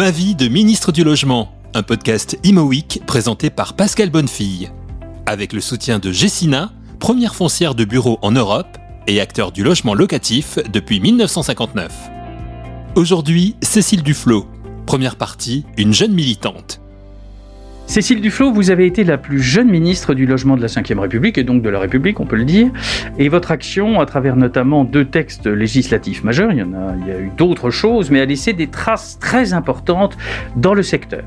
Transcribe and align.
Ma 0.00 0.10
vie 0.10 0.34
de 0.34 0.48
ministre 0.48 0.92
du 0.92 1.04
Logement, 1.04 1.52
un 1.74 1.82
podcast 1.82 2.38
Imo 2.42 2.62
Week 2.62 3.02
présenté 3.06 3.50
par 3.50 3.74
Pascal 3.74 4.08
Bonnefille. 4.08 4.70
Avec 5.26 5.52
le 5.52 5.60
soutien 5.60 5.98
de 5.98 6.10
Gessina, 6.10 6.72
première 6.98 7.34
foncière 7.34 7.74
de 7.74 7.84
bureaux 7.84 8.18
en 8.22 8.32
Europe 8.32 8.78
et 9.06 9.20
acteur 9.20 9.52
du 9.52 9.62
logement 9.62 9.92
locatif 9.92 10.58
depuis 10.72 11.00
1959. 11.00 11.92
Aujourd'hui, 12.94 13.56
Cécile 13.60 14.02
Duflot. 14.02 14.46
Première 14.86 15.16
partie, 15.16 15.66
une 15.76 15.92
jeune 15.92 16.14
militante. 16.14 16.80
Cécile 17.90 18.20
Duflot, 18.20 18.52
vous 18.52 18.70
avez 18.70 18.86
été 18.86 19.02
la 19.02 19.18
plus 19.18 19.40
jeune 19.40 19.68
ministre 19.68 20.14
du 20.14 20.24
Logement 20.24 20.56
de 20.56 20.62
la 20.62 20.68
Ve 20.68 21.00
République 21.00 21.38
et 21.38 21.42
donc 21.42 21.60
de 21.60 21.68
la 21.68 21.80
République, 21.80 22.20
on 22.20 22.24
peut 22.24 22.36
le 22.36 22.44
dire. 22.44 22.68
Et 23.18 23.28
votre 23.28 23.50
action, 23.50 23.98
à 23.98 24.06
travers 24.06 24.36
notamment 24.36 24.84
deux 24.84 25.06
textes 25.06 25.48
législatifs 25.48 26.22
majeurs, 26.22 26.52
il 26.52 26.58
y 26.58 26.62
en 26.62 26.72
a, 26.72 26.94
il 27.00 27.08
y 27.08 27.10
a 27.10 27.18
eu 27.18 27.32
d'autres 27.36 27.70
choses, 27.70 28.12
mais 28.12 28.20
a 28.20 28.26
laissé 28.26 28.52
des 28.52 28.68
traces 28.68 29.18
très 29.18 29.54
importantes 29.54 30.16
dans 30.54 30.72
le 30.72 30.84
secteur. 30.84 31.24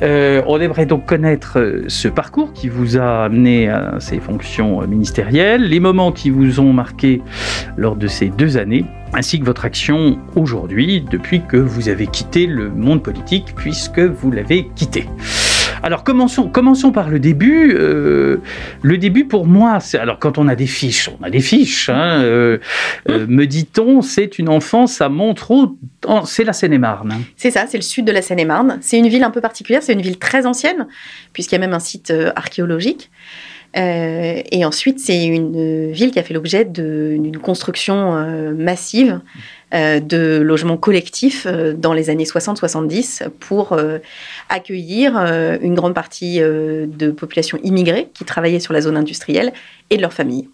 Euh, 0.00 0.40
on 0.46 0.58
aimerait 0.58 0.86
donc 0.86 1.04
connaître 1.04 1.58
euh, 1.58 1.84
ce 1.88 2.08
parcours 2.08 2.54
qui 2.54 2.70
vous 2.70 2.96
a 2.96 3.24
amené 3.24 3.68
à 3.68 3.96
ces 3.98 4.18
fonctions 4.18 4.80
ministérielles, 4.86 5.68
les 5.68 5.78
moments 5.78 6.10
qui 6.10 6.30
vous 6.30 6.58
ont 6.58 6.72
marqué 6.72 7.20
lors 7.76 7.96
de 7.96 8.06
ces 8.06 8.28
deux 8.28 8.56
années 8.56 8.86
ainsi 9.12 9.40
que 9.40 9.44
votre 9.44 9.66
action 9.66 10.18
aujourd'hui 10.36 11.02
depuis 11.02 11.42
que 11.42 11.58
vous 11.58 11.90
avez 11.90 12.06
quitté 12.06 12.46
le 12.46 12.70
monde 12.70 13.02
politique 13.02 13.54
puisque 13.54 14.00
vous 14.00 14.30
l'avez 14.30 14.68
quitté. 14.74 15.06
Alors 15.82 16.04
commençons, 16.04 16.48
commençons 16.48 16.92
par 16.92 17.08
le 17.08 17.18
début. 17.18 17.74
Euh, 17.74 18.38
le 18.82 18.98
début 18.98 19.24
pour 19.24 19.46
moi, 19.46 19.80
c'est 19.80 19.98
alors 19.98 20.18
quand 20.18 20.38
on 20.38 20.48
a 20.48 20.54
des 20.54 20.66
fiches, 20.66 21.10
on 21.20 21.22
a 21.24 21.30
des 21.30 21.40
fiches. 21.40 21.88
Hein, 21.88 22.22
euh, 22.22 22.58
euh, 23.08 23.26
me 23.28 23.46
dit-on, 23.46 24.02
c'est 24.02 24.38
une 24.38 24.48
enfance 24.48 25.00
à 25.00 25.08
Montreux, 25.08 25.76
c'est 26.24 26.44
la 26.44 26.52
Seine-et-Marne. 26.52 27.22
C'est 27.36 27.50
ça, 27.50 27.66
c'est 27.68 27.78
le 27.78 27.82
sud 27.82 28.04
de 28.04 28.12
la 28.12 28.22
Seine-et-Marne. 28.22 28.78
C'est 28.80 28.98
une 28.98 29.08
ville 29.08 29.24
un 29.24 29.30
peu 29.30 29.40
particulière, 29.40 29.82
c'est 29.82 29.92
une 29.92 30.02
ville 30.02 30.18
très 30.18 30.46
ancienne 30.46 30.86
puisqu'il 31.32 31.54
y 31.54 31.58
a 31.58 31.60
même 31.60 31.74
un 31.74 31.80
site 31.80 32.12
archéologique. 32.36 33.10
et 33.74 34.64
ensuite, 34.64 34.98
c'est 34.98 35.26
une 35.26 35.92
ville 35.92 36.10
qui 36.10 36.18
a 36.18 36.22
fait 36.22 36.34
l'objet 36.34 36.64
d'une 36.64 37.38
construction 37.38 38.54
massive 38.54 39.20
de 39.72 40.40
logements 40.40 40.76
collectifs 40.76 41.46
euh, 41.46 41.74
dans 41.74 41.92
les 41.92 42.10
années 42.10 42.24
60-70 42.24 43.28
pour 43.38 43.72
euh, 43.72 43.98
accueillir 44.48 45.16
une 45.62 45.74
grande 45.74 45.94
partie 45.94 46.40
de 46.40 47.10
populations 47.10 47.58
immigrées 47.62 48.08
qui 48.14 48.24
travaillaient 48.24 48.60
sur 48.60 48.72
la 48.72 48.80
zone 48.80 48.96
industrielle 48.96 49.52
et 49.90 49.96
de 49.96 50.02
leurs 50.02 50.12
familles. 50.12 50.48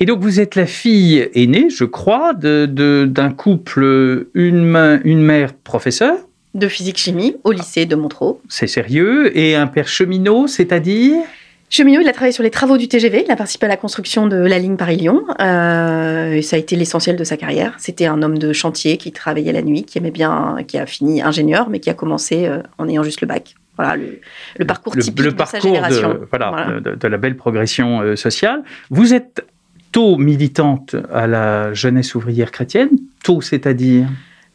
Et 0.00 0.06
donc 0.06 0.20
vous 0.20 0.40
êtes 0.40 0.54
la 0.54 0.66
fille 0.66 1.28
aînée, 1.34 1.68
je 1.70 1.84
crois, 1.84 2.32
d'un 2.34 3.30
couple, 3.30 4.28
une, 4.34 5.00
une 5.04 5.22
mère 5.22 5.52
professeure 5.52 6.18
de 6.54 6.68
physique-chimie 6.68 7.36
au 7.44 7.52
lycée 7.52 7.86
de 7.86 7.94
Montreux. 7.94 8.40
C'est 8.48 8.66
sérieux. 8.66 9.36
Et 9.36 9.54
un 9.54 9.66
père 9.66 9.88
cheminot, 9.88 10.46
c'est-à-dire? 10.46 11.22
Cheminot, 11.70 12.00
il 12.00 12.08
a 12.08 12.12
travaillé 12.12 12.32
sur 12.32 12.42
les 12.42 12.50
travaux 12.50 12.78
du 12.78 12.88
TGV, 12.88 13.24
il 13.26 13.30
a 13.30 13.36
participé 13.36 13.66
à 13.66 13.68
la 13.68 13.76
construction 13.76 14.26
de 14.26 14.36
la 14.36 14.58
ligne 14.58 14.76
Paris-Lyon, 14.76 15.24
euh, 15.40 16.32
et 16.32 16.42
ça 16.42 16.56
a 16.56 16.58
été 16.58 16.76
l'essentiel 16.76 17.16
de 17.16 17.24
sa 17.24 17.36
carrière. 17.36 17.74
C'était 17.78 18.06
un 18.06 18.22
homme 18.22 18.38
de 18.38 18.54
chantier 18.54 18.96
qui 18.96 19.12
travaillait 19.12 19.52
la 19.52 19.60
nuit, 19.60 19.84
qui 19.84 19.98
aimait 19.98 20.10
bien, 20.10 20.56
qui 20.66 20.78
a 20.78 20.86
fini 20.86 21.20
ingénieur, 21.20 21.68
mais 21.68 21.80
qui 21.80 21.90
a 21.90 21.94
commencé 21.94 22.46
euh, 22.46 22.62
en 22.78 22.88
ayant 22.88 23.02
juste 23.02 23.20
le 23.20 23.26
bac. 23.26 23.54
Voilà 23.76 23.96
le, 23.96 24.64
parcours 24.64 24.96
typique 24.96 25.24
de 25.24 25.44
sa 25.44 25.60
génération. 25.60 26.14
De, 26.14 26.28
voilà, 26.30 26.80
De, 26.80 27.06
la 27.06 27.16
belle 27.18 27.36
progression 27.36 28.00
euh, 28.00 28.16
sociale. 28.16 28.62
Vous 28.90 29.12
êtes 29.12 29.46
tôt 29.92 30.16
militante 30.16 30.96
à 31.12 31.26
la 31.26 31.74
jeunesse 31.74 32.14
ouvrière 32.14 32.50
chrétienne, 32.50 32.90
tôt 33.22 33.40
c'est-à-dire? 33.40 34.08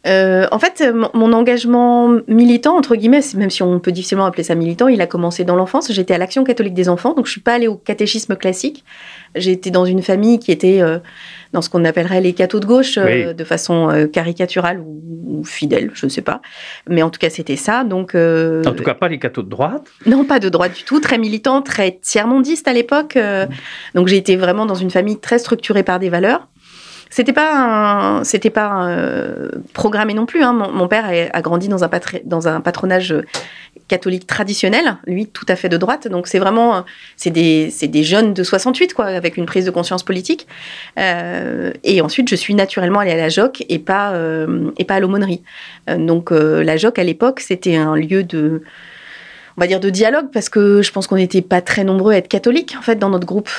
Euh, 0.05 0.47
en 0.51 0.59
fait, 0.59 0.83
mon, 1.13 1.31
engagement 1.31 2.09
militant, 2.27 2.75
entre 2.75 2.95
guillemets, 2.95 3.21
même 3.35 3.49
si 3.49 3.63
on 3.63 3.79
peut 3.79 3.93
difficilement 3.93 4.25
appeler 4.25 4.43
ça 4.43 4.53
militant, 4.53 4.89
il 4.89 4.99
a 5.01 5.07
commencé 5.07 5.45
dans 5.45 5.55
l'enfance. 5.55 5.91
J'étais 5.91 6.13
à 6.13 6.17
l'Action 6.17 6.43
catholique 6.43 6.73
des 6.73 6.89
enfants, 6.89 7.13
donc 7.13 7.25
je 7.25 7.31
suis 7.31 7.41
pas 7.41 7.53
allée 7.53 7.67
au 7.67 7.75
catéchisme 7.75 8.35
classique. 8.35 8.83
Été 9.35 9.71
dans 9.71 9.85
une 9.85 10.03
famille 10.03 10.39
qui 10.39 10.51
était 10.51 10.81
euh, 10.81 10.99
dans 11.53 11.61
ce 11.61 11.69
qu'on 11.69 11.85
appellerait 11.85 12.21
les 12.21 12.33
cathos 12.33 12.59
de 12.59 12.65
gauche, 12.65 12.97
euh, 12.97 13.33
de 13.33 13.43
façon 13.43 14.07
caricaturale 14.11 14.79
ou, 14.79 15.43
fidèle, 15.45 15.91
je 15.93 16.05
ne 16.05 16.11
sais 16.11 16.21
pas. 16.21 16.41
Mais 16.87 17.01
en 17.01 17.09
tout 17.09 17.19
cas, 17.19 17.29
c'était 17.29 17.55
ça. 17.55 17.83
Donc, 17.83 18.13
en 18.15 18.73
tout 18.73 18.83
cas, 18.83 18.93
pas 18.93 19.07
les 19.07 19.19
cathos 19.19 19.43
de 19.43 19.49
droite 19.49 19.87
Non, 20.05 20.25
pas 20.25 20.39
de 20.39 20.49
droite 20.49 20.75
du 20.75 20.83
tout. 20.83 20.99
Très 20.99 21.17
militant, 21.17 21.61
très 21.61 21.99
tiers-mondiste 22.01 22.67
à 22.67 22.73
l'époque. 22.73 23.17
donc, 23.95 24.07
j'ai 24.07 24.17
été 24.17 24.35
vraiment 24.35 24.65
dans 24.65 24.75
une 24.75 24.91
famille 24.91 25.19
très 25.19 25.39
structurée 25.39 25.83
par 25.83 25.99
des 25.99 26.09
valeurs. 26.09 26.47
C'était 27.15 27.31
pas 27.31 28.21
c'était 28.23 28.49
pas 28.49 28.87
euh, 28.87 29.49
programmé 29.73 30.15
non 30.15 30.25
plus. 30.25 30.41
Hein. 30.41 30.51
Mon, 30.51 30.87
père 30.87 31.05
a, 31.31 31.41
grandi 31.43 31.67
dans 31.67 31.83
un, 31.83 32.59
patronage 32.59 33.13
catholique 33.87 34.25
traditionnel, 34.25 34.97
lui 35.05 35.27
tout 35.27 35.45
à 35.47 35.55
fait 35.55 35.69
de 35.69 35.77
droite. 35.77 36.07
Donc 36.07 36.25
c'est 36.25 36.39
vraiment 36.39 36.85
c'est 37.15 37.29
des, 37.29 37.71
des 37.83 38.03
jeunes 38.03 38.33
de 38.33 38.43
68 38.43 38.95
quoi, 38.95 39.05
avec 39.05 39.37
une 39.37 39.45
prise 39.45 39.63
de 39.63 39.69
conscience 39.69 40.01
politique. 40.01 40.47
Euh, 40.97 41.71
et 41.83 42.01
ensuite 42.01 42.29
je 42.29 42.35
suis 42.35 42.55
naturellement 42.55 43.01
allée 43.01 43.11
à 43.11 43.17
la 43.17 43.29
JOC 43.29 43.63
et 43.69 43.77
pas 43.77 44.13
euh, 44.13 44.71
et 44.79 44.83
pas 44.83 44.95
à 44.95 44.99
l'aumônerie. 44.99 45.43
donc 45.95 46.31
la 46.31 46.77
JOC 46.77 46.97
à 46.97 47.03
l'époque 47.03 47.41
c'était 47.41 47.75
un 47.75 47.95
lieu 47.95 48.23
de 48.23 48.63
on 49.55 49.61
va 49.61 49.67
dire 49.67 49.79
de 49.79 49.91
dialogue 49.91 50.31
parce 50.33 50.49
que 50.49 50.81
je 50.81 50.91
pense 50.91 51.05
qu'on 51.05 51.17
n'était 51.17 51.43
pas 51.43 51.61
très 51.61 51.83
nombreux 51.83 52.13
à 52.13 52.17
être 52.17 52.27
catholiques 52.27 52.73
en 52.75 52.81
fait 52.81 52.95
dans 52.95 53.11
notre 53.11 53.27
groupe. 53.27 53.51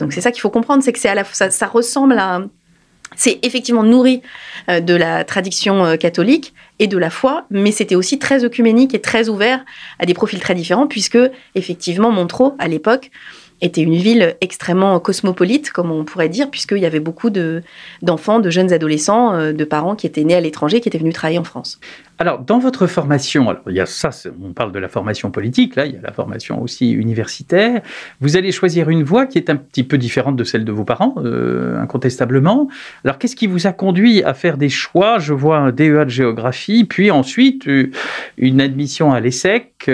donc 0.00 0.12
c'est 0.12 0.20
ça 0.20 0.32
qu'il 0.32 0.40
faut 0.40 0.50
comprendre, 0.50 0.82
c'est 0.82 0.92
que 0.92 0.98
c'est 0.98 1.08
à 1.08 1.14
la 1.14 1.22
ça 1.22 1.66
ressemble 1.68 2.18
à 2.18 2.42
c'est 3.16 3.38
effectivement 3.42 3.82
nourri 3.82 4.22
euh, 4.68 4.80
de 4.80 4.94
la 4.94 5.24
tradition 5.24 5.84
euh, 5.84 5.96
catholique 5.96 6.54
et 6.78 6.86
de 6.86 6.98
la 6.98 7.10
foi, 7.10 7.46
mais 7.50 7.70
c'était 7.70 7.94
aussi 7.94 8.18
très 8.18 8.44
œcuménique 8.44 8.94
et 8.94 9.00
très 9.00 9.28
ouvert 9.28 9.64
à 9.98 10.06
des 10.06 10.14
profils 10.14 10.40
très 10.40 10.54
différents, 10.54 10.86
puisque 10.86 11.18
effectivement 11.54 12.10
Montreux, 12.10 12.52
à 12.58 12.68
l'époque, 12.68 13.10
était 13.62 13.80
une 13.80 13.94
ville 13.94 14.34
extrêmement 14.40 14.98
cosmopolite, 14.98 15.70
comme 15.70 15.90
on 15.92 16.04
pourrait 16.04 16.28
dire, 16.28 16.50
puisqu'il 16.50 16.78
y 16.78 16.86
avait 16.86 17.00
beaucoup 17.00 17.30
d'enfants, 17.30 18.40
de, 18.40 18.50
jeunes 18.50 18.72
adolescents, 18.72 19.32
euh, 19.34 19.52
de 19.52 19.64
parents 19.64 19.94
qui 19.94 20.06
étaient 20.06 20.24
nés 20.24 20.34
à 20.34 20.40
l'étranger, 20.40 20.80
qui 20.80 20.88
étaient 20.88 20.98
venus 20.98 21.14
travailler 21.14 21.38
en 21.38 21.44
France. 21.44 21.78
Alors, 22.18 22.40
dans 22.40 22.58
votre 22.58 22.86
formation, 22.86 23.48
alors 23.48 23.62
il 23.68 23.74
y 23.74 23.80
a 23.80 23.86
ça, 23.86 24.10
on 24.42 24.52
parle 24.52 24.72
de 24.72 24.78
la 24.78 24.88
formation 24.88 25.30
politique, 25.30 25.76
là, 25.76 25.86
il 25.86 25.94
y 25.94 25.96
a 25.96 26.00
la 26.00 26.12
formation 26.12 26.60
aussi 26.60 26.90
universitaire. 26.90 27.82
Vous 28.20 28.36
allez 28.36 28.52
choisir 28.52 28.90
une 28.90 29.02
voie 29.02 29.26
qui 29.26 29.38
est 29.38 29.48
un 29.48 29.56
petit 29.56 29.84
peu 29.84 29.96
différente 29.96 30.36
de 30.36 30.44
celle 30.44 30.64
de 30.64 30.72
vos 30.72 30.84
parents, 30.84 31.14
euh, 31.18 31.80
incontestablement. 31.80 32.68
Alors, 33.04 33.18
qu'est-ce 33.18 33.36
qui 33.36 33.46
vous 33.46 33.66
a 33.66 33.72
conduit 33.72 34.22
à 34.24 34.34
faire 34.34 34.56
des 34.56 34.68
choix? 34.68 35.18
Je 35.18 35.32
vois 35.32 35.58
un 35.58 35.70
DEA 35.70 36.04
de 36.04 36.10
géographie, 36.10 36.84
puis 36.84 37.10
ensuite 37.10 37.66
euh, 37.68 37.90
une 38.36 38.60
admission 38.60 39.12
à 39.12 39.20
l'ESSEC. 39.20 39.88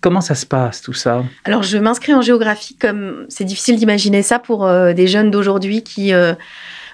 Comment 0.00 0.20
ça 0.20 0.36
se 0.36 0.46
passe 0.46 0.80
tout 0.80 0.92
ça? 0.92 1.24
Alors 1.44 1.64
je 1.64 1.76
m'inscris 1.76 2.14
en 2.14 2.22
géographie 2.22 2.76
comme 2.76 3.26
c'est 3.28 3.44
difficile 3.44 3.76
d'imaginer 3.76 4.22
ça 4.22 4.38
pour 4.38 4.64
euh, 4.64 4.92
des 4.92 5.08
jeunes 5.08 5.30
d'aujourd'hui 5.32 5.82
qui 5.82 6.12
euh, 6.12 6.34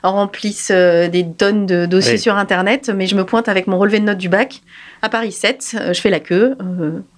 remplissent 0.02 0.72
euh, 0.74 1.08
des 1.08 1.26
tonnes 1.26 1.66
de 1.66 1.84
dossiers 1.84 2.16
sur 2.16 2.36
internet, 2.36 2.90
mais 2.94 3.06
je 3.06 3.14
me 3.14 3.24
pointe 3.24 3.48
avec 3.48 3.66
mon 3.66 3.78
relevé 3.78 4.00
de 4.00 4.06
notes 4.06 4.18
du 4.18 4.30
bac 4.30 4.62
à 5.02 5.10
Paris 5.10 5.32
7, 5.32 5.76
je 5.92 6.00
fais 6.00 6.08
la 6.08 6.20
queue 6.20 6.56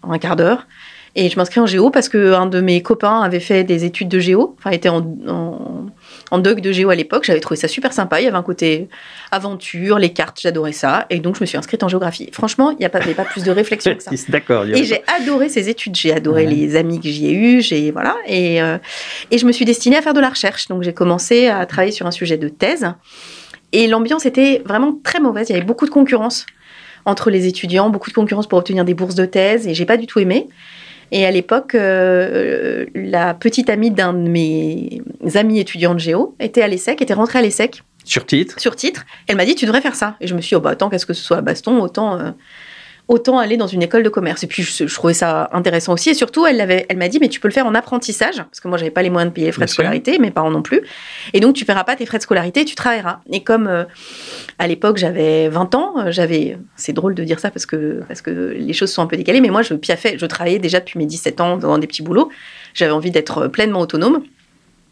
en 0.02 0.12
un 0.12 0.18
quart 0.18 0.34
d'heure 0.34 0.66
et 1.14 1.30
je 1.30 1.36
m'inscris 1.36 1.60
en 1.60 1.66
géo 1.66 1.90
parce 1.90 2.08
que 2.08 2.34
un 2.34 2.46
de 2.46 2.60
mes 2.60 2.82
copains 2.82 3.20
avait 3.22 3.40
fait 3.40 3.62
des 3.62 3.84
études 3.84 4.08
de 4.08 4.18
géo, 4.18 4.56
enfin 4.58 4.70
était 4.70 4.88
en 4.88 5.06
en 5.28 5.86
doc 6.32 6.60
de 6.60 6.72
géo 6.72 6.90
à 6.90 6.94
l'époque. 6.94 7.24
J'avais 7.24 7.40
trouvé 7.40 7.56
ça 7.56 7.68
super 7.68 7.92
sympa. 7.92 8.20
Il 8.20 8.24
y 8.24 8.26
avait 8.26 8.36
un 8.36 8.42
côté 8.42 8.88
aventure, 9.30 9.98
les 9.98 10.12
cartes, 10.12 10.40
j'adorais 10.40 10.72
ça. 10.72 11.06
Et 11.10 11.20
donc, 11.20 11.36
je 11.36 11.40
me 11.40 11.46
suis 11.46 11.56
inscrite 11.56 11.82
en 11.82 11.88
géographie. 11.88 12.28
Franchement, 12.32 12.70
il 12.70 12.78
n'y 12.78 12.84
a 12.84 12.88
pas, 12.88 13.00
pas 13.00 13.24
plus 13.24 13.44
de 13.44 13.50
réflexion 13.50 13.94
que 13.94 14.02
ça. 14.02 14.10
D'accord. 14.28 14.64
Et 14.64 14.84
j'ai 14.84 15.02
adoré 15.20 15.48
ces 15.48 15.68
études. 15.68 15.96
J'ai 15.96 16.12
adoré 16.12 16.46
les 16.46 16.76
amis 16.76 17.00
que 17.00 17.08
j'y 17.08 17.28
ai 17.28 17.32
eus. 17.32 17.60
J'ai, 17.62 17.90
voilà. 17.90 18.16
Et, 18.26 18.60
euh, 18.60 18.78
et 19.30 19.38
je 19.38 19.46
me 19.46 19.52
suis 19.52 19.64
destinée 19.64 19.96
à 19.96 20.02
faire 20.02 20.14
de 20.14 20.20
la 20.20 20.30
recherche. 20.30 20.68
Donc, 20.68 20.82
j'ai 20.82 20.94
commencé 20.94 21.48
à 21.48 21.64
travailler 21.66 21.92
sur 21.92 22.06
un 22.06 22.10
sujet 22.10 22.36
de 22.36 22.48
thèse. 22.48 22.86
Et 23.72 23.86
l'ambiance 23.86 24.26
était 24.26 24.62
vraiment 24.64 24.98
très 25.02 25.20
mauvaise. 25.20 25.48
Il 25.48 25.52
y 25.52 25.56
avait 25.56 25.64
beaucoup 25.64 25.86
de 25.86 25.90
concurrence 25.90 26.46
entre 27.04 27.30
les 27.30 27.46
étudiants, 27.46 27.88
beaucoup 27.88 28.10
de 28.10 28.14
concurrence 28.14 28.48
pour 28.48 28.58
obtenir 28.58 28.84
des 28.84 28.94
bourses 28.94 29.14
de 29.14 29.26
thèse. 29.26 29.66
Et 29.66 29.74
j'ai 29.74 29.86
pas 29.86 29.96
du 29.96 30.06
tout 30.06 30.18
aimé. 30.18 30.48
Et 31.12 31.24
à 31.24 31.30
l'époque, 31.30 31.74
euh, 31.74 32.86
la 32.94 33.34
petite 33.34 33.70
amie 33.70 33.90
d'un 33.90 34.12
de 34.12 34.28
mes 34.28 35.02
amis 35.34 35.60
étudiants 35.60 35.94
de 35.94 36.00
géo 36.00 36.34
était 36.40 36.62
à 36.62 36.68
l'ESSEC, 36.68 37.00
était 37.00 37.14
rentrée 37.14 37.38
à 37.38 37.42
l'ESSEC. 37.42 37.82
Sur 38.04 38.24
titre? 38.24 38.60
Sur 38.60 38.76
titre. 38.76 39.04
Elle 39.26 39.36
m'a 39.36 39.44
dit, 39.44 39.54
tu 39.54 39.66
devrais 39.66 39.80
faire 39.80 39.94
ça. 39.94 40.16
Et 40.20 40.26
je 40.26 40.34
me 40.34 40.40
suis 40.40 40.50
dit, 40.50 40.54
oh, 40.56 40.60
bah, 40.60 40.76
tant 40.76 40.88
qu'est-ce 40.88 41.06
que 41.06 41.14
ce 41.14 41.22
soit 41.22 41.38
à 41.38 41.40
Baston, 41.42 41.80
autant, 41.80 42.18
euh, 42.18 42.30
autant 43.08 43.38
aller 43.38 43.56
dans 43.56 43.68
une 43.68 43.82
école 43.82 44.02
de 44.02 44.08
commerce. 44.08 44.42
Et 44.42 44.46
puis, 44.46 44.62
je, 44.62 44.92
trouvais 44.92 45.14
ça 45.14 45.48
intéressant 45.52 45.92
aussi. 45.92 46.10
Et 46.10 46.14
surtout, 46.14 46.44
elle, 46.44 46.86
m'a 46.96 47.08
dit, 47.08 47.18
mais 47.20 47.28
tu 47.28 47.38
peux 47.38 47.46
le 47.46 47.52
faire 47.52 47.66
en 47.66 47.74
apprentissage, 47.74 48.36
parce 48.36 48.58
que 48.58 48.66
moi, 48.66 48.78
j'avais 48.78 48.90
pas 48.90 49.02
les 49.02 49.10
moyens 49.10 49.30
de 49.30 49.34
payer 49.34 49.46
les 49.46 49.52
frais 49.52 49.66
de 49.66 49.70
scolarité, 49.70 50.18
mes 50.18 50.32
parents 50.32 50.50
non 50.50 50.62
plus. 50.62 50.80
Et 51.32 51.40
donc, 51.40 51.54
tu 51.54 51.64
paieras 51.64 51.84
pas 51.84 51.94
tes 51.94 52.04
frais 52.04 52.18
de 52.18 52.22
scolarité, 52.22 52.64
tu 52.64 52.74
travailleras. 52.74 53.20
Et 53.30 53.44
comme 53.44 53.68
euh, 53.68 53.84
à 54.58 54.66
l'époque, 54.66 54.96
j'avais 54.96 55.48
20 55.48 55.74
ans, 55.76 55.94
euh, 55.98 56.10
j'avais, 56.10 56.58
c'est 56.74 56.92
drôle 56.92 57.14
de 57.14 57.22
dire 57.22 57.38
ça 57.38 57.50
parce 57.50 57.66
que, 57.66 58.02
parce 58.08 58.22
que 58.22 58.30
les 58.58 58.72
choses 58.72 58.90
sont 58.90 59.02
un 59.02 59.06
peu 59.06 59.16
décalées, 59.16 59.40
mais 59.40 59.50
moi, 59.50 59.62
je 59.62 59.74
piaffais, 59.74 60.18
je 60.18 60.26
travaillais 60.26 60.58
déjà 60.58 60.80
depuis 60.80 60.98
mes 60.98 61.06
17 61.06 61.40
ans 61.40 61.56
dans 61.58 61.78
des 61.78 61.86
petits 61.86 62.02
boulots. 62.02 62.30
J'avais 62.74 62.92
envie 62.92 63.12
d'être 63.12 63.46
pleinement 63.46 63.80
autonome. 63.80 64.22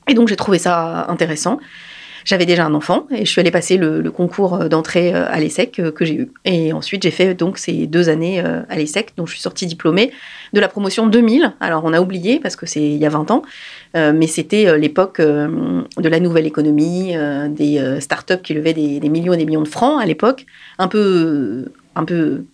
Et 0.07 0.15
donc, 0.15 0.29
j'ai 0.29 0.37
trouvé 0.37 0.59
ça 0.59 1.07
intéressant. 1.09 1.59
J'avais 2.25 2.47
déjà 2.47 2.65
un 2.65 2.75
enfant 2.75 3.07
et 3.11 3.25
je 3.25 3.31
suis 3.31 3.41
allée 3.41 3.51
passer 3.51 3.77
le, 3.77 4.11
concours 4.11 4.69
d'entrée 4.69 5.13
à 5.13 5.39
l'ESSEC 5.39 5.83
que 5.95 6.05
j'ai 6.05 6.15
eu. 6.15 6.33
Et 6.45 6.73
ensuite, 6.73 7.03
j'ai 7.03 7.11
fait 7.11 7.35
donc 7.35 7.59
ces 7.59 7.87
deux 7.87 8.09
années 8.09 8.41
à 8.41 8.77
l'ESSEC, 8.77 9.13
dont 9.17 9.27
je 9.27 9.33
suis 9.33 9.43
sortie 9.43 9.67
diplômée 9.67 10.11
de 10.53 10.61
la 10.61 10.69
promotion 10.69 11.07
2000. 11.07 11.53
Alors, 11.61 11.85
on 11.85 11.93
a 11.93 12.01
oublié 12.01 12.41
parce 12.41 12.57
que 12.57 12.67
c'est 12.67 12.83
il 12.83 12.97
y 12.97 13.07
a 13.07 13.11
20 13.11 13.31
ans, 13.31 13.43
mais 13.95 14.27
c'était 14.27 14.79
l'époque 14.79 15.21
de 15.21 16.09
la 16.09 16.21
nouvelle 16.21 16.47
économie, 16.47 17.15
des 17.51 17.99
startups 18.01 18.41
qui 18.43 18.55
levaient 18.55 18.75
des, 18.75 19.01
des, 19.01 19.09
millions 19.09 19.33
et 19.33 19.37
des 19.37 19.47
millions 19.47 19.63
de 19.63 19.69
francs 19.69 20.01
à 20.01 20.07
l'époque, 20.07 20.47
un 20.79 20.89
peu, 20.89 21.67
un 21.95 22.05
peu 22.05 22.45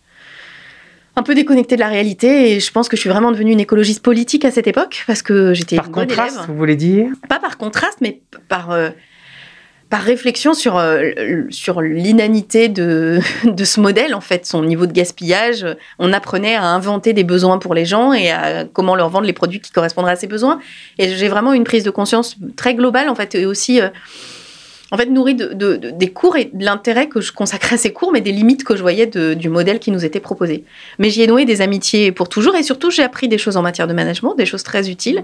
un 1.17 1.23
peu 1.23 1.35
déconnectée 1.35 1.77
de 1.77 1.81
la 1.81 1.89
réalité. 1.89 2.53
Et 2.53 2.61
je 2.61 2.73
pense 2.73 2.89
que 2.89 2.97
je 2.97 3.01
suis 3.01 3.11
vraiment 3.11 3.31
devenue 3.31 3.53
une 3.53 3.61
écologiste 3.61 4.03
politique 4.03 4.45
à 4.45 4.51
cette 4.51 4.67
époque 4.67 5.05
parce 5.07 5.23
que 5.23 5.55
j'étais 5.55 5.77
par 5.77 5.91
contraste 5.91 6.47
vous 6.49 6.57
voulez 6.57 6.77
dire? 6.77 7.11
Pas 7.29 7.39
par 7.39 7.59
contraste 7.59 7.99
mais 8.01 8.21
par 8.49 8.71
euh, 8.71 8.91
par 9.91 10.03
réflexion 10.03 10.55
sur 10.55 10.79
euh, 10.79 11.11
sur 11.51 11.83
l'inanité 11.83 12.69
de, 12.69 13.19
de 13.45 13.65
ce 13.65 13.81
modèle 13.81 14.15
en 14.15 14.21
fait 14.21 14.47
son 14.47 14.63
niveau 14.63 14.87
de 14.87 14.93
gaspillage. 14.93 15.67
On 15.99 16.13
apprenait 16.13 16.55
à 16.55 16.65
inventer 16.65 17.13
des 17.13 17.25
besoins 17.25 17.59
pour 17.59 17.75
les 17.75 17.85
gens 17.85 18.13
et 18.13 18.31
à 18.31 18.65
comment 18.65 18.95
leur 18.95 19.11
vendre 19.11 19.27
les 19.27 19.33
produits 19.33 19.61
qui 19.61 19.73
correspondraient 19.73 20.13
à 20.13 20.17
ces 20.17 20.29
besoins. 20.29 20.61
Et 20.99 21.15
j'ai 21.17 21.29
vraiment 21.29 21.53
une 21.53 21.65
prise 21.65 21.83
de 21.83 21.91
conscience 21.91 22.37
très 22.57 22.75
globale 22.75 23.09
en 23.09 23.17
fait 23.17 23.35
et 23.35 23.45
aussi 23.45 23.81
euh, 23.81 23.89
en 24.93 24.97
fait, 24.97 25.07
nourri 25.07 25.35
de, 25.35 25.77
des 25.77 26.13
cours 26.13 26.37
et 26.37 26.47
de 26.53 26.65
l'intérêt 26.65 27.09
que 27.09 27.21
je 27.21 27.33
consacrais 27.33 27.75
à 27.75 27.79
ces 27.79 27.93
cours, 27.93 28.13
mais 28.13 28.21
des 28.21 28.33
limites 28.33 28.65
que 28.65 28.75
je 28.75 28.83
voyais 28.83 29.07
du 29.07 29.49
modèle 29.49 29.79
qui 29.79 29.91
nous 29.91 30.05
était 30.05 30.21
proposé. 30.21 30.65
Mais 30.99 31.11
j'y 31.11 31.23
ai 31.23 31.27
noué 31.27 31.45
des 31.45 31.61
amitiés 31.61 32.11
pour 32.11 32.29
toujours 32.29 32.57
et 32.57 32.63
surtout, 32.63 32.91
j'ai 32.91 33.03
appris 33.03 33.29
des 33.29 33.39
choses 33.39 33.57
en 33.57 33.63
matière 33.63 33.87
de 33.87 33.93
management, 33.93 34.35
des 34.35 34.47
choses 34.47 34.65
très 34.65 34.91
utiles. 34.91 35.23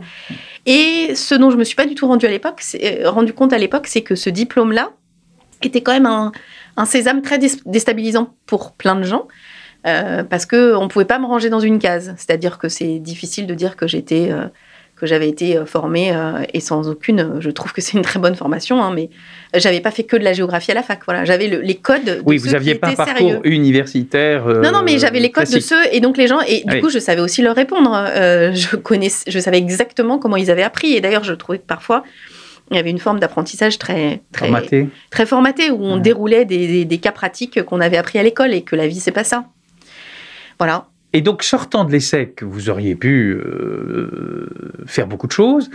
Et 0.66 1.14
ce 1.14 1.34
dont 1.34 1.50
je 1.50 1.56
me 1.56 1.64
suis 1.64 1.74
pas 1.74 1.86
du 1.86 1.94
tout 1.94 2.06
rendu 2.06 2.26
à 2.26 2.30
euh, 2.30 3.10
rendu 3.10 3.32
compte 3.32 3.52
à 3.52 3.58
l'époque, 3.58 3.86
c'est 3.88 4.02
que 4.02 4.14
ce 4.14 4.30
diplôme-là 4.30 4.90
était 5.62 5.80
quand 5.80 5.92
même 5.92 6.06
un, 6.06 6.84
sésame 6.84 7.22
très 7.22 7.38
déstabilisant 7.38 8.34
pour 8.46 8.72
plein 8.72 8.94
de 8.94 9.02
gens. 9.02 9.26
Euh, 9.86 10.24
parce 10.24 10.46
qu'on 10.46 10.82
ne 10.82 10.88
pouvait 10.88 11.04
pas 11.04 11.20
me 11.20 11.26
ranger 11.26 11.48
dans 11.48 11.60
une 11.60 11.78
case. 11.78 12.12
C'est-à-dire 12.16 12.58
que 12.58 12.68
c'est 12.68 12.98
difficile 12.98 13.46
de 13.46 13.54
dire 13.54 13.76
que 13.76 13.86
j'étais 13.86 14.30
euh, 14.32 14.46
que 14.96 15.06
j'avais 15.06 15.28
été 15.28 15.56
euh, 15.56 15.66
formée 15.66 16.10
euh, 16.12 16.43
et 16.54 16.60
sans 16.60 16.88
aucune. 16.88 17.37
Je 17.40 17.50
trouve 17.50 17.72
que 17.72 17.82
c'est 17.82 17.93
une 17.93 18.02
très 18.02 18.19
bonne 18.19 18.34
formation, 18.34 18.82
hein, 18.82 18.93
mais 18.94 19.10
j'avais 19.54 19.81
pas 19.81 19.90
fait 19.90 20.04
que 20.04 20.16
de 20.16 20.25
la 20.25 20.32
géographie 20.32 20.70
à 20.70 20.75
la 20.75 20.82
fac. 20.82 21.00
Voilà, 21.04 21.25
j'avais 21.25 21.46
les 21.48 21.75
codes. 21.75 22.04
De 22.04 22.22
oui, 22.25 22.38
vous 22.38 22.54
aviez 22.54 22.75
pas 22.75 22.88
un 22.88 22.94
parcours 22.94 23.40
universitaire. 23.44 24.46
Euh, 24.46 24.62
non, 24.62 24.72
non, 24.72 24.82
mais 24.82 24.98
j'avais 24.98 25.20
les 25.20 25.31
codes 25.31 25.50
de 25.50 25.60
ceux 25.60 25.82
et 25.93 26.00
donc 26.00 26.16
les 26.16 26.26
gens 26.26 26.40
et 26.46 26.64
du 26.64 26.81
coup 26.81 26.88
je 26.88 26.98
savais 26.98 27.20
aussi 27.20 27.43
leur 27.43 27.54
répondre. 27.54 27.90
je 28.16 28.76
connais, 28.76 29.10
je 29.26 29.38
savais 29.38 29.58
exactement 29.58 30.19
comment 30.19 30.37
ils 30.37 30.50
avaient 30.50 30.62
appris 30.62 30.94
et 30.94 31.00
d'ailleurs 31.00 31.25
je 31.25 31.34
trouvais 31.34 31.58
que 31.58 31.66
parfois 31.66 32.02
il 32.70 32.76
y 32.76 32.81
avait 32.81 32.90
une 32.90 32.99
forme 32.99 33.20
d'apprentissage 33.20 33.78
très, 33.78 34.22
très 34.32 34.46
formaté. 34.46 34.88
très 35.10 35.25
formaté 35.25 35.70
où 35.70 35.84
on 35.84 35.99
déroulait 35.99 36.44
des, 36.44 36.84
des, 36.84 36.99
cas 36.99 37.12
pratiques 37.12 37.62
qu'on 37.62 37.81
avait 37.81 37.96
appris 37.96 38.19
à 38.19 38.25
l'école 38.25 38.52
et 38.52 38.62
que 38.62 38.75
la 38.75 38.88
vie 38.88 38.99
c'est 38.99 39.12
pas 39.12 39.22
ça. 39.22 39.44
Voilà. 40.58 40.88
Et 41.16 41.22
donc, 41.22 41.44
sortant 41.44 41.86
de 41.86 41.92
l'ESSEC, 41.92 42.42
vous 42.42 42.68
auriez 42.68 42.94
pu 42.94 43.32
euh, 43.32 44.50
faire 44.84 45.06
beaucoup 45.06 45.26
de 45.26 45.32
choses. 45.32 45.70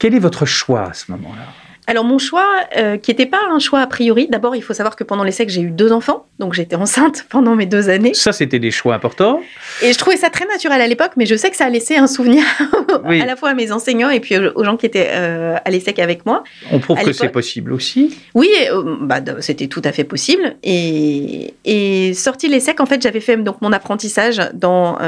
Quel 0.00 0.12
est 0.12 0.18
votre 0.18 0.44
choix 0.44 0.88
à 0.88 0.92
ce 0.92 1.12
moment-là? 1.12 1.46
Alors 1.88 2.04
mon 2.04 2.18
choix, 2.18 2.46
euh, 2.76 2.96
qui 2.96 3.12
n'était 3.12 3.26
pas 3.26 3.40
un 3.48 3.60
choix 3.60 3.80
a 3.80 3.86
priori, 3.86 4.26
d'abord 4.28 4.56
il 4.56 4.62
faut 4.62 4.74
savoir 4.74 4.96
que 4.96 5.04
pendant 5.04 5.22
l'essai 5.22 5.44
j'ai 5.48 5.60
eu 5.60 5.70
deux 5.70 5.92
enfants, 5.92 6.26
donc 6.40 6.52
j'étais 6.52 6.74
enceinte 6.74 7.24
pendant 7.30 7.54
mes 7.54 7.66
deux 7.66 7.88
années. 7.88 8.12
Ça 8.14 8.32
c'était 8.32 8.58
des 8.58 8.72
choix 8.72 8.94
importants. 8.94 9.40
Et 9.82 9.92
je 9.92 9.98
trouvais 9.98 10.16
ça 10.16 10.28
très 10.28 10.46
naturel 10.46 10.80
à 10.80 10.86
l'époque, 10.88 11.12
mais 11.16 11.26
je 11.26 11.36
sais 11.36 11.50
que 11.50 11.56
ça 11.56 11.66
a 11.66 11.70
laissé 11.70 11.96
un 11.96 12.08
souvenir 12.08 12.42
à 13.04 13.24
la 13.24 13.36
fois 13.36 13.50
à 13.50 13.54
mes 13.54 13.70
enseignants 13.70 14.10
et 14.10 14.18
puis 14.18 14.36
aux 14.36 14.64
gens 14.64 14.76
qui 14.76 14.86
étaient 14.86 15.10
euh, 15.10 15.56
à 15.64 15.70
l'ESSEC 15.70 16.00
avec 16.00 16.26
moi. 16.26 16.42
On 16.72 16.80
prouve 16.80 17.00
que 17.02 17.12
c'est 17.12 17.28
possible 17.28 17.72
aussi. 17.72 18.18
Oui, 18.34 18.50
euh, 18.70 18.96
bah, 19.00 19.20
c'était 19.40 19.68
tout 19.68 19.82
à 19.84 19.92
fait 19.92 20.04
possible. 20.04 20.56
Et, 20.64 21.54
et 21.64 22.14
sorti 22.14 22.48
l'ESSEC, 22.48 22.80
en 22.80 22.86
fait 22.86 23.00
j'avais 23.00 23.20
fait 23.20 23.36
donc 23.36 23.62
mon 23.62 23.72
apprentissage 23.72 24.40
dans 24.54 24.98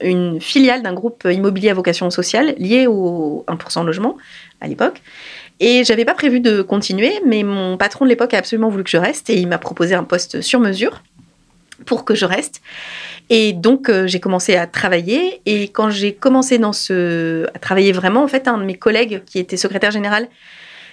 une 0.00 0.40
filiale 0.40 0.82
d'un 0.82 0.92
groupe 0.92 1.26
immobilier 1.28 1.70
à 1.70 1.74
vocation 1.74 2.10
sociale 2.10 2.54
lié 2.58 2.86
au 2.86 3.44
1% 3.48 3.84
logement 3.84 4.16
à 4.60 4.68
l'époque. 4.68 5.02
Et 5.60 5.84
j'avais 5.84 6.04
pas 6.04 6.14
prévu 6.14 6.40
de 6.40 6.62
continuer, 6.62 7.12
mais 7.24 7.42
mon 7.42 7.76
patron 7.76 8.04
de 8.04 8.10
l'époque 8.10 8.34
a 8.34 8.38
absolument 8.38 8.68
voulu 8.68 8.84
que 8.84 8.90
je 8.90 8.98
reste 8.98 9.30
et 9.30 9.38
il 9.38 9.48
m'a 9.48 9.58
proposé 9.58 9.94
un 9.94 10.04
poste 10.04 10.40
sur 10.42 10.60
mesure 10.60 11.02
pour 11.86 12.04
que 12.04 12.14
je 12.14 12.26
reste. 12.26 12.60
Et 13.28 13.52
donc 13.52 13.88
euh, 13.88 14.06
j'ai 14.06 14.20
commencé 14.20 14.54
à 14.56 14.66
travailler 14.66 15.40
et 15.46 15.64
quand 15.68 15.90
j'ai 15.90 16.14
commencé 16.14 16.60
à 16.62 17.58
travailler 17.58 17.92
vraiment, 17.92 18.22
en 18.22 18.28
fait, 18.28 18.48
un 18.48 18.58
de 18.58 18.64
mes 18.64 18.76
collègues 18.76 19.22
qui 19.24 19.38
était 19.38 19.56
secrétaire 19.56 19.90
général 19.90 20.28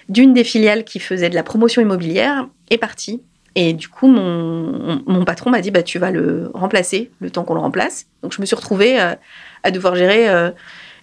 d'une 0.08 0.34
des 0.34 0.44
filiales 0.44 0.84
qui 0.84 0.98
faisait 0.98 1.30
de 1.30 1.34
la 1.34 1.42
promotion 1.42 1.80
immobilière 1.80 2.46
est 2.70 2.78
parti. 2.78 3.22
Et 3.54 3.72
du 3.72 3.88
coup, 3.88 4.08
mon, 4.08 5.02
mon 5.06 5.24
patron 5.24 5.50
m'a 5.50 5.60
dit 5.60 5.70
bah, 5.70 5.82
Tu 5.82 5.98
vas 5.98 6.10
le 6.10 6.50
remplacer 6.54 7.10
le 7.20 7.30
temps 7.30 7.44
qu'on 7.44 7.54
le 7.54 7.60
remplace. 7.60 8.06
Donc, 8.22 8.32
je 8.32 8.40
me 8.40 8.46
suis 8.46 8.56
retrouvée 8.56 9.00
euh, 9.00 9.14
à 9.62 9.70
devoir 9.70 9.94
gérer 9.94 10.28
euh, 10.28 10.50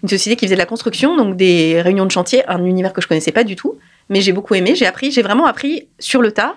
une 0.04 0.10
société 0.10 0.36
qui 0.36 0.46
faisait 0.46 0.56
de 0.56 0.60
la 0.60 0.66
construction, 0.66 1.16
donc 1.16 1.36
des 1.36 1.82
réunions 1.82 2.06
de 2.06 2.12
chantier, 2.12 2.48
un 2.48 2.64
univers 2.66 2.94
que 2.94 3.02
je 3.02 3.08
connaissais 3.08 3.32
pas 3.32 3.44
du 3.44 3.56
tout, 3.56 3.78
mais 4.10 4.22
j'ai 4.22 4.32
beaucoup 4.32 4.56
aimé. 4.56 4.76
J'ai 4.76 4.86
appris, 4.86 5.12
j'ai 5.12 5.22
vraiment 5.22 5.46
appris 5.46 5.88
sur 6.00 6.22
le 6.22 6.32
tas 6.32 6.56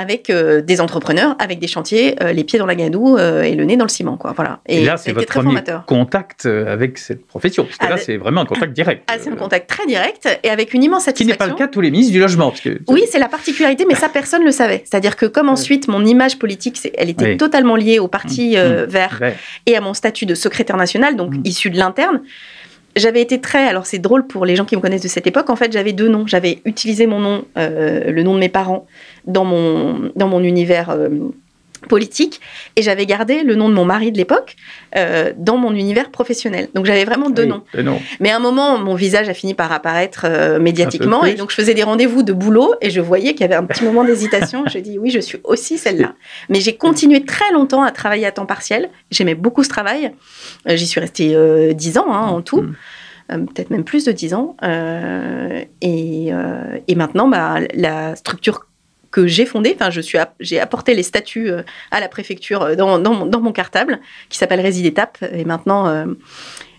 avec 0.00 0.30
euh, 0.30 0.62
des 0.62 0.80
entrepreneurs, 0.80 1.36
avec 1.38 1.58
des 1.58 1.66
chantiers, 1.66 2.16
euh, 2.22 2.32
les 2.32 2.42
pieds 2.42 2.58
dans 2.58 2.66
la 2.66 2.74
gadoue 2.74 3.18
euh, 3.18 3.42
et 3.42 3.54
le 3.54 3.64
nez 3.64 3.76
dans 3.76 3.84
le 3.84 3.90
ciment, 3.90 4.16
quoi. 4.16 4.32
Voilà. 4.34 4.60
Et, 4.66 4.82
là, 4.82 4.96
c'est 4.96 5.12
votre 5.12 5.32
premier 5.32 5.60
contact 5.86 6.46
avec 6.46 6.98
cette 6.98 7.26
profession, 7.26 7.64
parce 7.64 7.76
que 7.76 7.84
là, 7.84 7.94
ah, 7.94 7.98
c'est 7.98 8.16
vraiment 8.16 8.40
un 8.40 8.46
contact 8.46 8.72
direct. 8.72 9.08
Ah, 9.08 9.16
c'est 9.20 9.30
un 9.30 9.36
contact 9.36 9.68
très 9.68 9.86
direct 9.86 10.28
et 10.42 10.48
avec 10.48 10.74
une 10.74 10.82
immense 10.82 11.04
satisfaction. 11.04 11.26
Qui 11.26 11.32
n'est 11.32 11.36
pas 11.36 11.52
le 11.52 11.58
cas 11.58 11.66
de 11.66 11.72
tous 11.72 11.80
les 11.80 11.90
ministres 11.90 12.12
du 12.12 12.20
logement. 12.20 12.48
Parce 12.50 12.62
que... 12.62 12.80
Oui, 12.88 13.02
c'est 13.10 13.18
la 13.18 13.28
particularité, 13.28 13.84
mais 13.86 13.94
ça, 13.94 14.08
personne 14.08 14.40
ne 14.40 14.46
le 14.46 14.52
savait. 14.52 14.82
C'est-à-dire 14.84 15.16
que 15.16 15.26
comme 15.26 15.48
ensuite, 15.48 15.88
mon 15.88 16.04
image 16.04 16.38
politique, 16.38 16.78
elle 16.96 17.10
était 17.10 17.36
totalement 17.36 17.76
liée 17.76 17.98
au 17.98 18.08
parti 18.08 18.56
mmh. 18.56 18.60
Mmh. 18.60 18.84
vert 18.84 19.20
et 19.66 19.76
à 19.76 19.80
mon 19.80 19.94
statut 19.94 20.26
de 20.26 20.34
secrétaire 20.34 20.76
national, 20.76 21.16
donc 21.16 21.34
mmh. 21.34 21.42
issu 21.44 21.70
de 21.70 21.78
l'interne 21.78 22.22
j'avais 22.96 23.22
été 23.22 23.40
très. 23.40 23.66
Alors, 23.66 23.86
c'est 23.86 23.98
drôle 23.98 24.26
pour 24.26 24.44
les 24.44 24.56
gens 24.56 24.64
qui 24.64 24.76
me 24.76 24.80
connaissent 24.80 25.02
de 25.02 25.08
cette 25.08 25.26
époque. 25.26 25.50
En 25.50 25.56
fait, 25.56 25.72
j'avais 25.72 25.92
deux 25.92 26.08
noms. 26.08 26.26
J'avais 26.26 26.60
utilisé 26.64 27.06
mon 27.06 27.18
nom, 27.18 27.44
euh, 27.56 28.10
le 28.10 28.22
nom 28.22 28.34
de 28.34 28.40
mes 28.40 28.48
parents, 28.48 28.86
dans 29.26 29.44
mon, 29.44 30.10
dans 30.16 30.28
mon 30.28 30.42
univers. 30.42 30.96
Euh, 31.82 31.86
politique 31.88 32.40
et 32.76 32.82
j'avais 32.82 33.04
gardé 33.04 33.42
le 33.42 33.56
nom 33.56 33.68
de 33.68 33.74
mon 33.74 33.84
mari 33.84 34.12
de 34.12 34.16
l'époque 34.16 34.56
euh, 34.96 35.32
dans 35.36 35.56
mon 35.56 35.74
univers 35.74 36.10
professionnel. 36.10 36.68
Donc 36.74 36.86
j'avais 36.86 37.04
vraiment 37.04 37.30
deux, 37.30 37.46
noms. 37.46 37.62
Mais 38.20 38.30
à 38.30 38.36
un 38.36 38.38
moment, 38.38 38.78
mon 38.78 38.94
visage 38.94 39.28
a 39.28 39.34
fini 39.34 39.54
par 39.54 39.72
apparaître 39.72 40.26
médiatiquement 40.60 41.24
et 41.24 41.34
donc 41.34 41.50
je 41.50 41.56
faisais 41.56 41.74
des 41.74 41.82
rendez-vous 41.82 42.22
de 42.22 42.32
boulot 42.32 42.74
et 42.80 42.90
je 42.90 43.00
voyais 43.00 43.32
qu'il 43.32 43.40
y 43.40 43.44
avait 43.44 43.56
un 43.56 43.64
petit 43.64 43.84
moment 43.84 44.04
d'hésitation. 44.04 44.64
je 44.66 44.78
dis 44.78 44.98
oui, 44.98 45.10
je 45.10 45.18
suis 45.20 45.38
aussi 45.44 45.78
celle-là. 45.78 46.14
Mais 46.48 46.60
j'ai 46.60 46.76
continué 46.76 47.24
très 47.24 47.50
longtemps 47.52 47.82
à 47.82 47.90
travailler 47.90 48.26
à 48.26 48.32
temps 48.32 48.46
partiel. 48.46 48.90
J'aimais 49.10 49.34
beaucoup 49.34 49.64
ce 49.64 49.68
travail. 49.68 50.12
Euh, 50.68 50.76
j'y 50.76 50.86
suis 50.86 51.00
restée 51.00 51.34
euh, 51.34 51.72
dix 51.72 51.98
ans 51.98 52.12
hein, 52.12 52.26
en 52.28 52.42
tout. 52.42 52.62
Mm. 52.62 52.76
Euh, 53.32 53.38
peut-être 53.38 53.70
même 53.70 53.84
plus 53.84 54.04
de 54.04 54.12
dix 54.12 54.34
ans. 54.34 54.56
et, 54.62 56.32
et, 56.88 56.94
maintenant, 56.94 57.28
bah, 57.28 57.60
la 57.74 58.16
structure 58.16 58.66
que 59.10 59.26
j'ai 59.26 59.46
fondée, 59.46 59.72
enfin, 59.74 59.90
je 59.90 60.00
suis, 60.00 60.18
j'ai 60.38 60.60
apporté 60.60 60.94
les 60.94 61.02
statuts 61.02 61.50
à 61.90 62.00
la 62.00 62.08
préfecture 62.08 62.76
dans, 62.76 62.98
dans, 62.98 63.14
mon, 63.14 63.26
dans 63.26 63.40
mon, 63.40 63.52
cartable, 63.52 64.00
qui 64.28 64.38
s'appelle 64.38 64.60
Résidétape, 64.60 65.18
et 65.32 65.44
maintenant 65.44 66.06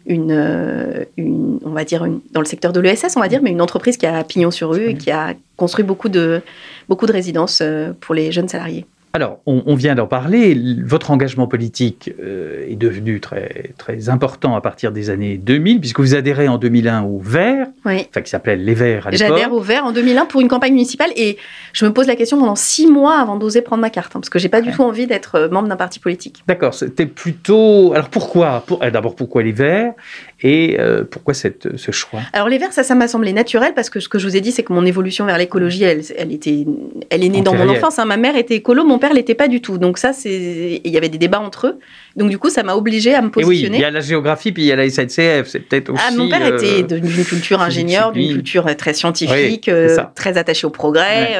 une, 0.05 1.05
une, 1.17 1.59
on 1.65 1.71
va 1.71 1.83
dire, 1.83 2.05
une, 2.05 2.21
dans 2.31 2.39
le 2.39 2.45
secteur 2.45 2.71
de 2.71 2.79
l'ESS, 2.79 3.15
on 3.17 3.19
va 3.19 3.27
dire, 3.27 3.41
mais 3.41 3.51
une 3.51 3.61
entreprise 3.61 3.97
qui 3.97 4.05
a 4.05 4.23
pignon 4.23 4.51
sur 4.51 4.69
rue 4.69 4.91
et 4.91 4.95
qui 4.95 5.11
a 5.11 5.33
construit 5.57 5.83
beaucoup 5.83 6.09
de, 6.09 6.41
beaucoup 6.87 7.05
de 7.05 7.11
résidences 7.11 7.61
pour 7.99 8.15
les 8.15 8.31
jeunes 8.31 8.47
salariés. 8.47 8.85
Alors, 9.13 9.39
on, 9.45 9.75
vient 9.75 9.93
d'en 9.95 10.07
parler. 10.07 10.57
Votre 10.85 11.11
engagement 11.11 11.45
politique 11.45 12.13
euh, 12.21 12.65
est 12.69 12.77
devenu 12.77 13.19
très, 13.19 13.73
très 13.77 14.07
important 14.07 14.55
à 14.55 14.61
partir 14.61 14.93
des 14.93 15.09
années 15.09 15.37
2000, 15.37 15.81
puisque 15.81 15.99
vous 15.99 16.15
adhérez 16.15 16.47
en 16.47 16.57
2001 16.57 17.03
au 17.03 17.19
Vert, 17.19 17.67
enfin 17.85 18.21
qui 18.21 18.29
s'appelait 18.29 18.55
Les 18.55 18.73
Verts 18.73 19.07
à 19.07 19.11
l'époque. 19.11 19.27
J'adhère 19.27 19.53
au 19.53 19.59
Vert 19.59 19.83
en 19.83 19.91
2001 19.91 20.25
pour 20.27 20.39
une 20.39 20.47
campagne 20.47 20.71
municipale 20.71 21.09
et 21.17 21.37
je 21.73 21.85
me 21.85 21.91
pose 21.91 22.07
la 22.07 22.15
question 22.15 22.39
pendant 22.39 22.55
six 22.55 22.87
mois 22.87 23.19
avant 23.19 23.35
d'oser 23.35 23.61
prendre 23.61 23.81
ma 23.81 23.89
carte, 23.89 24.15
hein, 24.15 24.21
parce 24.21 24.29
que 24.29 24.39
j'ai 24.39 24.47
pas 24.47 24.61
du 24.61 24.71
tout 24.71 24.83
envie 24.83 25.07
d'être 25.07 25.35
euh, 25.35 25.49
membre 25.49 25.67
d'un 25.67 25.75
parti 25.75 25.99
politique. 25.99 26.43
D'accord, 26.47 26.73
c'était 26.73 27.05
plutôt. 27.05 27.91
Alors 27.93 28.07
pourquoi 28.07 28.63
pour... 28.65 28.81
Eh, 28.81 28.91
d'abord, 28.91 29.15
pourquoi 29.15 29.43
Les 29.43 29.51
Verts 29.51 29.93
et 30.41 30.77
euh, 30.79 31.03
pourquoi 31.03 31.33
cette, 31.33 31.75
ce 31.75 31.91
choix? 31.91 32.21
Alors 32.31 32.47
les 32.47 32.57
Verts, 32.57 32.71
ça, 32.71 32.83
ça 32.83 32.95
m'a 32.95 33.09
semblé 33.09 33.33
naturel 33.33 33.73
parce 33.75 33.89
que 33.89 33.99
ce 33.99 34.07
que 34.07 34.19
je 34.19 34.27
vous 34.27 34.37
ai 34.37 34.41
dit, 34.41 34.53
c'est 34.53 34.63
que 34.63 34.71
mon 34.71 34.85
évolution 34.85 35.25
vers 35.25 35.37
l'écologie, 35.37 35.83
elle, 35.83 36.01
elle, 36.17 36.31
était, 36.31 36.65
elle 37.09 37.25
est 37.25 37.29
née 37.29 37.41
dans 37.41 37.53
mon 37.53 37.67
enfance. 37.67 37.99
Hein. 37.99 38.05
Ma 38.05 38.17
mère 38.17 38.37
était 38.37 38.55
écolo, 38.55 38.85
mon 38.85 39.00
père 39.01 39.13
l'était 39.13 39.35
pas 39.35 39.49
du 39.49 39.59
tout. 39.59 39.77
Donc 39.77 39.97
ça, 39.97 40.13
c'est, 40.13 40.81
il 40.81 40.91
y 40.91 40.95
avait 40.95 41.09
des 41.09 41.17
débats 41.17 41.41
entre 41.41 41.67
eux. 41.67 41.79
Donc 42.15 42.29
du 42.29 42.37
coup, 42.37 42.49
ça 42.49 42.63
m'a 42.63 42.75
obligé 42.75 43.13
à 43.13 43.21
me 43.21 43.29
positionner. 43.29 43.65
Et 43.65 43.69
oui, 43.71 43.77
il 43.77 43.81
y 43.81 43.85
a 43.85 43.91
la 43.91 43.99
géographie, 43.99 44.53
puis 44.53 44.63
il 44.63 44.67
y 44.67 44.71
a 44.71 44.77
la 44.77 44.89
SNCF. 44.89 45.47
C'est 45.47 45.59
peut-être 45.59 45.89
aussi. 45.89 46.03
Ah, 46.07 46.11
mon 46.15 46.29
père 46.29 46.45
était 46.45 46.83
d'une 46.83 47.25
culture 47.25 47.61
ingénieur, 47.61 48.13
d'une 48.13 48.35
culture 48.35 48.73
très 48.77 48.93
scientifique, 48.93 49.69
très 50.15 50.37
attaché 50.37 50.65
au 50.65 50.69
progrès. 50.69 51.35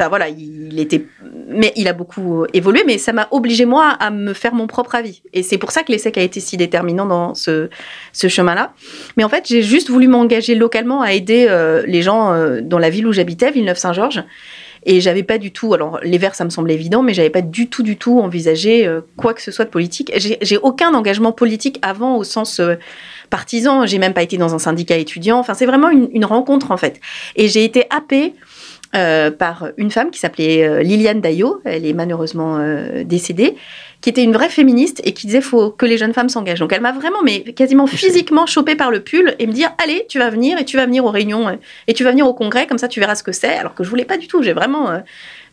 Enfin 0.00 0.08
voilà, 0.08 0.28
il 0.28 0.80
était, 0.80 1.04
mais 1.48 1.74
il 1.76 1.86
a 1.86 1.92
beaucoup 1.92 2.46
évolué, 2.54 2.84
mais 2.86 2.96
ça 2.96 3.12
m'a 3.12 3.28
obligé 3.32 3.66
moi 3.66 3.88
à 4.00 4.10
me 4.10 4.32
faire 4.32 4.54
mon 4.54 4.66
propre 4.66 4.94
avis. 4.94 5.20
Et 5.34 5.42
c'est 5.42 5.58
pour 5.58 5.72
ça 5.72 5.82
que 5.82 5.92
l'ESSEC 5.92 6.16
a 6.16 6.22
été 6.22 6.40
si 6.40 6.56
déterminant 6.56 7.04
dans 7.04 7.34
ce, 7.34 7.68
ce 8.14 8.26
chemin-là. 8.26 8.72
Mais 9.18 9.24
en 9.24 9.28
fait, 9.28 9.44
j'ai 9.46 9.60
juste 9.60 9.90
voulu 9.90 10.08
m'engager 10.08 10.54
localement 10.54 11.02
à 11.02 11.12
aider 11.12 11.48
euh, 11.50 11.82
les 11.86 12.00
gens 12.00 12.32
euh, 12.32 12.62
dans 12.62 12.78
la 12.78 12.88
ville 12.88 13.06
où 13.06 13.12
j'habitais, 13.12 13.50
Villeneuve-Saint-Georges. 13.50 14.24
Et 14.84 15.00
j'avais 15.00 15.22
pas 15.22 15.38
du 15.38 15.52
tout, 15.52 15.74
alors 15.74 16.00
les 16.02 16.16
Verts 16.18 16.34
ça 16.34 16.44
me 16.44 16.50
semblait 16.50 16.74
évident, 16.74 17.02
mais 17.02 17.12
j'avais 17.12 17.30
pas 17.30 17.42
du 17.42 17.68
tout, 17.68 17.82
du 17.82 17.96
tout 17.96 18.18
envisagé 18.20 18.86
euh, 18.86 19.02
quoi 19.16 19.34
que 19.34 19.42
ce 19.42 19.50
soit 19.50 19.66
de 19.66 19.70
politique. 19.70 20.12
J'ai 20.16 20.58
aucun 20.58 20.94
engagement 20.94 21.32
politique 21.32 21.78
avant 21.82 22.16
au 22.16 22.24
sens 22.24 22.60
partisan. 23.28 23.86
J'ai 23.86 23.98
même 23.98 24.14
pas 24.14 24.22
été 24.22 24.36
dans 24.36 24.54
un 24.54 24.58
syndicat 24.58 24.96
étudiant. 24.96 25.38
Enfin, 25.38 25.54
c'est 25.54 25.66
vraiment 25.66 25.90
une, 25.90 26.08
une, 26.12 26.24
rencontre 26.24 26.70
en 26.70 26.76
fait. 26.76 27.00
Et 27.36 27.48
j'ai 27.48 27.64
été 27.64 27.84
happée 27.90 28.34
euh, 28.96 29.30
par 29.30 29.68
une 29.76 29.90
femme 29.92 30.10
qui 30.10 30.18
s'appelait 30.18 30.66
euh, 30.66 30.82
Liliane 30.82 31.20
Daillot, 31.20 31.60
elle 31.64 31.86
est 31.86 31.92
malheureusement 31.92 32.56
euh, 32.58 33.04
décédée, 33.04 33.54
qui 34.00 34.10
était 34.10 34.24
une 34.24 34.32
vraie 34.32 34.48
féministe 34.48 35.00
et 35.04 35.12
qui 35.12 35.28
disait 35.28 35.40
faut 35.40 35.70
que 35.70 35.86
les 35.86 35.96
jeunes 35.96 36.12
femmes 36.12 36.28
s'engagent. 36.28 36.58
Donc 36.58 36.72
elle 36.72 36.80
m'a 36.80 36.90
vraiment, 36.90 37.22
mais 37.22 37.42
quasiment 37.42 37.86
physiquement 37.86 38.46
chopé 38.46 38.74
par 38.74 38.90
le 38.90 39.00
pull 39.00 39.36
et 39.38 39.46
me 39.46 39.52
dire 39.52 39.70
allez, 39.80 40.06
tu 40.08 40.18
vas 40.18 40.28
venir 40.28 40.58
et 40.58 40.64
tu 40.64 40.76
vas 40.76 40.86
venir 40.86 41.04
aux 41.04 41.10
réunions 41.10 41.56
et 41.86 41.94
tu 41.94 42.02
vas 42.02 42.10
venir 42.10 42.26
au 42.26 42.34
congrès, 42.34 42.66
comme 42.66 42.78
ça 42.78 42.88
tu 42.88 42.98
verras 42.98 43.14
ce 43.14 43.22
que 43.22 43.32
c'est. 43.32 43.56
Alors 43.56 43.74
que 43.74 43.84
je 43.84 43.90
voulais 43.90 44.04
pas 44.04 44.16
du 44.16 44.26
tout, 44.26 44.42
j'ai 44.42 44.54
vraiment 44.54 45.00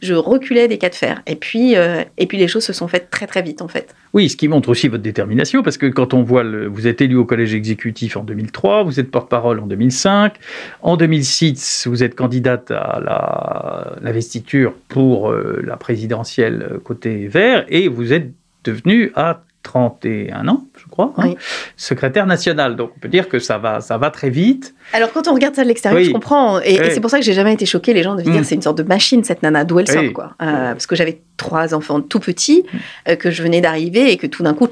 je 0.01 0.13
reculais 0.13 0.67
des 0.67 0.77
cas 0.77 0.89
de 0.89 0.95
fer. 0.95 1.21
Et 1.27 1.35
puis, 1.35 1.75
euh, 1.75 2.03
et 2.17 2.27
puis 2.27 2.37
les 2.37 2.47
choses 2.47 2.63
se 2.63 2.73
sont 2.73 2.87
faites 2.87 3.09
très 3.09 3.27
très 3.27 3.41
vite 3.41 3.61
en 3.61 3.67
fait. 3.67 3.95
Oui, 4.13 4.29
ce 4.29 4.37
qui 4.37 4.47
montre 4.47 4.69
aussi 4.69 4.87
votre 4.87 5.03
détermination, 5.03 5.63
parce 5.63 5.77
que 5.77 5.85
quand 5.85 6.13
on 6.13 6.23
voit, 6.23 6.43
le, 6.43 6.67
vous 6.67 6.87
êtes 6.87 7.01
élu 7.01 7.15
au 7.15 7.25
collège 7.25 7.53
exécutif 7.53 8.17
en 8.17 8.23
2003, 8.23 8.83
vous 8.83 8.99
êtes 8.99 9.11
porte-parole 9.11 9.59
en 9.59 9.67
2005, 9.67 10.35
en 10.81 10.97
2006, 10.97 11.87
vous 11.87 12.03
êtes 12.03 12.15
candidate 12.15 12.71
à 12.71 13.95
l'investiture 14.01 14.73
pour 14.87 15.31
euh, 15.31 15.61
la 15.65 15.77
présidentielle 15.77 16.79
côté 16.83 17.27
vert, 17.27 17.65
et 17.69 17.87
vous 17.87 18.13
êtes 18.13 18.31
devenu 18.63 19.11
à 19.15 19.43
31 19.67 20.47
ans, 20.47 20.63
je 20.77 20.87
crois, 20.89 21.13
hein, 21.17 21.33
secrétaire 21.75 22.25
national. 22.25 22.77
Donc 22.77 22.91
on 22.95 22.99
peut 22.99 23.09
dire 23.09 23.27
que 23.27 23.37
ça 23.37 23.57
va, 23.57 23.81
ça 23.81 23.97
va 23.97 24.11
très 24.11 24.29
vite. 24.29 24.73
Alors 24.93 25.11
quand 25.11 25.27
on 25.27 25.33
regarde 25.33 25.55
ça 25.55 25.63
de 25.63 25.67
l'extérieur, 25.67 26.01
je 26.01 26.11
comprends. 26.11 26.61
Et, 26.61 26.91
c'est 26.91 27.01
pour 27.01 27.09
ça 27.09 27.19
que 27.19 27.25
j'ai 27.25 27.33
jamais 27.33 27.53
été 27.53 27.65
choquée, 27.65 27.93
les 27.93 28.01
gens, 28.01 28.15
de 28.15 28.21
dire 28.21 28.33
mm. 28.33 28.43
c'est 28.45 28.55
une 28.55 28.61
sorte 28.61 28.77
de 28.77 28.83
machine, 28.83 29.25
cette 29.25 29.43
nana, 29.43 29.65
d'où 29.65 29.79
elle 29.79 29.89
sort, 29.89 30.13
quoi. 30.13 30.35
Euh, 30.41 30.71
parce 30.71 30.87
que 30.87 30.95
j'avais 30.95 31.21
trois 31.35 31.75
enfants 31.75 31.99
tout 31.99 32.21
petits, 32.21 32.63
mm. 32.63 32.77
euh, 33.09 33.15
que 33.17 33.29
je 33.29 33.43
venais 33.43 33.59
d'arriver 33.59 34.09
et 34.09 34.15
que 34.15 34.25
tout 34.25 34.41
d'un 34.41 34.53
coup, 34.53 34.69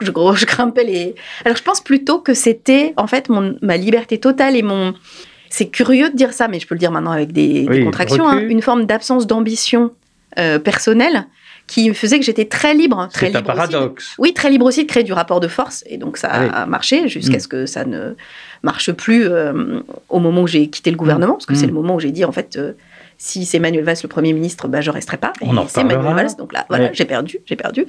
je, 0.00 0.10
je 0.10 0.46
grimpais 0.46 0.84
les. 0.84 1.14
Alors 1.46 1.56
je 1.56 1.62
pense 1.62 1.80
plutôt 1.80 2.18
que 2.18 2.34
c'était 2.34 2.92
en 2.98 3.06
fait 3.06 3.30
mon, 3.30 3.56
ma 3.62 3.78
liberté 3.78 4.18
totale 4.18 4.56
et 4.56 4.62
mon. 4.62 4.92
C'est 5.48 5.68
curieux 5.68 6.10
de 6.10 6.16
dire 6.16 6.34
ça, 6.34 6.48
mais 6.48 6.60
je 6.60 6.66
peux 6.66 6.74
le 6.74 6.80
dire 6.80 6.90
maintenant 6.90 7.12
avec 7.12 7.32
des, 7.32 7.66
contractions, 7.84 8.28
hein, 8.28 8.40
une 8.40 8.60
forme 8.60 8.84
d'absence 8.84 9.26
d'ambition 9.26 9.92
euh, 10.38 10.58
personnelle 10.58 11.28
qui 11.66 11.92
faisait 11.94 12.18
que 12.18 12.24
j'étais 12.24 12.44
très 12.44 12.74
libre. 12.74 13.08
Très 13.12 13.30
C'est 13.30 13.36
un 13.36 13.42
paradoxe. 13.42 14.14
oui, 14.18 14.34
très 14.34 14.50
libre 14.50 14.66
aussi 14.66 14.84
de 14.84 14.88
créer 14.88 15.02
du 15.02 15.12
rapport 15.12 15.40
de 15.40 15.48
force. 15.48 15.82
Et 15.86 15.96
donc 15.96 16.16
ça 16.16 16.28
a 16.28 16.66
marché 16.66 17.08
jusqu'à 17.08 17.38
mm. 17.38 17.40
ce 17.40 17.48
que 17.48 17.66
ça 17.66 17.84
ne 17.84 18.14
marche 18.62 18.92
plus 18.92 19.26
euh, 19.26 19.80
au 20.08 20.18
moment 20.18 20.42
où 20.42 20.46
j'ai 20.46 20.68
quitté 20.68 20.90
le 20.90 20.96
gouvernement, 20.96 21.34
parce 21.34 21.46
que 21.46 21.54
c'est 21.54 21.66
mm. 21.66 21.70
le 21.70 21.74
moment 21.74 21.94
où 21.96 22.00
j'ai 22.00 22.12
dit 22.12 22.24
en 22.24 22.32
fait. 22.32 22.56
Euh, 22.56 22.72
si 23.16 23.44
c'est 23.46 23.60
Manuel 23.60 23.84
Valls 23.84 23.96
le 24.02 24.08
Premier 24.08 24.32
ministre, 24.32 24.66
bah, 24.66 24.80
je 24.80 24.90
resterai 24.90 25.18
pas. 25.18 25.32
Et 25.40 25.46
c'est 25.68 25.84
Manuel 25.84 26.14
Valls, 26.14 26.36
donc 26.36 26.52
là, 26.52 26.66
voilà, 26.68 26.92
j'ai 26.92 27.04
perdu, 27.04 27.38
j'ai 27.46 27.54
perdu. 27.54 27.86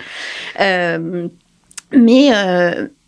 Euh, 0.62 1.28
mais, 1.92 2.30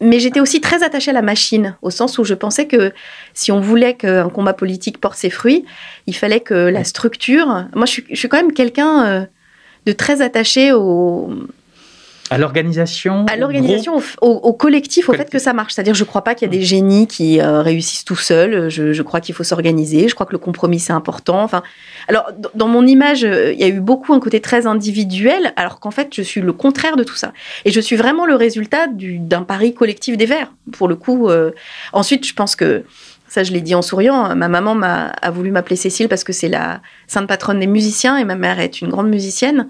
mais 0.02 0.20
j'étais 0.20 0.40
aussi 0.40 0.60
très 0.60 0.82
attachée 0.82 1.12
à 1.12 1.14
la 1.14 1.22
machine, 1.22 1.78
au 1.84 1.92
sens 1.92 2.18
où 2.18 2.24
je 2.24 2.34
pensais 2.34 2.66
que 2.66 2.92
si 3.36 3.52
on 3.52 3.62
voulait 3.62 3.94
qu'un 3.94 4.30
combat 4.30 4.54
politique 4.54 5.00
porte 5.00 5.16
ses 5.16 5.30
fruits, 5.30 5.64
il 6.08 6.16
fallait 6.16 6.40
que 6.40 6.56
la 6.56 6.84
structure. 6.84 7.68
Moi, 7.76 7.86
je 7.86 7.92
suis, 7.92 8.06
je 8.10 8.16
suis 8.16 8.28
quand 8.28 8.38
même 8.38 8.52
quelqu'un 8.52 9.28
de 9.88 9.94
très 9.94 10.22
attaché 10.22 10.74
au 10.74 11.30
à 12.30 12.38
l'organisation 12.38 13.26
À 13.32 13.38
l'organisation, 13.38 14.02
au, 14.22 14.54
collectif, 14.54 15.08
au 15.08 15.14
fait 15.14 15.30
que 15.30 15.40
ça 15.40 15.54
marche. 15.54 15.74
C'est-à-dire, 15.74 15.94
je 15.94 16.04
ne 16.04 16.08
crois 16.08 16.26
pas 16.26 16.36
qu'il 16.36 16.46
y 16.46 16.54
a 16.54 16.58
des 16.58 16.66
génies 16.66 17.08
qui 17.08 17.40
euh, 17.40 17.62
réussissent 17.62 18.04
tout 18.04 18.18
seuls. 18.18 18.70
Je, 18.70 19.02
crois 19.02 19.22
qu'il 19.22 19.34
faut 19.34 19.46
s'organiser. 19.46 20.10
Je 20.10 20.14
crois 20.14 20.26
que 20.26 20.34
le 20.34 20.38
compromis, 20.38 20.80
c'est 20.80 20.92
important. 20.92 21.42
Enfin, 21.42 21.64
alors, 22.10 22.30
dans 22.54 22.68
mon 22.68 22.86
image, 22.86 23.24
euh, 23.24 23.54
il 23.54 23.60
y 23.60 23.64
a 23.64 23.70
eu 23.70 23.80
beaucoup 23.80 24.14
un 24.14 24.20
côté 24.20 24.42
très 24.42 24.68
individuel, 24.68 25.54
alors 25.56 25.80
qu'en 25.80 25.92
fait, 25.92 26.10
je 26.14 26.22
suis 26.22 26.42
le 26.42 26.52
contraire 26.52 26.98
de 26.98 27.06
tout 27.06 27.16
ça. 27.16 27.32
Et 27.64 27.72
je 27.72 27.80
suis 27.80 27.96
vraiment 27.96 28.26
le 28.26 28.36
résultat 28.36 28.88
d'un 28.90 29.44
pari 29.44 29.74
collectif 29.74 30.18
des 30.18 30.26
Verts, 30.26 30.52
pour 30.74 30.90
le 30.90 30.98
coup. 30.98 31.30
Euh. 31.30 31.52
Ensuite, 31.94 32.28
je 32.28 32.34
pense 32.34 32.58
que 32.58 32.84
ça, 33.28 33.44
je 33.44 33.52
l'ai 33.52 33.62
dit 33.62 33.76
en 33.76 33.82
souriant. 33.82 34.36
Ma 34.36 34.48
maman 34.48 34.80
a 34.82 35.32
voulu 35.32 35.52
m'appeler 35.52 35.76
Cécile 35.76 36.08
parce 36.08 36.24
que 36.24 36.34
c'est 36.34 36.48
la 36.48 36.82
sainte 37.08 37.28
patronne 37.28 37.60
des 37.60 37.68
musiciens 37.68 38.18
et 38.18 38.24
ma 38.24 38.36
mère 38.36 38.60
est 38.60 38.82
une 38.82 38.90
grande 38.90 39.10
musicienne. 39.10 39.68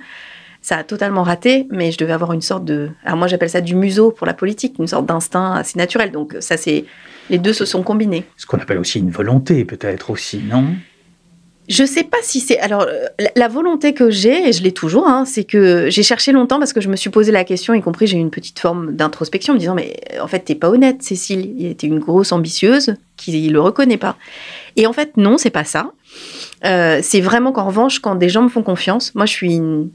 Ça 0.62 0.78
a 0.78 0.84
totalement 0.84 1.24
raté, 1.24 1.68
mais 1.70 1.92
je 1.92 1.98
devais 1.98 2.14
avoir 2.14 2.34
une 2.34 2.42
sorte 2.42 2.66
de. 2.66 2.90
Alors 3.06 3.18
moi, 3.18 3.28
j'appelle 3.28 3.50
ça 3.50 3.62
du 3.62 3.76
museau 3.76 4.12
pour 4.12 4.28
la 4.28 4.34
politique, 4.34 4.76
une 4.80 4.88
sorte 4.88 5.06
d'instinct 5.06 5.54
assez 5.54 5.78
naturel. 5.78 6.12
Donc 6.12 6.36
ça, 6.40 6.58
c'est 6.58 6.86
les 7.30 7.38
deux 7.38 7.54
se 7.54 7.66
sont 7.66 7.84
combinés. 7.84 8.26
Ce 8.36 8.46
qu'on 8.46 8.58
appelle 8.58 8.78
aussi 8.78 9.00
une 9.00 9.12
volonté, 9.12 9.66
peut-être 9.66 10.10
aussi, 10.10 10.40
non? 10.40 10.66
Je 11.68 11.84
sais 11.84 12.04
pas 12.04 12.18
si 12.22 12.40
c'est. 12.40 12.60
Alors, 12.60 12.84
euh, 12.84 13.08
la 13.36 13.48
volonté 13.50 13.94
que 13.94 14.10
j'ai, 14.10 14.50
et 14.50 14.54
je 14.54 14.64
l'ai 14.64 14.72
toujours, 14.72 15.08
hein, 15.08 15.26
c'est 15.26 15.44
que 15.44 15.90
j'ai 15.90 16.04
cherché 16.04 16.32
longtemps 16.32 16.60
parce 16.60 16.72
que 16.72 16.80
je 16.80 16.88
me 16.88 16.96
suis 16.96 17.10
posé 17.10 17.32
la 17.32 17.44
question, 17.44 17.74
y 17.74 17.82
compris 17.82 18.08
j'ai 18.08 18.18
eu 18.18 18.22
une 18.22 18.32
petite 18.32 18.60
forme 18.60 18.96
d'introspection, 18.96 19.54
me 19.54 19.60
disant 19.60 19.76
Mais 19.76 19.98
en 20.22 20.28
fait, 20.28 20.40
t'es 20.40 20.56
pas 20.56 20.70
honnête, 20.70 21.04
Cécile. 21.04 21.54
Il 21.58 21.66
était 21.66 21.88
une 21.88 22.00
grosse 22.00 22.32
ambitieuse 22.32 22.96
qui 23.18 23.50
le 23.50 23.60
reconnaît 23.60 23.98
pas. 23.98 24.16
Et 24.78 24.88
en 24.88 24.94
fait, 24.94 25.18
non, 25.18 25.38
c'est 25.38 25.50
pas 25.50 25.66
ça. 25.66 25.92
Euh, 26.66 27.00
c'est 27.04 27.22
vraiment 27.22 27.52
qu'en 27.52 27.66
revanche, 27.66 28.00
quand 28.00 28.16
des 28.16 28.30
gens 28.30 28.44
me 28.44 28.50
font 28.50 28.64
confiance, 28.64 29.14
moi, 29.14 29.26
je 29.26 29.34
suis 29.34 29.56
une. 29.56 29.90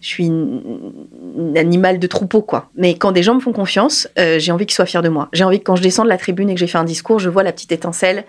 Je 0.00 0.08
suis 0.08 0.26
un 0.26 1.54
animal 1.54 2.00
de 2.00 2.06
troupeau, 2.08 2.42
quoi. 2.42 2.70
Mais 2.74 2.96
quand 2.96 3.12
des 3.12 3.22
gens 3.22 3.36
me 3.36 3.40
font 3.40 3.52
confiance, 3.52 4.08
euh, 4.18 4.40
j'ai 4.40 4.50
envie 4.50 4.66
qu'ils 4.66 4.74
soient 4.74 4.84
fiers 4.84 5.00
de 5.00 5.08
moi. 5.08 5.28
J'ai 5.32 5.44
envie 5.44 5.60
que 5.60 5.64
quand 5.64 5.76
je 5.76 5.82
descends 5.82 6.02
de 6.02 6.08
la 6.08 6.18
tribune 6.18 6.50
et 6.50 6.54
que 6.54 6.60
j'ai 6.60 6.66
fait 6.66 6.78
un 6.78 6.82
discours, 6.82 7.20
je 7.20 7.28
vois 7.28 7.44
la 7.44 7.52
petite 7.52 7.70
étincelle 7.70 8.24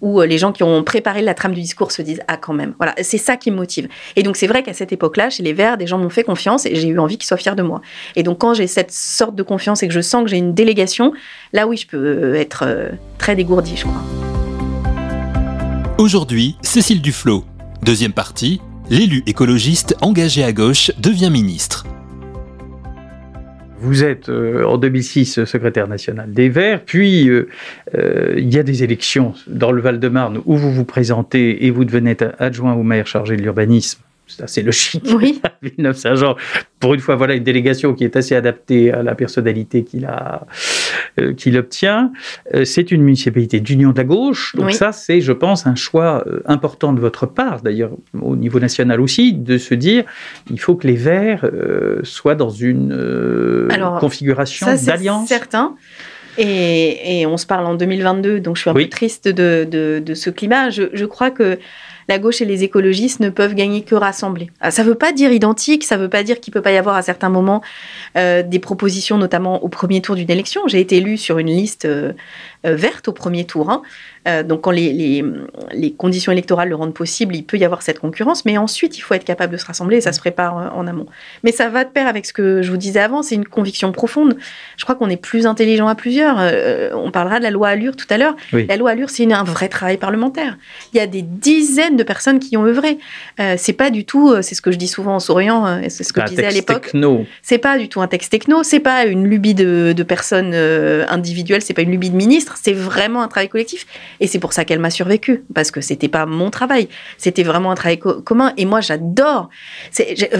où 0.00 0.20
euh, 0.20 0.26
les 0.26 0.38
gens 0.38 0.52
qui 0.52 0.62
ont 0.62 0.82
préparé 0.82 1.22
la 1.22 1.34
trame 1.34 1.54
du 1.54 1.60
discours 1.60 1.92
se 1.92 2.02
disent 2.02 2.20
ah 2.28 2.36
quand 2.36 2.54
même. 2.54 2.74
Voilà, 2.78 2.94
c'est 3.02 3.18
ça 3.18 3.36
qui 3.36 3.50
me 3.50 3.56
motive. 3.56 3.88
Et 4.16 4.22
donc 4.22 4.36
c'est 4.36 4.46
vrai 4.46 4.62
qu'à 4.62 4.72
cette 4.72 4.92
époque-là, 4.92 5.30
chez 5.30 5.42
les 5.42 5.52
Verts, 5.52 5.78
des 5.78 5.86
gens 5.86 5.98
m'ont 5.98 6.10
fait 6.10 6.24
confiance 6.24 6.66
et 6.66 6.74
j'ai 6.74 6.88
eu 6.88 6.98
envie 6.98 7.18
qu'ils 7.18 7.26
soient 7.26 7.36
fiers 7.36 7.54
de 7.54 7.62
moi. 7.62 7.80
Et 8.16 8.22
donc 8.22 8.38
quand 8.38 8.54
j'ai 8.54 8.66
cette 8.66 8.92
sorte 8.92 9.34
de 9.34 9.42
confiance 9.42 9.82
et 9.82 9.88
que 9.88 9.94
je 9.94 10.00
sens 10.00 10.24
que 10.24 10.30
j'ai 10.30 10.38
une 10.38 10.54
délégation, 10.54 11.12
là 11.52 11.66
oui, 11.66 11.76
je 11.76 11.86
peux 11.86 11.96
euh, 11.96 12.34
être 12.34 12.64
euh, 12.66 12.88
très 13.18 13.34
dégourdie, 13.34 13.76
je 13.76 13.84
crois. 13.84 14.02
Aujourd'hui, 15.98 16.56
Cécile 16.62 17.02
Duflot. 17.02 17.44
Deuxième 17.82 18.12
partie, 18.12 18.60
l'élu 18.90 19.22
écologiste 19.26 19.96
engagé 20.00 20.44
à 20.44 20.52
gauche 20.52 20.92
devient 20.98 21.30
ministre. 21.30 21.84
Vous 23.80 24.02
êtes 24.02 24.28
euh, 24.28 24.64
en 24.64 24.76
2006 24.76 25.44
secrétaire 25.44 25.86
national 25.86 26.32
des 26.32 26.48
Verts, 26.48 26.82
puis 26.84 27.28
euh, 27.28 27.48
euh, 27.94 28.34
il 28.36 28.52
y 28.52 28.58
a 28.58 28.64
des 28.64 28.82
élections 28.82 29.34
dans 29.46 29.70
le 29.70 29.80
Val-de-Marne 29.80 30.40
où 30.46 30.56
vous 30.56 30.72
vous 30.72 30.84
présentez 30.84 31.64
et 31.64 31.70
vous 31.70 31.84
devenez 31.84 32.16
adjoint 32.38 32.74
au 32.74 32.82
maire 32.82 33.06
chargé 33.06 33.36
de 33.36 33.42
l'urbanisme 33.42 34.00
c'est 34.28 34.42
assez 34.42 34.62
logique. 34.62 35.04
Oui. 35.14 35.40
Villeneuve-Saint-Jean, 35.62 36.36
pour 36.80 36.94
une 36.94 37.00
fois, 37.00 37.16
voilà 37.16 37.34
une 37.34 37.42
délégation 37.42 37.94
qui 37.94 38.04
est 38.04 38.16
assez 38.16 38.34
adaptée 38.34 38.92
à 38.92 39.02
la 39.02 39.14
personnalité 39.14 39.84
qu'il 39.84 40.04
a, 40.04 40.46
euh, 41.18 41.32
qu'il 41.34 41.56
obtient. 41.56 42.12
Euh, 42.54 42.64
c'est 42.64 42.92
une 42.92 43.02
municipalité 43.02 43.60
d'union 43.60 43.90
de 43.90 43.96
la 43.96 44.04
gauche. 44.04 44.54
Donc 44.54 44.72
ça, 44.72 44.92
c'est, 44.92 45.20
je 45.20 45.32
pense, 45.32 45.66
un 45.66 45.74
choix 45.74 46.24
euh, 46.26 46.40
important 46.46 46.92
de 46.92 47.00
votre 47.00 47.26
part, 47.26 47.62
d'ailleurs 47.62 47.90
au 48.20 48.36
niveau 48.36 48.60
national 48.60 49.00
aussi, 49.00 49.32
de 49.32 49.58
se 49.58 49.74
dire, 49.74 50.04
il 50.50 50.60
faut 50.60 50.76
que 50.76 50.86
les 50.86 50.96
Verts 50.96 51.48
soient 52.02 52.34
dans 52.34 52.50
une 52.50 53.68
configuration 54.00 54.66
d'alliance. 54.84 55.28
Certain. 55.28 55.74
Et, 56.38 57.20
et, 57.20 57.26
on 57.26 57.36
se 57.36 57.46
parle 57.46 57.66
en 57.66 57.74
2022, 57.74 58.38
donc 58.38 58.56
je 58.56 58.60
suis 58.60 58.70
un 58.70 58.74
peu 58.74 58.88
triste 58.88 59.26
de, 59.26 59.66
de, 59.68 60.00
de 60.04 60.14
ce 60.14 60.30
climat. 60.30 60.70
Je, 60.70 60.84
je 60.92 61.04
crois 61.04 61.32
que 61.32 61.58
la 62.08 62.18
gauche 62.18 62.40
et 62.40 62.46
les 62.46 62.64
écologistes 62.64 63.20
ne 63.20 63.28
peuvent 63.28 63.54
gagner 63.54 63.82
que 63.82 63.94
rassembler. 63.94 64.50
Ah, 64.60 64.70
ça 64.70 64.82
ne 64.82 64.88
veut 64.88 64.94
pas 64.94 65.12
dire 65.12 65.30
identique, 65.30 65.84
ça 65.84 65.96
ne 65.96 66.02
veut 66.02 66.08
pas 66.08 66.22
dire 66.22 66.40
qu'il 66.40 66.50
ne 66.52 66.54
peut 66.54 66.62
pas 66.62 66.72
y 66.72 66.76
avoir 66.76 66.96
à 66.96 67.02
certains 67.02 67.28
moments 67.28 67.62
euh, 68.16 68.42
des 68.42 68.58
propositions, 68.58 69.18
notamment 69.18 69.62
au 69.62 69.68
premier 69.68 70.00
tour 70.00 70.16
d'une 70.16 70.30
élection. 70.30 70.62
J'ai 70.66 70.80
été 70.80 70.96
élue 70.96 71.18
sur 71.18 71.38
une 71.38 71.48
liste 71.48 71.84
euh, 71.84 72.12
euh, 72.66 72.74
verte 72.74 73.08
au 73.08 73.12
premier 73.12 73.44
tour. 73.44 73.70
Hein. 73.70 73.82
Donc 74.42 74.62
quand 74.62 74.70
les, 74.70 75.24
conditions 75.96 76.32
électorales 76.32 76.68
le 76.68 76.74
rendent 76.74 76.94
possible, 76.94 77.34
il 77.36 77.44
peut 77.44 77.56
y 77.56 77.64
avoir 77.64 77.82
cette 77.82 77.98
concurrence, 77.98 78.44
mais 78.44 78.58
ensuite 78.58 78.98
il 78.98 79.00
faut 79.00 79.14
être 79.14 79.24
capable 79.24 79.52
de 79.52 79.58
se 79.58 79.66
rassembler 79.66 79.98
et 79.98 80.00
ça 80.00 80.12
se 80.12 80.20
prépare 80.20 80.74
en 80.76 80.86
amont. 80.86 81.06
Mais 81.44 81.52
ça 81.52 81.68
va 81.68 81.84
de 81.84 81.90
pair 81.90 82.06
avec 82.06 82.26
ce 82.26 82.32
que 82.32 82.62
je 82.62 82.70
vous 82.70 82.76
disais 82.76 83.00
avant, 83.00 83.22
c'est 83.22 83.34
une 83.34 83.46
conviction 83.46 83.92
profonde. 83.92 84.36
Je 84.76 84.84
crois 84.84 84.94
qu'on 84.94 85.08
est 85.08 85.16
plus 85.16 85.46
intelligent 85.46 85.88
à 85.88 85.94
plusieurs. 85.94 86.36
Euh, 86.38 86.90
on 86.94 87.10
parlera 87.10 87.38
de 87.38 87.44
la 87.44 87.50
loi 87.50 87.68
Allure 87.68 87.96
tout 87.96 88.06
à 88.10 88.18
l'heure. 88.18 88.36
La 88.52 88.76
loi 88.76 88.90
Allure, 88.90 89.10
c'est 89.10 89.30
un 89.32 89.44
vrai 89.44 89.68
travail 89.68 89.96
parlementaire. 89.96 90.56
Il 90.92 90.96
y 90.96 91.00
a 91.00 91.06
des 91.06 91.22
dizaines 91.22 91.96
de 91.96 92.02
personnes 92.02 92.38
qui 92.38 92.56
ont 92.56 92.64
œuvré. 92.64 92.98
Euh, 93.40 93.54
c'est 93.56 93.72
pas 93.72 93.90
du 93.90 94.04
tout, 94.04 94.34
c'est 94.42 94.54
ce 94.54 94.62
que 94.62 94.72
je 94.72 94.78
dis 94.78 94.88
souvent 94.88 95.16
en 95.16 95.20
souriant, 95.20 95.80
c'est 95.88 96.04
ce 96.04 96.12
que 96.12 96.20
je 96.22 96.26
disais 96.26 96.46
à 96.46 96.50
l'époque. 96.50 96.90
C'est 97.42 97.58
pas 97.58 97.78
du 97.78 97.88
tout 97.88 98.00
un 98.00 98.08
texte 98.08 98.30
techno, 98.30 98.62
c'est 98.62 98.80
pas 98.80 99.04
une 99.06 99.26
lubie 99.26 99.54
de, 99.54 99.92
de 99.96 100.02
personnes 100.02 100.54
individuelles, 100.54 101.62
c'est 101.62 101.74
pas 101.74 101.82
une 101.82 101.90
lubie 101.90 102.10
de 102.10 102.16
ministre, 102.16 102.56
c'est 102.60 102.72
vraiment 102.72 103.22
un 103.22 103.28
travail 103.28 103.48
collectif. 103.48 103.86
Et 104.20 104.26
c'est 104.26 104.38
pour 104.38 104.52
ça 104.52 104.64
qu'elle 104.64 104.78
m'a 104.78 104.90
survécu, 104.90 105.44
parce 105.54 105.70
que 105.70 105.80
c'était 105.80 106.08
pas 106.08 106.26
mon 106.26 106.50
travail, 106.50 106.88
c'était 107.16 107.42
vraiment 107.42 107.70
un 107.70 107.74
travail 107.74 107.98
commun. 107.98 108.52
Et 108.56 108.64
moi, 108.64 108.80
j'adore. 108.80 109.48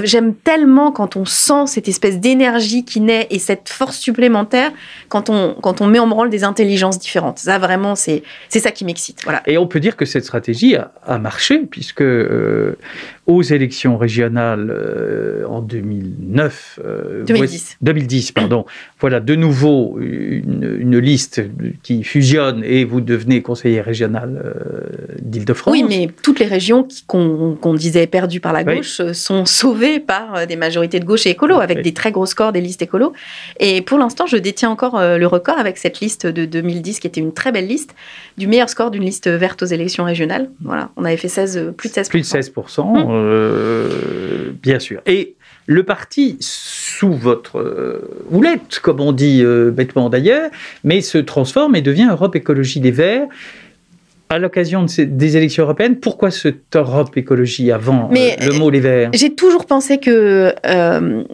J'aime 0.03 0.35
tellement 0.35 0.93
quand 0.93 1.17
on 1.17 1.25
sent 1.25 1.67
cette 1.67 1.89
espèce 1.89 2.19
d'énergie 2.19 2.85
qui 2.85 3.01
naît 3.01 3.27
et 3.31 3.39
cette 3.39 3.69
force 3.69 3.99
supplémentaire 3.99 4.73
quand 5.09 5.31
on, 5.31 5.55
quand 5.55 5.81
on 5.81 5.87
met 5.87 5.99
en 5.99 6.07
branle 6.07 6.31
des 6.31 6.45
intelligences 6.45 6.99
différentes. 6.99 7.39
Ça, 7.39 7.59
vraiment, 7.59 7.95
c'est 7.95 8.23
ça 8.49 8.71
qui 8.71 8.85
m'excite. 8.85 9.23
Voilà. 9.25 9.43
Et 9.47 9.59
on 9.59 9.67
peut 9.67 9.81
dire 9.81 9.97
que 9.97 10.05
cette 10.05 10.25
stratégie 10.25 10.77
a, 10.77 11.19
marché, 11.19 11.59
puisque 11.59 12.03
euh, 12.03 12.77
aux 13.29 13.43
élections 13.43 13.99
régionales 13.99 14.71
euh, 14.71 15.45
en 15.47 15.61
2009, 15.61 16.81
2010. 17.27 17.77
2010, 17.83 18.33
pardon, 18.33 18.65
voilà 19.01 19.21
de 19.21 19.35
nouveau 19.37 19.99
une, 20.01 20.99
liste 20.99 21.43
qui 21.83 22.03
fusionne 22.03 22.65
et 22.65 22.85
vous 22.85 23.01
devenez 23.01 23.43
conseiller 23.43 23.83
régional 23.83 24.43
euh, 24.43 25.17
d'Île-de-France. 25.21 25.73
Oui, 25.73 25.85
mais 25.87 26.09
toutes 26.23 26.41
les 26.41 26.47
régions 26.47 26.89
qu'on 27.07 27.75
disait 27.75 28.07
perdues 28.07 28.41
par 28.41 28.53
la 28.53 28.65
gauche 28.65 29.03
sont 29.13 29.45
sauvées 29.45 30.01
par 30.01 30.47
des 30.47 30.57
majorités 30.57 30.99
de 30.99 31.05
gauche 31.05 31.27
et 31.27 31.31
écolo, 31.31 31.61
avec 31.61 31.83
des 31.83 31.93
très 31.93 32.11
gros 32.11 32.27
scores 32.27 32.53
des 32.53 32.63
listes 32.63 32.81
écolo. 32.81 33.13
Et 33.61 33.83
pour 33.83 33.99
l'instant, 33.99 34.27
je 34.27 34.39
détiens 34.39 34.71
encore 34.71 34.99
euh, 34.99 35.19
le 35.19 35.27
record 35.27 35.59
avec 35.59 35.77
cette 35.77 36.01
liste 36.01 36.27
de 36.27 36.47
2010, 36.47 37.01
qui 37.01 37.07
était 37.07 37.21
une 37.21 37.35
très 37.35 37.53
belle 37.53 37.67
liste, 37.67 37.95
du 38.39 38.47
meilleur 38.47 38.71
score 38.71 38.91
d'une 38.91 39.05
liste 39.05 39.29
verte 39.29 39.63
aux 39.63 39.67
élections 39.67 40.05
régionales. 40.05 40.51
Voilà, 40.63 40.91
on 40.97 41.05
avait 41.05 41.17
fait 41.19 41.29
16, 41.29 41.75
plus 41.77 41.91
de 41.91 41.95
16%. 41.95 42.09
Plus 42.09 42.21
de 42.21 42.27
16%, 42.27 42.81
hum. 42.81 43.18
Euh, 43.19 44.53
bien 44.63 44.79
sûr. 44.79 45.01
Et 45.07 45.35
le 45.67 45.83
parti, 45.83 46.37
sous 46.41 47.13
votre 47.13 47.59
euh, 47.59 48.25
houlette, 48.31 48.81
comme 48.83 49.01
on 49.01 49.13
dit 49.13 49.45
bêtement 49.73 50.09
d'ailleurs, 50.11 50.51
mais 50.85 51.01
se 51.01 51.19
transforme 51.19 51.77
et 51.77 51.83
devient 51.83 52.09
Europe 52.11 52.37
Écologie 52.37 52.81
des 52.81 52.91
Verts. 52.91 53.29
À 54.31 54.39
l'occasion 54.39 54.85
des 54.99 55.37
élections 55.39 55.65
européennes, 55.65 55.97
pourquoi 55.97 56.31
cette 56.31 56.77
Europe 56.77 57.17
écologie 57.17 57.73
avant 57.73 58.11
euh, 58.13 58.31
le 58.43 58.59
mot 58.59 58.69
les 58.69 58.81
Verts? 58.81 59.11
J'ai 59.15 59.35
toujours 59.35 59.65
pensé 59.65 59.97
que 59.97 60.53
euh, 60.67 61.25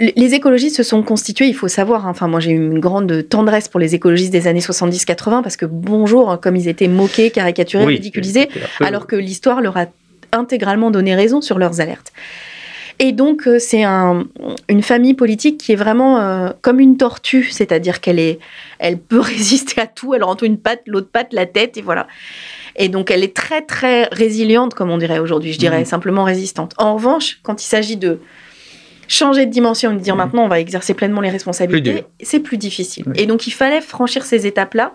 les 0.00 0.34
écologistes 0.34 0.76
se 0.76 0.82
sont 0.82 1.04
constitués, 1.04 1.46
il 1.46 1.54
faut 1.54 1.68
savoir, 1.68 2.08
hein, 2.08 2.10
enfin 2.10 2.26
moi 2.26 2.40
j'ai 2.40 2.50
eu 2.50 2.56
une 2.56 2.80
grande 2.80 3.28
tendresse 3.28 3.68
pour 3.68 3.78
les 3.78 3.94
écologistes 3.94 4.32
des 4.32 4.48
années 4.48 4.58
70-80 4.58 5.44
parce 5.44 5.56
que 5.56 5.64
bonjour, 5.64 6.28
hein, 6.28 6.40
comme 6.42 6.56
ils 6.56 6.66
étaient 6.66 6.88
moqués, 6.88 7.30
caricaturés, 7.30 7.84
ridiculisés, 7.84 8.48
alors 8.80 9.06
que 9.06 9.14
l'histoire 9.14 9.60
leur 9.60 9.76
a 9.76 9.86
intégralement 10.32 10.90
donné 10.90 11.14
raison 11.14 11.40
sur 11.40 11.58
leurs 11.58 11.80
alertes. 11.80 12.12
Et 13.02 13.12
donc, 13.12 13.48
euh, 13.48 13.58
c'est 13.58 13.82
une 13.82 14.82
famille 14.82 15.14
politique 15.14 15.56
qui 15.56 15.72
est 15.72 15.76
vraiment 15.76 16.20
euh, 16.20 16.50
comme 16.60 16.80
une 16.80 16.98
tortue, 16.98 17.48
c'est-à-dire 17.50 18.02
qu'elle 18.02 18.18
est, 18.18 18.38
elle 18.78 18.98
peut 18.98 19.20
résister 19.20 19.80
à 19.80 19.86
tout. 19.86 20.12
Elle 20.12 20.22
rentre 20.22 20.44
une 20.44 20.58
patte, 20.58 20.82
l'autre 20.86 21.08
patte, 21.10 21.32
la 21.32 21.46
tête, 21.46 21.78
et 21.78 21.82
voilà. 21.82 22.06
Et 22.76 22.90
donc, 22.90 23.10
elle 23.10 23.24
est 23.24 23.34
très, 23.34 23.62
très 23.62 24.04
résiliente, 24.12 24.74
comme 24.74 24.90
on 24.90 24.98
dirait 24.98 25.18
aujourd'hui. 25.18 25.54
Je 25.54 25.58
dirais 25.58 25.80
mmh. 25.80 25.86
simplement 25.86 26.24
résistante. 26.24 26.74
En 26.76 26.94
revanche, 26.94 27.40
quand 27.42 27.62
il 27.62 27.66
s'agit 27.66 27.96
de 27.96 28.20
changer 29.08 29.46
de 29.46 29.50
dimension 29.50 29.92
et 29.92 29.94
de 29.94 30.00
dire 30.00 30.14
mmh. 30.14 30.18
maintenant 30.18 30.44
on 30.44 30.48
va 30.48 30.60
exercer 30.60 30.94
pleinement 30.94 31.20
les 31.22 31.30
responsabilités, 31.30 32.04
c'est 32.22 32.38
plus 32.38 32.58
difficile. 32.58 33.06
Et 33.14 33.24
donc, 33.24 33.46
il 33.46 33.52
fallait 33.52 33.80
franchir 33.80 34.26
ces 34.26 34.46
étapes-là. 34.46 34.92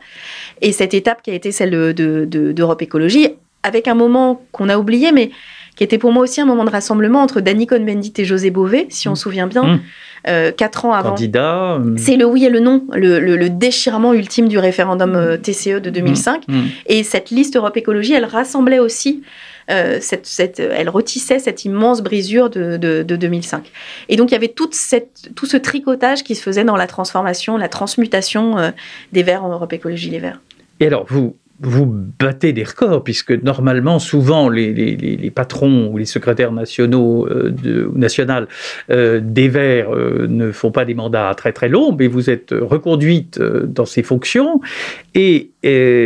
Et 0.61 0.73
cette 0.73 0.93
étape 0.93 1.23
qui 1.23 1.31
a 1.31 1.33
été 1.33 1.51
celle 1.51 1.71
d'Europe 1.71 1.95
de, 2.29 2.53
de, 2.53 2.83
Écologie, 2.83 3.29
avec 3.65 3.87
un 3.87 3.95
moment 3.95 4.43
qu'on 4.51 4.69
a 4.69 4.77
oublié, 4.77 5.11
mais 5.11 5.31
qui 5.75 5.83
était 5.83 5.97
pour 5.97 6.11
moi 6.11 6.23
aussi 6.23 6.39
un 6.39 6.45
moment 6.45 6.63
de 6.63 6.69
rassemblement 6.69 7.21
entre 7.21 7.41
Danny 7.41 7.67
Cohn-Bendit 7.67 8.13
et 8.17 8.25
José 8.25 8.51
Bové, 8.51 8.85
si 8.89 9.09
on 9.09 9.15
se 9.15 9.23
souvient 9.23 9.47
bien. 9.47 9.63
Mmh. 9.63 9.79
Euh, 10.27 10.51
quatre 10.51 10.85
ans 10.85 10.93
avant. 10.93 11.11
Candidat. 11.11 11.75
Euh, 11.75 11.95
C'est 11.97 12.15
le 12.15 12.25
oui 12.25 12.45
et 12.45 12.49
le 12.49 12.59
non, 12.59 12.85
le, 12.93 13.47
déchirement 13.49 14.13
ultime 14.13 14.47
du 14.47 14.57
référendum 14.57 15.15
euh, 15.15 15.37
TCE 15.37 15.81
de 15.81 15.89
2005. 15.89 16.47
Mmh. 16.47 16.55
Mmh. 16.55 16.63
Et 16.87 17.03
cette 17.03 17.29
liste 17.29 17.55
Europe 17.57 17.75
Écologie, 17.77 18.13
elle 18.13 18.25
rassemblait 18.25 18.79
aussi 18.79 19.23
cette, 19.67 20.27
cette, 20.27 20.59
elle 20.59 20.89
retissait 20.89 21.39
cette 21.39 21.65
immense 21.65 22.03
brisure 22.03 22.51
de, 22.51 22.77
de, 22.77 23.15
2005. 23.15 23.71
Et 24.09 24.15
donc 24.15 24.29
il 24.29 24.33
y 24.33 24.37
avait 24.37 24.49
toute 24.49 24.75
cette, 24.75 25.31
tout 25.35 25.47
ce 25.47 25.57
tricotage 25.57 26.23
qui 26.23 26.35
se 26.35 26.43
faisait 26.43 26.63
dans 26.63 26.75
la 26.75 26.85
transformation, 26.85 27.57
la 27.57 27.67
transmutation 27.67 28.71
des 29.11 29.23
Verts 29.23 29.43
en 29.43 29.49
Europe 29.49 29.73
Écologie 29.73 30.11
Les 30.11 30.19
Verts. 30.19 30.39
Et 30.79 30.85
alors 30.85 31.07
vous, 31.07 31.35
vous 31.61 31.85
battez 32.19 32.51
des 32.51 32.63
records, 32.63 33.03
puisque 33.03 33.31
normalement, 33.31 33.99
souvent, 33.99 34.49
les, 34.49 35.31
patrons 35.33 35.87
ou 35.87 35.97
les 35.97 36.05
secrétaires 36.05 36.51
nationaux 36.51 37.27
euh, 37.27 37.49
de, 37.49 37.89
euh, 38.91 39.21
des 39.23 39.47
Verts 39.47 39.95
euh, 39.95 40.27
ne 40.27 40.51
font 40.51 40.71
pas 40.71 40.83
des 40.83 40.93
mandats 40.93 41.33
très 41.35 41.53
très 41.53 41.69
longs, 41.69 41.95
mais 41.97 42.07
vous 42.07 42.29
êtes 42.29 42.53
reconduite 42.53 43.39
dans 43.39 43.85
ces 43.85 44.03
fonctions. 44.03 44.59
Et, 45.13 45.51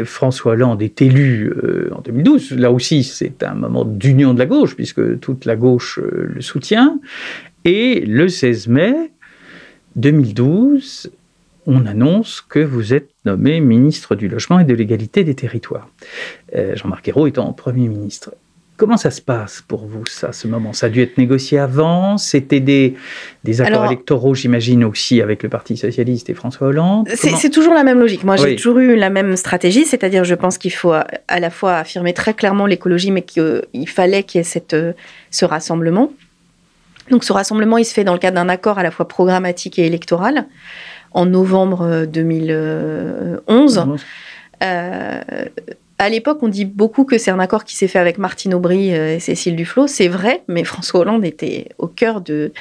François 0.05 0.53
Hollande 0.53 0.81
est 0.81 1.01
élu 1.01 1.51
en 1.91 1.99
2012. 1.99 2.53
Là 2.53 2.71
aussi, 2.71 3.03
c'est 3.03 3.43
un 3.43 3.55
moment 3.55 3.83
d'union 3.83 4.33
de 4.33 4.39
la 4.39 4.45
gauche, 4.45 4.73
puisque 4.73 5.19
toute 5.19 5.43
la 5.43 5.57
gauche 5.57 5.99
le 6.01 6.39
soutient. 6.39 6.97
Et 7.65 7.99
le 8.07 8.29
16 8.29 8.69
mai 8.69 9.12
2012, 9.97 11.12
on 11.69 11.86
annonce 11.86 12.41
que 12.41 12.60
vous 12.60 12.93
êtes 12.95 13.10
nommé 13.25 13.60
ministre 13.60 14.15
du 14.15 14.27
Logement 14.27 14.60
et 14.60 14.65
de 14.65 14.73
l'égalité 14.73 15.23
des 15.23 15.36
territoires. 15.36 15.88
Euh, 16.55 16.75
Jean-Marc 16.75 17.08
Ayrault 17.08 17.27
étant 17.27 17.53
Premier 17.53 17.88
ministre. 17.88 18.34
Comment 18.75 18.97
ça 18.97 19.12
se 19.12 19.21
passe 19.21 19.62
pour 19.67 19.86
vous, 19.86 20.05
ça, 20.05 20.32
ce 20.32 20.47
moment? 20.47 20.71
Ça 20.73 20.88
a 20.88 20.89
dû 20.89 21.01
être 21.01 21.17
négocié 21.17 21.60
avant? 21.60 22.17
C'était 22.17 22.62
des, 22.62 22.95
des 23.43 23.62
accords 23.62 23.86
électoraux, 23.86 24.34
j'imagine, 24.34 24.86
aussi 24.86 25.21
avec 25.21 25.43
le 25.43 25.49
Parti 25.49 25.75
Socialiste 25.75 26.29
et 26.29 26.34
François 26.34 26.67
Hollande? 26.67 27.08
C'est 27.13 27.49
toujours 27.49 27.73
la 27.73 27.84
même 27.84 27.99
logique. 27.99 28.23
Moi, 28.23 28.38
j'ai 28.38 28.55
toujours 28.55 28.79
eu 28.79 28.95
la 28.95 29.10
même 29.10 29.36
stratégie, 29.36 29.86
c'est-à-dire, 29.86 30.23
je 30.23 30.34
pense 30.34 30.58
qu'il 30.58 30.71
faut 30.71 30.93
à 30.93 31.39
la 31.39 31.49
fois 31.49 31.75
affirmer 31.75 32.13
très 32.13 32.34
clairement 32.34 32.65
l'écologie, 32.65 33.12
mais 33.12 33.21
qu'il 33.21 33.89
fallait 33.89 34.23
qu'il 34.23 34.39
y 34.39 34.41
ait 34.41 34.45
cette, 34.45 34.73
euh, 34.73 34.93
ce 35.29 35.43
rassemblement. 35.43 36.13
Donc, 37.12 37.25
ce 37.25 37.34
rassemblement, 37.34 37.77
il 37.77 37.86
se 37.86 37.93
fait 37.93 38.05
dans 38.05 38.13
le 38.13 38.19
cadre 38.19 38.36
d'un 38.36 38.49
accord 38.49 38.79
à 38.79 38.84
la 38.84 38.91
fois 38.91 39.10
programmatique 39.10 39.77
et 39.77 39.86
électoral 39.86 40.45
en 41.12 41.26
novembre 41.26 42.06
2011. 42.06 43.78
Euh, 43.80 43.86
euh, 44.63 45.22
à 45.98 46.10
l'époque, 46.10 46.39
on 46.41 46.48
dit 46.48 46.65
beaucoup 46.65 47.04
que 47.04 47.17
c'est 47.17 47.32
un 47.32 47.39
accord 47.39 47.65
qui 47.65 47.76
s'est 47.76 47.89
fait 47.89 48.00
avec 48.00 48.17
Martine 48.17 48.54
Aubry 48.54 48.93
euh, 48.93 49.15
et 49.15 49.19
Cécile 49.19 49.56
Duflot. 49.56 49.88
C'est 49.88 50.08
vrai, 50.08 50.43
mais 50.48 50.63
François 50.63 51.02
Hollande 51.02 51.26
était 51.26 51.69
au 51.78 51.88
cœur 51.88 52.22
de, 52.22 52.54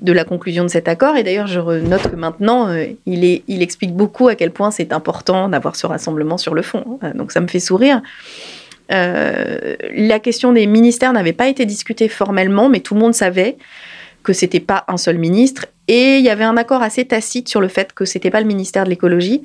de 0.00 0.12
la 0.12 0.24
conclusion 0.24 0.62
de 0.62 0.68
cet 0.68 0.88
accord. 0.88 1.16
Et 1.16 1.22
d'ailleurs, 1.22 1.46
je 1.46 1.60
note 1.60 2.10
que 2.10 2.16
maintenant, 2.16 2.68
il, 3.06 3.24
est, 3.24 3.44
il 3.48 3.62
explique 3.62 3.94
beaucoup 3.94 4.28
à 4.28 4.34
quel 4.34 4.50
point 4.50 4.70
c'est 4.70 4.92
important 4.92 5.48
d'avoir 5.48 5.76
ce 5.76 5.86
rassemblement 5.86 6.36
sur 6.36 6.54
le 6.54 6.62
fond. 6.62 6.98
Donc 7.14 7.32
ça 7.32 7.40
me 7.40 7.46
fait 7.46 7.60
sourire. 7.60 8.02
la 8.90 10.18
question 10.20 10.52
des 10.52 10.66
ministères 10.66 11.14
n'avait 11.14 11.32
pas 11.32 11.48
été 11.48 11.64
discutée 11.64 12.08
formellement, 12.08 12.68
mais 12.68 12.80
tout 12.80 12.94
le 12.94 13.00
monde 13.00 13.14
savait 13.14 13.56
que 14.22 14.34
c'était 14.34 14.60
pas 14.60 14.84
un 14.88 14.98
seul 14.98 15.16
ministre. 15.16 15.66
Et 15.88 16.18
il 16.18 16.24
y 16.24 16.30
avait 16.30 16.44
un 16.44 16.56
accord 16.56 16.82
assez 16.82 17.04
tacite 17.04 17.48
sur 17.48 17.60
le 17.60 17.68
fait 17.68 17.92
que 17.92 18.04
c'était 18.04 18.30
pas 18.30 18.40
le 18.40 18.46
ministère 18.46 18.84
de 18.84 18.90
l'écologie, 18.90 19.42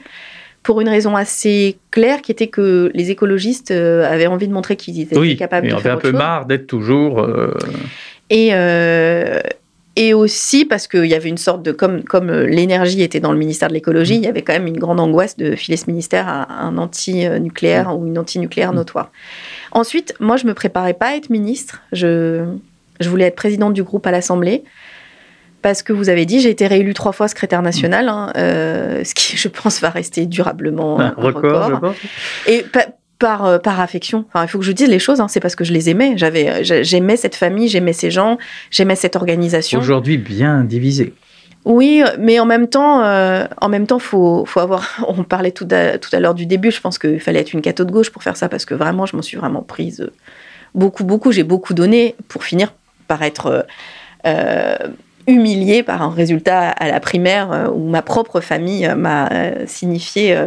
pour 0.63 0.81
une 0.81 0.89
raison 0.89 1.15
assez 1.15 1.77
claire, 1.89 2.21
qui 2.21 2.31
était 2.31 2.47
que 2.47 2.91
les 2.93 3.11
écologistes 3.11 3.71
euh, 3.71 4.11
avaient 4.11 4.27
envie 4.27 4.47
de 4.47 4.53
montrer 4.53 4.75
qu'ils 4.75 4.99
étaient 5.01 5.35
capables 5.35 5.67
de 5.67 5.75
faire 5.75 5.79
avait 5.79 5.89
un 5.89 5.97
peu 5.97 6.11
marre 6.11 6.45
d'être 6.45 6.67
toujours. 6.67 7.19
Euh, 7.19 7.53
et 8.29 8.49
euh, 8.53 9.39
et 9.97 10.13
aussi 10.13 10.63
parce 10.63 10.87
qu'il 10.87 11.05
y 11.05 11.13
avait 11.13 11.27
une 11.27 11.37
sorte 11.37 11.63
de 11.63 11.71
comme 11.71 12.03
comme 12.03 12.31
l'énergie 12.31 13.01
était 13.01 13.19
dans 13.19 13.33
le 13.33 13.37
ministère 13.37 13.67
de 13.69 13.73
l'écologie, 13.73 14.15
il 14.15 14.23
y 14.23 14.27
avait 14.27 14.41
quand 14.41 14.53
même 14.53 14.67
une 14.67 14.79
grande 14.79 14.99
angoisse 14.99 15.35
de 15.35 15.55
filer 15.55 15.77
ce 15.77 15.87
ministère 15.87 16.27
à 16.29 16.63
un 16.63 16.77
anti-nucléaire 16.77 17.97
ou 17.97 18.07
une 18.07 18.17
anti-nucléaire 18.17 18.71
notoire. 18.71 19.11
Ensuite, 19.71 20.13
moi, 20.19 20.37
je 20.37 20.45
me 20.45 20.53
préparais 20.53 20.93
pas 20.93 21.07
à 21.07 21.15
être 21.15 21.29
ministre. 21.29 21.81
Je 21.91 22.45
je 23.01 23.09
voulais 23.09 23.25
être 23.25 23.35
présidente 23.35 23.73
du 23.73 23.83
groupe 23.83 24.05
à 24.07 24.11
l'Assemblée. 24.11 24.63
Parce 25.61 25.83
que 25.83 25.93
vous 25.93 26.09
avez 26.09 26.25
dit, 26.25 26.39
j'ai 26.39 26.49
été 26.49 26.67
réélue 26.67 26.93
trois 26.93 27.11
fois 27.11 27.27
secrétaire 27.27 27.61
national, 27.61 28.09
hein, 28.09 28.31
euh, 28.35 29.03
ce 29.03 29.13
qui, 29.13 29.37
je 29.37 29.47
pense, 29.47 29.79
va 29.81 29.89
rester 29.89 30.25
durablement 30.25 30.99
un, 30.99 31.13
record. 31.15 31.93
Et 32.47 32.65
par, 33.19 33.45
euh, 33.45 33.59
par 33.59 33.79
affection. 33.79 34.25
Enfin, 34.27 34.43
il 34.45 34.47
faut 34.47 34.57
que 34.57 34.65
je 34.65 34.71
dise 34.71 34.89
les 34.89 34.99
choses. 34.99 35.21
Hein, 35.21 35.27
c'est 35.27 35.39
parce 35.39 35.55
que 35.55 35.63
je 35.63 35.73
les 35.73 35.89
aimais. 35.89 36.13
J'avais, 36.15 36.63
j'aimais 36.63 37.15
cette 37.15 37.35
famille, 37.35 37.67
j'aimais 37.67 37.93
ces 37.93 38.09
gens, 38.09 38.37
j'aimais 38.71 38.95
cette 38.95 39.15
organisation. 39.15 39.79
Aujourd'hui, 39.79 40.17
bien 40.17 40.63
divisé. 40.63 41.13
Oui, 41.63 42.03
mais 42.17 42.39
en 42.39 42.47
même 42.47 42.67
temps, 42.67 43.03
euh, 43.03 43.45
en 43.59 43.69
même 43.69 43.85
temps, 43.85 43.99
faut, 43.99 44.45
faut 44.45 44.59
avoir. 44.59 44.89
On 45.07 45.23
parlait 45.23 45.51
tout 45.51 45.67
à, 45.69 45.99
tout 45.99 46.09
à 46.13 46.19
l'heure 46.19 46.33
du 46.33 46.47
début. 46.47 46.71
Je 46.71 46.81
pense 46.81 46.97
qu'il 46.97 47.19
fallait 47.19 47.39
être 47.39 47.53
une 47.53 47.61
cato 47.61 47.85
de 47.85 47.91
gauche 47.91 48.09
pour 48.09 48.23
faire 48.23 48.35
ça 48.35 48.49
parce 48.49 48.65
que 48.65 48.73
vraiment, 48.73 49.05
je 49.05 49.15
m'en 49.15 49.21
suis 49.21 49.37
vraiment 49.37 49.61
prise 49.61 50.09
beaucoup, 50.73 51.03
beaucoup. 51.03 51.31
J'ai 51.31 51.43
beaucoup 51.43 51.73
donné 51.73 52.15
pour 52.27 52.43
finir 52.43 52.73
par 53.07 53.21
être 53.21 53.65
euh, 54.25 54.75
humiliée 55.27 55.83
par 55.83 56.01
un 56.01 56.09
résultat 56.09 56.69
à 56.69 56.87
la 56.87 56.99
primaire 56.99 57.51
euh, 57.51 57.67
où 57.67 57.89
ma 57.89 58.01
propre 58.01 58.41
famille 58.41 58.85
euh, 58.85 58.95
m'a 58.95 59.31
euh, 59.31 59.63
signifié 59.67 60.37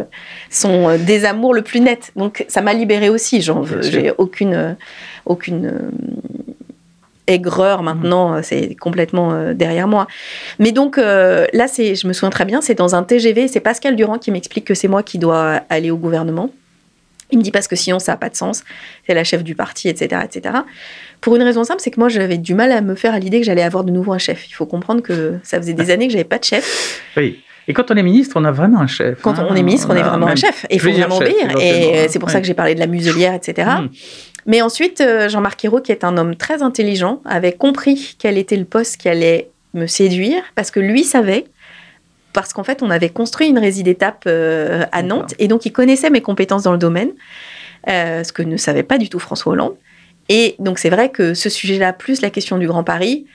son 0.49 0.97
désamour 0.97 1.53
le 1.53 1.61
plus 1.61 1.79
net. 1.79 2.11
Donc 2.15 2.45
ça 2.47 2.61
m'a 2.61 2.73
libérée 2.73 3.09
aussi. 3.09 3.41
J'en 3.41 3.61
veux, 3.61 3.81
j'ai 3.81 4.11
aucune, 4.17 4.75
aucune 5.25 5.91
aigreur 7.27 7.83
maintenant, 7.83 8.41
c'est 8.43 8.75
complètement 8.75 9.53
derrière 9.53 9.87
moi. 9.87 10.07
Mais 10.59 10.71
donc 10.71 10.97
là, 10.97 11.67
c'est, 11.67 11.95
je 11.95 12.07
me 12.07 12.13
souviens 12.13 12.29
très 12.29 12.45
bien, 12.45 12.61
c'est 12.61 12.75
dans 12.75 12.95
un 12.95 13.03
TGV, 13.03 13.47
c'est 13.47 13.59
Pascal 13.59 13.95
Durand 13.95 14.17
qui 14.17 14.31
m'explique 14.31 14.65
que 14.65 14.73
c'est 14.73 14.87
moi 14.87 15.03
qui 15.03 15.17
dois 15.17 15.61
aller 15.69 15.91
au 15.91 15.97
gouvernement. 15.97 16.49
Il 17.31 17.39
me 17.39 17.43
dit 17.43 17.51
parce 17.51 17.67
que 17.67 17.75
sinon 17.75 17.99
ça 17.99 18.13
n'a 18.13 18.17
pas 18.17 18.29
de 18.29 18.35
sens, 18.35 18.63
c'est 19.07 19.13
la 19.13 19.23
chef 19.23 19.43
du 19.43 19.55
parti, 19.55 19.89
etc., 19.89 20.21
etc. 20.23 20.59
Pour 21.25 21.35
une 21.35 21.41
raison 21.41 21.63
simple, 21.63 21.81
c'est 21.81 21.89
que 21.89 21.99
moi 21.99 22.07
j'avais 22.07 22.37
du 22.37 22.53
mal 22.53 22.71
à 22.71 22.81
me 22.81 22.93
faire 22.93 23.15
à 23.15 23.17
l'idée 23.17 23.39
que 23.39 23.47
j'allais 23.47 23.63
avoir 23.63 23.83
de 23.83 23.89
nouveau 23.89 24.13
un 24.13 24.19
chef. 24.19 24.47
Il 24.47 24.53
faut 24.53 24.67
comprendre 24.67 25.01
que 25.01 25.39
ça 25.41 25.57
faisait 25.57 25.73
des 25.73 25.89
années 25.91 26.05
que 26.05 26.11
j'avais 26.11 26.23
pas 26.23 26.37
de 26.37 26.43
chef. 26.43 27.01
Oui. 27.17 27.39
Et 27.67 27.73
quand 27.73 27.89
on 27.89 27.95
est 27.95 28.03
ministre, 28.03 28.35
on 28.39 28.45
a 28.45 28.51
vraiment 28.51 28.79
un 28.79 28.85
chef. 28.85 29.23
Quand 29.23 29.39
on 29.39 29.55
est 29.55 29.63
ministre, 29.63 29.87
on, 29.89 29.95
est 29.95 30.03
vraiment 30.03 30.27
un 30.27 30.35
chef. 30.35 30.67
Et 30.69 30.75
il 30.75 30.79
faut 30.79 30.91
vraiment 30.91 31.17
obéir. 31.17 31.59
Et 31.59 32.05
c'est 32.09 32.19
pour 32.19 32.29
ça 32.29 32.41
que 32.41 32.45
j'ai 32.45 32.53
parlé 32.53 32.75
de 32.75 32.79
la 32.79 32.85
muselière, 32.85 33.33
etc. 33.33 33.67
Hmm. 33.81 33.87
Mais 34.45 34.61
ensuite, 34.61 35.01
euh, 35.01 35.27
Jean-Marc 35.27 35.65
Ayrault, 35.65 35.81
qui 35.81 35.91
est 35.91 36.03
un 36.03 36.15
homme 36.15 36.35
très 36.35 36.61
intelligent, 36.61 37.23
avait 37.25 37.53
compris 37.53 38.15
quel 38.19 38.37
était 38.37 38.55
le 38.55 38.65
poste 38.65 38.97
qui 38.97 39.09
allait 39.09 39.49
me 39.73 39.87
séduire, 39.87 40.43
parce 40.53 40.69
que 40.69 40.79
lui 40.79 41.03
savait 41.03 41.45
parce 42.33 42.53
qu'en 42.53 42.63
fait, 42.63 42.83
on 42.83 42.91
avait 42.91 43.09
construit 43.09 43.47
une 43.47 43.57
résidence 43.57 43.85
d'étape 43.85 44.23
euh, 44.27 44.83
à 44.91 45.01
Nantes, 45.01 45.33
et 45.39 45.47
donc 45.47 45.65
il 45.65 45.71
connaissait 45.71 46.11
mes 46.11 46.21
compétences 46.21 46.61
dans 46.61 46.73
le 46.73 46.77
domaine, 46.77 47.09
euh, 47.87 48.23
ce 48.23 48.31
que 48.31 48.43
ne 48.43 48.57
savait 48.57 48.83
pas 48.83 48.99
du 48.99 49.09
tout 49.09 49.17
François 49.17 49.53
Hollande. 49.53 49.75
Et 50.29 50.55
donc 50.59 50.79
c'est 50.79 50.89
vrai 50.89 51.09
que 51.09 51.33
ce 51.33 51.49
sujet-là, 51.49 51.93
plus 51.93 52.21
la 52.21 52.29
question 52.29 52.57
du 52.57 52.67
Grand 52.67 52.83
Paris, 52.83 53.25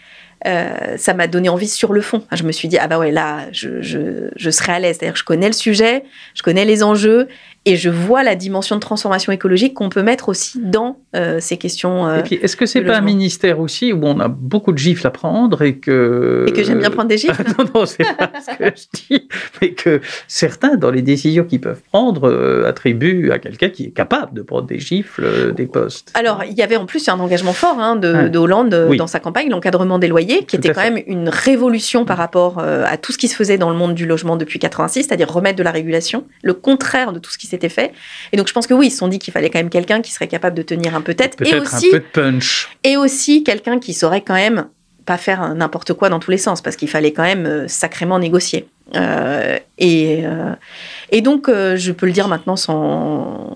euh, 0.46 0.96
ça 0.96 1.12
m'a 1.12 1.26
donné 1.26 1.48
envie 1.48 1.68
sur 1.68 1.92
le 1.92 2.00
fond. 2.00 2.24
Je 2.32 2.42
me 2.44 2.52
suis 2.52 2.68
dit, 2.68 2.78
ah 2.78 2.88
bah 2.88 2.98
ouais, 2.98 3.10
là, 3.10 3.46
je, 3.52 3.82
je, 3.82 4.30
je 4.34 4.50
serai 4.50 4.72
à 4.72 4.78
l'aise. 4.78 4.96
C'est-à-dire 4.98 5.16
je 5.16 5.24
connais 5.24 5.46
le 5.46 5.52
sujet, 5.52 6.04
je 6.34 6.42
connais 6.42 6.64
les 6.64 6.82
enjeux, 6.82 7.28
et 7.66 7.76
je 7.76 7.90
vois 7.90 8.22
la 8.22 8.36
dimension 8.36 8.76
de 8.76 8.80
transformation 8.80 9.32
écologique 9.32 9.74
qu'on 9.74 9.90
peut 9.90 10.02
mettre 10.02 10.30
aussi 10.30 10.58
dans 10.62 10.98
euh, 11.14 11.40
ces 11.40 11.58
questions. 11.58 12.08
Euh, 12.08 12.20
et 12.20 12.22
puis, 12.22 12.34
est-ce 12.36 12.56
que 12.56 12.64
c'est 12.64 12.80
pas 12.80 12.96
un 12.96 13.02
ministère 13.02 13.60
aussi 13.60 13.92
où 13.92 14.00
on 14.02 14.18
a 14.18 14.28
beaucoup 14.28 14.72
de 14.72 14.78
gifles 14.78 15.06
à 15.06 15.10
prendre 15.10 15.60
et 15.60 15.76
que. 15.76 16.46
Et 16.48 16.52
que 16.52 16.62
j'aime 16.62 16.78
bien 16.78 16.90
prendre 16.90 17.08
des 17.08 17.18
gifles 17.18 17.44
Non, 17.58 17.66
non, 17.74 17.84
c'est 17.84 18.04
pas 18.16 18.30
ce 18.40 18.56
que 18.56 18.64
je 18.64 18.98
dis. 19.08 19.28
Mais 19.60 19.72
que 19.72 20.00
certains, 20.26 20.76
dans 20.76 20.90
les 20.90 21.02
décisions 21.02 21.44
qu'ils 21.44 21.60
peuvent 21.60 21.82
prendre, 21.92 22.30
euh, 22.30 22.66
attribuent 22.66 23.30
à 23.30 23.38
quelqu'un 23.38 23.68
qui 23.68 23.84
est 23.84 23.90
capable 23.90 24.32
de 24.32 24.40
prendre 24.40 24.66
des 24.66 24.78
gifles, 24.78 25.52
des 25.54 25.66
postes. 25.66 26.12
Alors, 26.14 26.44
il 26.44 26.56
y 26.56 26.62
avait 26.62 26.76
en 26.76 26.86
plus 26.86 27.10
un 27.10 27.20
engagement 27.20 27.52
fort 27.52 27.78
hein, 27.78 27.96
de, 27.96 28.38
Hollande 28.38 28.94
dans 28.96 29.06
sa 29.06 29.20
campagne, 29.20 29.50
l'encadrement 29.50 29.98
des 29.98 30.08
loyers, 30.08 30.44
qui 30.44 30.56
était 30.56 30.72
quand 30.72 30.80
même 30.80 31.02
une 31.06 31.28
révolution 31.28 32.06
par 32.06 32.16
rapport 32.16 32.58
à 32.58 32.96
tout 32.96 33.12
ce 33.12 33.18
qui 33.18 33.28
se 33.28 33.36
faisait 33.36 33.58
dans 33.58 33.68
le 33.68 33.76
monde 33.76 33.94
du 33.94 34.06
logement 34.06 34.36
depuis 34.36 34.58
86, 34.58 35.04
c'est-à-dire 35.04 35.30
remettre 35.30 35.58
de 35.58 35.62
la 35.62 35.72
régulation, 35.72 36.24
le 36.42 36.54
contraire 36.54 37.12
de 37.12 37.18
tout 37.18 37.30
ce 37.30 37.36
qui 37.36 37.49
s'était 37.50 37.68
fait. 37.68 37.92
Et 38.32 38.36
donc 38.36 38.48
je 38.48 38.52
pense 38.52 38.66
que 38.66 38.74
oui, 38.74 38.86
ils 38.86 38.90
se 38.90 38.98
sont 38.98 39.08
dit 39.08 39.18
qu'il 39.18 39.32
fallait 39.32 39.50
quand 39.50 39.58
même 39.58 39.70
quelqu'un 39.70 40.00
qui 40.00 40.12
serait 40.12 40.28
capable 40.28 40.56
de 40.56 40.62
tenir 40.62 40.94
un 40.94 41.00
peu 41.00 41.14
tête. 41.14 41.36
et 41.40 41.54
aussi, 41.54 41.88
un 41.88 41.90
peu 41.90 41.98
de 41.98 42.04
punch. 42.12 42.68
Et 42.84 42.96
aussi 42.96 43.44
quelqu'un 43.44 43.78
qui 43.78 43.94
saurait 43.94 44.22
quand 44.22 44.34
même 44.34 44.66
pas 45.06 45.16
faire 45.16 45.54
n'importe 45.54 45.92
quoi 45.94 46.08
dans 46.08 46.18
tous 46.20 46.30
les 46.30 46.38
sens, 46.38 46.60
parce 46.60 46.76
qu'il 46.76 46.88
fallait 46.88 47.12
quand 47.12 47.22
même 47.22 47.46
euh, 47.46 47.68
sacrément 47.68 48.18
négocier. 48.18 48.68
Euh, 48.94 49.58
et, 49.78 50.22
euh, 50.24 50.54
et 51.10 51.20
donc, 51.20 51.48
je 51.48 51.92
peux 51.92 52.06
le 52.06 52.12
dire 52.12 52.28
maintenant 52.28 52.56
sans, 52.56 53.54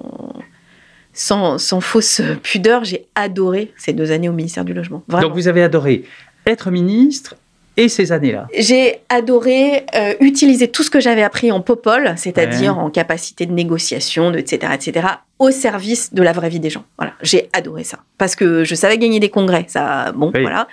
sans, 1.12 1.58
sans 1.58 1.80
fausse 1.80 2.20
pudeur, 2.42 2.84
j'ai 2.84 3.06
adoré 3.14 3.72
ces 3.76 3.92
deux 3.92 4.10
années 4.10 4.28
au 4.28 4.32
ministère 4.32 4.64
du 4.64 4.74
Logement. 4.74 5.02
Donc 5.08 5.32
vous 5.34 5.48
avez 5.48 5.62
adoré 5.62 6.04
être 6.46 6.70
ministre 6.70 7.36
et 7.76 7.88
ces 7.88 8.12
années-là 8.12 8.46
J'ai 8.56 9.00
adoré 9.08 9.84
euh, 9.94 10.14
utiliser 10.20 10.68
tout 10.68 10.82
ce 10.82 10.90
que 10.90 11.00
j'avais 11.00 11.22
appris 11.22 11.50
en 11.50 11.60
Popol, 11.60 12.12
c'est-à-dire 12.16 12.78
en 12.78 12.90
capacité 12.90 13.46
de 13.46 13.52
négociation, 13.52 14.30
de, 14.30 14.38
etc., 14.38 14.72
etc., 14.74 15.06
au 15.40 15.50
service 15.50 16.14
de 16.14 16.22
la 16.22 16.32
vraie 16.32 16.48
vie 16.48 16.60
des 16.60 16.70
gens. 16.70 16.84
Voilà, 16.96 17.14
j'ai 17.22 17.48
adoré 17.52 17.82
ça 17.82 17.98
parce 18.18 18.36
que 18.36 18.64
je 18.64 18.74
savais 18.74 18.98
gagner 18.98 19.18
des 19.18 19.30
congrès. 19.30 19.64
Ça, 19.68 20.12
bon, 20.12 20.30
voilà. 20.32 20.68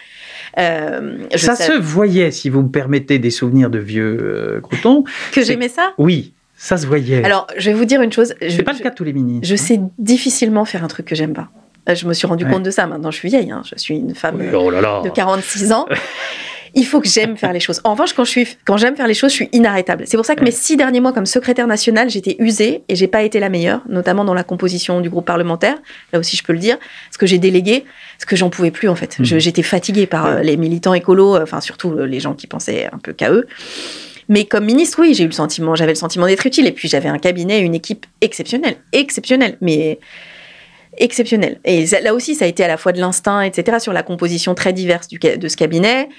Euh, 0.59 1.17
ça 1.35 1.55
se 1.55 1.71
voyait, 1.71 2.31
si 2.31 2.49
vous 2.49 2.61
me 2.61 2.69
permettez, 2.69 3.17
des 3.17 3.31
souvenirs 3.31 3.69
de 3.69 3.79
vieux 3.79 4.17
euh, 4.21 4.61
croutons. 4.61 5.03
Que 5.31 5.43
j'aimais 5.43 5.69
ça? 5.69 5.93
Oui. 5.97 6.33
Ça 6.55 6.77
se 6.77 6.85
voyait. 6.85 7.23
Alors, 7.23 7.47
je 7.57 7.71
vais 7.71 7.75
vous 7.75 7.85
dire 7.85 8.03
une 8.03 8.13
chose. 8.13 8.35
C'est 8.39 8.61
pas 8.61 8.73
le 8.73 8.79
cas 8.79 8.91
de 8.91 8.95
tous 8.95 9.03
les 9.03 9.13
ministres. 9.13 9.47
Je 9.47 9.55
sais 9.55 9.79
difficilement 9.97 10.63
faire 10.63 10.83
un 10.83 10.87
truc 10.87 11.07
que 11.07 11.15
j'aime 11.15 11.33
pas. 11.33 11.49
Je 11.91 12.05
me 12.07 12.13
suis 12.13 12.27
rendu 12.27 12.45
compte 12.45 12.61
de 12.61 12.69
ça. 12.69 12.85
Maintenant, 12.85 13.09
je 13.09 13.17
suis 13.17 13.29
vieille. 13.29 13.49
Hein. 13.49 13.63
Je 13.65 13.79
suis 13.79 13.95
une 13.95 14.13
femme 14.13 14.39
oh 14.53 14.71
de 14.71 15.09
46 15.09 15.71
ans. 15.71 15.87
il 16.73 16.85
faut 16.85 17.01
que 17.01 17.07
j'aime 17.07 17.37
faire 17.37 17.53
les 17.53 17.59
choses. 17.59 17.81
En 17.83 17.91
revanche, 17.91 18.13
quand 18.13 18.23
je 18.23 18.29
suis, 18.29 18.47
quand 18.65 18.77
j'aime 18.77 18.95
faire 18.95 19.07
les 19.07 19.13
choses, 19.13 19.31
je 19.31 19.35
suis 19.35 19.49
inarrêtable. 19.51 20.03
C'est 20.07 20.17
pour 20.17 20.25
ça 20.25 20.35
que 20.35 20.43
mes 20.43 20.51
six 20.51 20.77
derniers 20.77 20.99
mois 20.99 21.13
comme 21.13 21.25
secrétaire 21.25 21.67
nationale, 21.67 22.09
j'étais 22.09 22.35
usée 22.39 22.83
et 22.87 22.95
j'ai 22.95 23.07
pas 23.07 23.23
été 23.23 23.39
la 23.39 23.49
meilleure, 23.49 23.81
notamment 23.89 24.23
dans 24.23 24.33
la 24.33 24.43
composition 24.43 25.01
du 25.01 25.09
groupe 25.09 25.25
parlementaire. 25.25 25.75
Là 26.13 26.19
aussi, 26.19 26.37
je 26.37 26.43
peux 26.43 26.53
le 26.53 26.59
dire, 26.59 26.77
parce 27.09 27.17
que 27.17 27.25
j'ai 27.25 27.39
délégué, 27.39 27.85
parce 28.17 28.25
que 28.25 28.35
j'en 28.35 28.49
pouvais 28.49 28.71
plus 28.71 28.87
en 28.87 28.95
fait. 28.95 29.19
Mmh. 29.19 29.39
J'étais 29.39 29.63
fatiguée 29.63 30.07
par 30.07 30.27
euh, 30.27 30.41
les 30.41 30.57
militants 30.57 30.93
écolos, 30.93 31.35
euh, 31.35 31.43
enfin 31.43 31.61
surtout 31.61 31.91
euh, 31.91 32.05
les 32.05 32.19
gens 32.19 32.33
qui 32.33 32.47
pensaient 32.47 32.89
un 32.91 32.97
peu 32.97 33.13
qu'à 33.13 33.31
eux. 33.31 33.47
Mais 34.29 34.45
comme 34.45 34.63
ministre, 34.63 34.99
oui, 35.01 35.13
j'ai 35.13 35.25
eu 35.25 35.27
le 35.27 35.33
sentiment, 35.33 35.75
j'avais 35.75 35.91
le 35.91 35.97
sentiment 35.97 36.25
d'être 36.25 36.45
utile. 36.45 36.65
Et 36.65 36.71
puis 36.71 36.87
j'avais 36.87 37.09
un 37.09 37.17
cabinet, 37.17 37.59
une 37.59 37.75
équipe 37.75 38.05
exceptionnelle, 38.21 38.77
exceptionnelle. 38.93 39.57
Mais 39.59 39.99
exceptionnel. 40.97 41.59
Et 41.63 41.85
là 42.03 42.13
aussi, 42.13 42.35
ça 42.35 42.45
a 42.45 42.47
été 42.47 42.63
à 42.63 42.67
la 42.67 42.77
fois 42.77 42.91
de 42.91 42.99
l'instinct, 42.99 43.41
etc., 43.41 43.79
sur 43.79 43.93
la 43.93 44.03
composition 44.03 44.55
très 44.55 44.73
diverse 44.73 45.07
du, 45.07 45.19
de 45.19 45.47
ce 45.47 45.55
cabinet. 45.55 46.09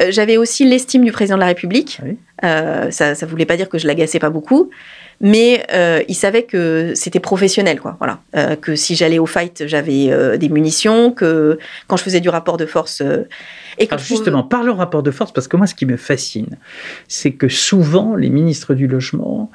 Euh, 0.00 0.06
j'avais 0.10 0.36
aussi 0.36 0.64
l'estime 0.64 1.04
du 1.04 1.12
président 1.12 1.36
de 1.36 1.40
la 1.40 1.46
République. 1.46 2.00
Euh, 2.44 2.90
ça 2.90 3.12
ne 3.12 3.26
voulait 3.26 3.46
pas 3.46 3.56
dire 3.56 3.68
que 3.68 3.78
je 3.78 3.86
l'agaçais 3.86 4.18
pas 4.18 4.30
beaucoup, 4.30 4.70
mais 5.22 5.64
euh, 5.72 6.02
il 6.08 6.14
savait 6.14 6.42
que 6.42 6.92
c'était 6.94 7.20
professionnel, 7.20 7.80
quoi. 7.80 7.96
Voilà, 7.98 8.20
que 8.60 8.76
si 8.76 8.94
j'allais 8.94 9.18
au 9.18 9.26
fight, 9.26 9.64
j'avais 9.66 10.36
des 10.38 10.48
munitions, 10.48 11.12
que 11.12 11.58
quand 11.86 11.96
je 11.96 12.02
faisais 12.02 12.20
du 12.20 12.28
rapport 12.28 12.58
de 12.58 12.66
force. 12.66 13.02
et 13.78 13.86
que 13.86 13.98
justement, 13.98 14.42
parlons 14.42 14.74
rapport 14.74 15.02
de 15.02 15.10
force, 15.10 15.32
parce 15.32 15.48
que 15.48 15.56
moi, 15.56 15.66
ce 15.66 15.74
qui 15.74 15.86
me 15.86 15.96
fascine, 15.96 16.58
c'est 17.08 17.32
que 17.32 17.48
souvent, 17.48 18.14
les 18.16 18.28
ministres 18.28 18.74
du 18.74 18.86
logement 18.86 19.50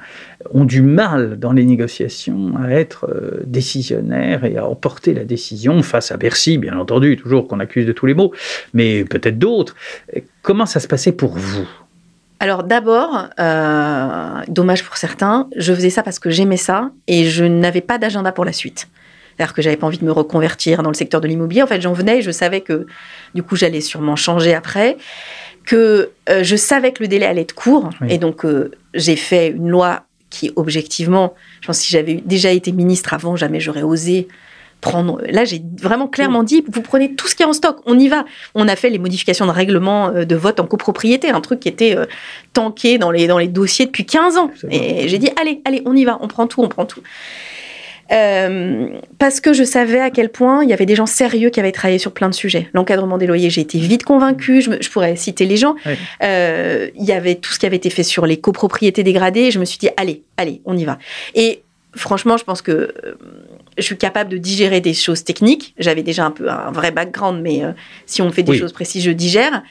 ont 0.52 0.64
du 0.64 0.82
mal 0.82 1.38
dans 1.38 1.52
les 1.52 1.64
négociations 1.64 2.54
à 2.56 2.70
être 2.70 3.06
euh, 3.08 3.42
décisionnaires 3.44 4.44
et 4.44 4.56
à 4.56 4.66
emporter 4.66 5.14
la 5.14 5.24
décision 5.24 5.82
face 5.82 6.12
à 6.12 6.16
Bercy, 6.16 6.58
bien 6.58 6.78
entendu, 6.78 7.16
toujours 7.16 7.48
qu'on 7.48 7.60
accuse 7.60 7.86
de 7.86 7.92
tous 7.92 8.06
les 8.06 8.14
maux, 8.14 8.32
mais 8.72 9.04
peut-être 9.04 9.38
d'autres. 9.38 9.74
Comment 10.42 10.66
ça 10.66 10.80
se 10.80 10.88
passait 10.88 11.12
pour 11.12 11.36
vous? 11.36 11.68
Alors 12.40 12.62
d'abord, 12.62 13.28
euh, 13.40 14.42
dommage 14.48 14.84
pour 14.84 14.96
certains, 14.96 15.48
je 15.56 15.72
faisais 15.72 15.90
ça 15.90 16.02
parce 16.02 16.18
que 16.18 16.30
j'aimais 16.30 16.56
ça 16.56 16.90
et 17.06 17.24
je 17.24 17.44
n'avais 17.44 17.80
pas 17.80 17.98
d'agenda 17.98 18.32
pour 18.32 18.44
la 18.44 18.52
suite. 18.52 18.88
C'est-à-dire 19.36 19.54
que 19.54 19.62
j'avais 19.62 19.76
pas 19.76 19.86
envie 19.86 19.98
de 19.98 20.04
me 20.04 20.12
reconvertir 20.12 20.82
dans 20.82 20.90
le 20.90 20.94
secteur 20.94 21.20
de 21.20 21.28
l'immobilier. 21.28 21.62
En 21.62 21.66
fait, 21.66 21.80
j'en 21.80 21.92
venais 21.92 22.18
et 22.18 22.22
je 22.22 22.30
savais 22.30 22.60
que 22.60 22.86
du 23.34 23.42
coup 23.42 23.56
j'allais 23.56 23.80
sûrement 23.80 24.16
changer 24.16 24.54
après, 24.54 24.96
que 25.64 26.10
euh, 26.28 26.42
je 26.42 26.56
savais 26.56 26.92
que 26.92 27.02
le 27.02 27.08
délai 27.08 27.26
allait 27.26 27.42
être 27.42 27.54
court 27.54 27.90
et 28.08 28.18
donc 28.18 28.44
j'ai 28.94 29.16
fait 29.16 29.48
une 29.48 29.68
loi 29.68 30.04
qui 30.30 30.52
objectivement, 30.56 31.34
je 31.60 31.66
pense 31.66 31.78
que 31.78 31.84
si 31.84 31.92
j'avais 31.92 32.14
déjà 32.14 32.52
été 32.52 32.70
ministre 32.72 33.14
avant, 33.14 33.34
jamais 33.34 33.60
j'aurais 33.60 33.82
osé 33.82 34.28
prendre. 34.80 35.20
Là, 35.28 35.44
j'ai 35.44 35.62
vraiment 35.80 36.08
clairement 36.08 36.42
dit, 36.42 36.64
vous 36.70 36.82
prenez 36.82 37.14
tout 37.14 37.28
ce 37.28 37.34
qui 37.34 37.42
est 37.42 37.46
en 37.46 37.52
stock, 37.52 37.78
on 37.86 37.98
y 37.98 38.08
va. 38.08 38.24
On 38.54 38.68
a 38.68 38.76
fait 38.76 38.90
les 38.90 38.98
modifications 38.98 39.46
de 39.46 39.50
règlement 39.50 40.08
euh, 40.08 40.24
de 40.24 40.36
vote 40.36 40.60
en 40.60 40.66
copropriété, 40.66 41.30
un 41.30 41.40
truc 41.40 41.60
qui 41.60 41.68
était 41.68 41.96
euh, 41.96 42.06
tanké 42.52 42.98
dans 42.98 43.10
les, 43.10 43.26
dans 43.26 43.38
les 43.38 43.48
dossiers 43.48 43.86
depuis 43.86 44.06
15 44.06 44.36
ans. 44.36 44.50
Et 44.70 45.08
j'ai 45.08 45.18
dit, 45.18 45.30
allez, 45.40 45.60
allez, 45.64 45.82
on 45.84 45.96
y 45.96 46.04
va, 46.04 46.18
on 46.20 46.28
prend 46.28 46.46
tout, 46.46 46.62
on 46.62 46.68
prend 46.68 46.84
tout. 46.84 47.02
Euh, 48.10 48.88
parce 49.18 49.40
que 49.40 49.52
je 49.52 49.64
savais 49.64 50.00
à 50.00 50.10
quel 50.10 50.30
point 50.30 50.64
il 50.64 50.70
y 50.70 50.72
avait 50.72 50.86
des 50.86 50.94
gens 50.94 51.04
sérieux 51.04 51.50
qui 51.50 51.60
avaient 51.60 51.72
travaillé 51.72 51.98
sur 51.98 52.12
plein 52.12 52.28
de 52.28 52.34
sujets. 52.34 52.68
L'encadrement 52.72 53.18
des 53.18 53.26
loyers, 53.26 53.50
j'ai 53.50 53.60
été 53.60 53.78
vite 53.78 54.04
convaincue, 54.04 54.62
je, 54.62 54.70
je, 54.80 54.90
pourrais 54.90 55.14
citer 55.16 55.44
les 55.44 55.56
gens. 55.56 55.74
Euh, 56.22 56.88
il 56.94 57.04
y 57.04 57.12
avait 57.12 57.34
tout 57.34 57.52
ce 57.52 57.58
qui 57.58 57.66
avait 57.66 57.76
été 57.76 57.90
fait 57.90 58.02
sur 58.02 58.24
les 58.24 58.38
copropriétés 58.38 59.02
dégradées, 59.02 59.50
je 59.50 59.58
me 59.58 59.64
suis 59.64 59.78
dit, 59.78 59.90
allez, 59.96 60.22
allez, 60.38 60.62
on 60.64 60.76
y 60.76 60.84
va. 60.86 60.98
Et 61.34 61.62
franchement, 61.94 62.38
je 62.38 62.44
pense 62.44 62.62
que 62.62 62.94
je 63.78 63.82
suis 63.82 63.96
capable 63.96 64.30
de 64.30 64.36
digérer 64.36 64.80
des 64.80 64.92
choses 64.92 65.24
techniques. 65.24 65.74
J'avais 65.78 66.02
déjà 66.02 66.26
un 66.26 66.30
peu 66.30 66.50
un 66.50 66.70
vrai 66.72 66.90
background, 66.90 67.40
mais 67.42 67.62
si 68.06 68.20
on 68.20 68.30
fait 68.30 68.42
des 68.42 68.58
choses 68.58 68.72
précises, 68.72 69.04
je 69.04 69.10
digère. 69.10 69.62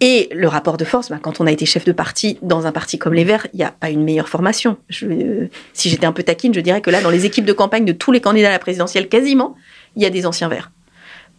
Et 0.00 0.28
le 0.32 0.48
rapport 0.48 0.76
de 0.76 0.84
force, 0.84 1.08
bah, 1.08 1.18
quand 1.20 1.40
on 1.40 1.46
a 1.46 1.52
été 1.52 1.66
chef 1.66 1.84
de 1.84 1.92
parti 1.92 2.38
dans 2.42 2.66
un 2.66 2.72
parti 2.72 2.98
comme 2.98 3.14
les 3.14 3.24
Verts, 3.24 3.46
il 3.52 3.58
n'y 3.58 3.64
a 3.64 3.70
pas 3.70 3.90
une 3.90 4.02
meilleure 4.02 4.28
formation. 4.28 4.76
Je, 4.88 5.06
euh, 5.06 5.50
si 5.72 5.88
j'étais 5.88 6.06
un 6.06 6.12
peu 6.12 6.22
taquine, 6.22 6.52
je 6.52 6.60
dirais 6.60 6.80
que 6.80 6.90
là, 6.90 7.00
dans 7.00 7.10
les 7.10 7.26
équipes 7.26 7.44
de 7.44 7.52
campagne 7.52 7.84
de 7.84 7.92
tous 7.92 8.10
les 8.10 8.20
candidats 8.20 8.48
à 8.48 8.52
la 8.52 8.58
présidentielle, 8.58 9.08
quasiment, 9.08 9.54
il 9.96 10.02
y 10.02 10.06
a 10.06 10.10
des 10.10 10.26
anciens 10.26 10.48
Verts. 10.48 10.72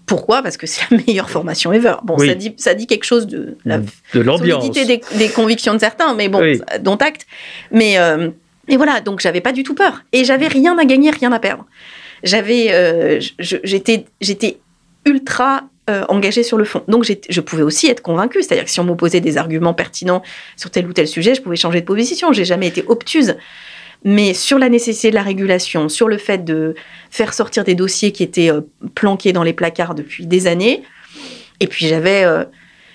Pourquoi? 0.06 0.42
Parce 0.42 0.56
que 0.56 0.68
c'est 0.68 0.90
la 0.90 0.98
meilleure 1.06 1.30
formation 1.30 1.74
ever. 1.74 1.96
Bon, 2.04 2.18
ça, 2.18 2.34
dit, 2.34 2.54
ça 2.58 2.74
dit 2.76 2.88
quelque 2.88 3.04
chose 3.04 3.28
de 3.28 3.58
la 3.66 3.80
de 3.80 4.22
l'ambiance, 4.22 4.70
des, 4.72 4.86
des, 4.86 5.30
convictions 5.30 5.74
de 5.74 5.80
certains, 5.80 6.14
mais 6.14 6.30
bon, 6.30 6.42
dont 6.82 6.96
acte. 6.96 7.26
Mais 7.72 7.98
euh, 7.98 8.30
et 8.68 8.78
voilà, 8.78 9.02
donc 9.02 9.20
j'avais 9.20 9.42
pas 9.42 9.52
du 9.52 9.64
tout 9.64 9.76
peur 9.76 10.04
et 10.12 10.24
j'avais 10.24 10.48
rien 10.48 10.78
à 10.78 10.86
gagner, 10.86 11.12
rien 11.12 11.32
à 11.32 11.40
perdre. 11.40 11.66
J'avais, 12.24 12.74
euh, 12.74 13.20
j'étais, 13.40 14.58
ultra 15.06 15.64
euh, 15.90 16.04
engagée 16.10 16.42
sur 16.42 16.58
le 16.58 16.64
fond. 16.64 16.84
Donc 16.88 17.06
je 17.06 17.42
pouvais 17.42 17.62
aussi 17.62 17.88
être 17.88 18.02
convaincue, 18.02 18.42
c'est-à-dire 18.42 18.66
que 18.66 18.72
si 18.72 18.80
on 18.80 18.86
m'opposait 18.86 19.22
des 19.22 19.38
arguments 19.38 19.76
pertinents 19.76 20.24
sur 20.58 20.72
tel 20.72 20.88
ou 20.88 20.94
tel 20.94 21.08
sujet, 21.08 21.36
je 21.36 21.42
pouvais 21.42 21.56
changer 21.56 21.82
de 21.82 21.86
position. 21.86 22.34
J'ai 22.34 22.46
jamais 22.46 22.68
été 22.68 22.84
obtuse. 22.88 23.38
Mais 24.04 24.34
sur 24.34 24.58
la 24.58 24.70
nécessité 24.70 25.10
de 25.10 25.16
la 25.16 25.24
régulation, 25.24 25.90
sur 25.90 26.08
le 26.08 26.18
fait 26.18 26.44
de 26.44 26.76
faire 27.12 27.34
sortir 27.34 27.64
des 27.64 27.76
dossiers 27.76 28.12
qui 28.12 28.24
étaient 28.24 28.52
euh, 28.52 28.62
planqués 28.96 29.34
dans 29.34 29.44
les 29.44 29.54
placards 29.54 29.96
depuis 29.96 30.26
des 30.26 30.48
années, 30.48 30.84
et 31.60 31.68
puis 31.68 31.88
j'avais 31.88 32.26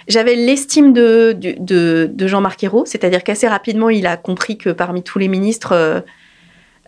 j'avais 0.09 0.35
l'estime 0.35 0.93
de, 0.93 2.11
Jean-Marc 2.19 2.63
Ayrault, 2.65 2.85
c'est-à-dire 2.87 3.23
qu'assez 3.23 3.49
rapidement, 3.49 3.91
il 3.91 4.07
a 4.07 4.17
compris 4.17 4.59
que 4.59 4.71
parmi 4.71 5.03
tous 5.03 5.19
les 5.19 5.29
ministres, 5.29 6.05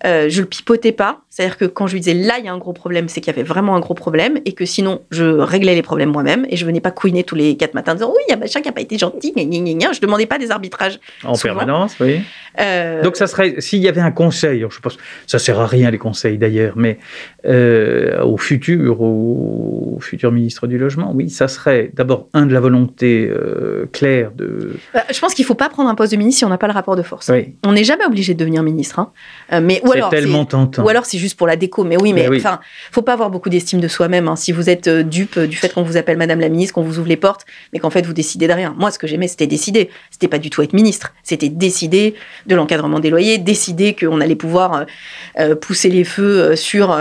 euh, 0.04 0.28
je 0.28 0.40
le 0.40 0.46
pipotais 0.46 0.92
pas. 0.92 1.20
C'est-à-dire 1.28 1.56
que 1.56 1.64
quand 1.64 1.86
je 1.86 1.94
lui 1.94 2.00
disais 2.00 2.14
là, 2.14 2.34
il 2.38 2.44
y 2.44 2.48
a 2.48 2.52
un 2.52 2.58
gros 2.58 2.72
problème, 2.72 3.08
c'est 3.08 3.20
qu'il 3.20 3.32
y 3.32 3.34
avait 3.34 3.46
vraiment 3.46 3.76
un 3.76 3.80
gros 3.80 3.94
problème 3.94 4.38
et 4.44 4.52
que 4.52 4.66
sinon, 4.66 5.00
je 5.10 5.24
réglais 5.24 5.74
les 5.74 5.82
problèmes 5.82 6.10
moi-même 6.10 6.44
et 6.50 6.56
je 6.56 6.66
venais 6.66 6.80
pas 6.80 6.90
couiner 6.90 7.24
tous 7.24 7.34
les 7.34 7.56
quatre 7.56 7.74
matins 7.74 7.92
en 7.92 7.94
disant 7.94 8.12
oui, 8.14 8.22
il 8.28 8.30
y 8.32 8.34
a 8.34 8.36
machin 8.36 8.60
qui 8.60 8.68
n'a 8.68 8.72
pas 8.72 8.80
été 8.80 8.98
gentil, 8.98 9.32
gna, 9.32 9.44
gna, 9.44 9.72
gna, 9.72 9.92
Je 9.92 10.00
demandais 10.00 10.26
pas 10.26 10.38
des 10.38 10.50
arbitrages. 10.50 10.98
En 11.24 11.34
permanence, 11.34 11.96
oui. 12.00 12.20
Euh, 12.60 13.02
Donc, 13.02 13.16
ça 13.16 13.26
serait, 13.26 13.60
s'il 13.60 13.78
y 13.78 13.88
avait 13.88 14.00
un 14.00 14.10
conseil, 14.10 14.66
je 14.68 14.80
pense, 14.80 14.98
ça 15.26 15.38
sert 15.38 15.58
à 15.58 15.66
rien 15.66 15.90
les 15.90 15.98
conseils 15.98 16.36
d'ailleurs, 16.36 16.74
mais 16.76 16.98
euh, 17.46 18.22
au 18.22 18.36
futur, 18.36 19.00
au, 19.00 19.98
futur 20.00 20.32
ministre 20.32 20.66
du 20.66 20.76
Logement, 20.76 21.12
oui, 21.14 21.30
ça 21.30 21.48
serait 21.48 21.90
d'abord, 21.94 22.28
un, 22.34 22.44
de 22.44 22.52
la 22.52 22.60
volonté 22.60 23.30
claire 23.92 24.32
de. 24.32 24.76
Bah, 24.92 25.04
je 25.10 25.18
pense 25.18 25.32
qu'il 25.32 25.44
faut 25.44 25.54
pas 25.54 25.68
prendre 25.68 25.88
un 25.88 25.94
poste 25.94 26.12
de 26.12 26.18
ministre 26.18 26.40
si 26.40 26.44
on 26.44 26.50
n'a 26.50 26.58
pas 26.58 26.66
le 26.66 26.74
rapport 26.74 26.96
de 26.96 27.02
force. 27.02 27.30
On 27.64 27.72
n'est 27.72 27.84
jamais 27.84 28.04
obligé 28.04 28.34
de 28.34 28.38
devenir 28.38 28.62
ministre. 28.62 28.98
Hein. 28.98 29.10
mais 29.62 29.80
ou 29.84 29.91
alors, 29.92 30.10
tellement 30.10 30.44
tentant. 30.44 30.82
Ou 30.84 30.88
alors 30.88 31.04
c'est 31.06 31.18
juste 31.18 31.36
pour 31.36 31.46
la 31.46 31.56
déco. 31.56 31.84
Mais 31.84 31.96
oui, 31.96 32.12
mais 32.12 32.28
enfin, 32.28 32.60
faut 32.90 33.02
pas 33.02 33.12
avoir 33.12 33.30
beaucoup 33.30 33.48
d'estime 33.48 33.80
de 33.80 33.88
soi-même. 33.88 34.28
Hein. 34.28 34.36
Si 34.36 34.52
vous 34.52 34.68
êtes 34.68 34.88
euh, 34.88 35.02
dupe 35.02 35.38
du 35.38 35.56
fait 35.56 35.72
qu'on 35.72 35.82
vous 35.82 35.96
appelle 35.96 36.16
Madame 36.16 36.40
la 36.40 36.48
ministre, 36.48 36.74
qu'on 36.74 36.82
vous 36.82 36.98
ouvre 36.98 37.08
les 37.08 37.16
portes, 37.16 37.44
mais 37.72 37.78
qu'en 37.78 37.90
fait 37.90 38.02
vous 38.02 38.12
décidez 38.12 38.48
de 38.48 38.52
rien. 38.52 38.74
Moi, 38.78 38.90
ce 38.90 38.98
que 38.98 39.06
j'aimais, 39.06 39.28
c'était 39.28 39.46
décider. 39.46 39.90
C'était 40.10 40.28
pas 40.28 40.38
du 40.38 40.50
tout 40.50 40.62
être 40.62 40.72
ministre. 40.72 41.12
C'était 41.22 41.48
décider 41.48 42.14
de 42.46 42.54
l'encadrement 42.54 43.00
des 43.00 43.10
loyers, 43.10 43.38
décider 43.38 43.94
qu'on 43.94 44.20
allait 44.20 44.36
pouvoir 44.36 44.74
euh, 44.74 44.84
euh, 45.38 45.54
pousser 45.54 45.90
les 45.90 46.04
feux 46.04 46.56
sur 46.56 46.98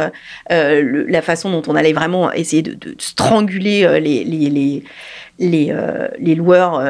la 0.50 1.22
façon 1.22 1.52
dont 1.52 1.64
on 1.68 1.76
allait 1.76 1.94
vraiment 1.94 2.32
essayer 2.32 2.62
de, 2.62 2.78
stranguler 2.98 4.00
les, 4.00 4.24
les, 4.24 4.50
les, 4.50 4.84
les, 5.40 5.76
les 6.20 6.36
loueurs 6.36 6.82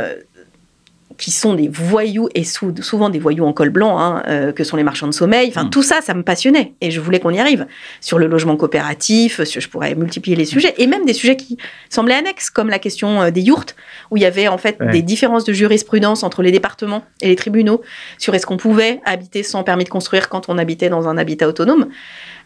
qui 1.21 1.29
sont 1.29 1.53
des 1.53 1.67
voyous 1.67 2.29
et 2.33 2.43
souvent 2.43 3.09
des 3.09 3.19
voyous 3.19 3.45
en 3.45 3.53
col 3.53 3.69
blanc, 3.69 3.99
hein, 3.99 4.23
euh, 4.27 4.51
que 4.51 4.63
sont 4.63 4.75
les 4.75 4.83
marchands 4.83 5.05
de 5.05 5.13
sommeil. 5.13 5.49
Enfin, 5.49 5.65
mm. 5.65 5.69
tout 5.69 5.83
ça, 5.83 6.01
ça 6.01 6.15
me 6.15 6.23
passionnait 6.23 6.73
et 6.81 6.89
je 6.89 6.99
voulais 6.99 7.19
qu'on 7.19 7.29
y 7.29 7.39
arrive. 7.39 7.67
Sur 8.01 8.17
le 8.17 8.25
logement 8.25 8.57
coopératif, 8.57 9.39
je 9.43 9.67
pourrais 9.67 9.93
multiplier 9.93 10.35
les 10.35 10.45
sujets 10.45 10.73
et 10.79 10.87
même 10.87 11.05
des 11.05 11.13
sujets 11.13 11.37
qui 11.37 11.57
semblaient 11.89 12.15
annexes, 12.15 12.49
comme 12.49 12.69
la 12.69 12.79
question 12.79 13.21
euh, 13.21 13.29
des 13.29 13.41
yurts, 13.41 13.75
où 14.09 14.17
il 14.17 14.23
y 14.23 14.25
avait 14.25 14.47
en 14.47 14.57
fait 14.57 14.81
des 14.91 15.03
différences 15.03 15.45
de 15.45 15.53
jurisprudence 15.53 16.23
entre 16.23 16.41
les 16.41 16.51
départements 16.51 17.03
et 17.21 17.27
les 17.27 17.35
tribunaux 17.35 17.81
sur 18.17 18.33
est-ce 18.33 18.47
qu'on 18.47 18.57
pouvait 18.57 18.99
habiter 19.05 19.43
sans 19.43 19.63
permis 19.63 19.83
de 19.83 19.89
construire 19.89 20.27
quand 20.27 20.49
on 20.49 20.57
habitait 20.57 20.89
dans 20.89 21.07
un 21.07 21.19
habitat 21.19 21.47
autonome. 21.47 21.87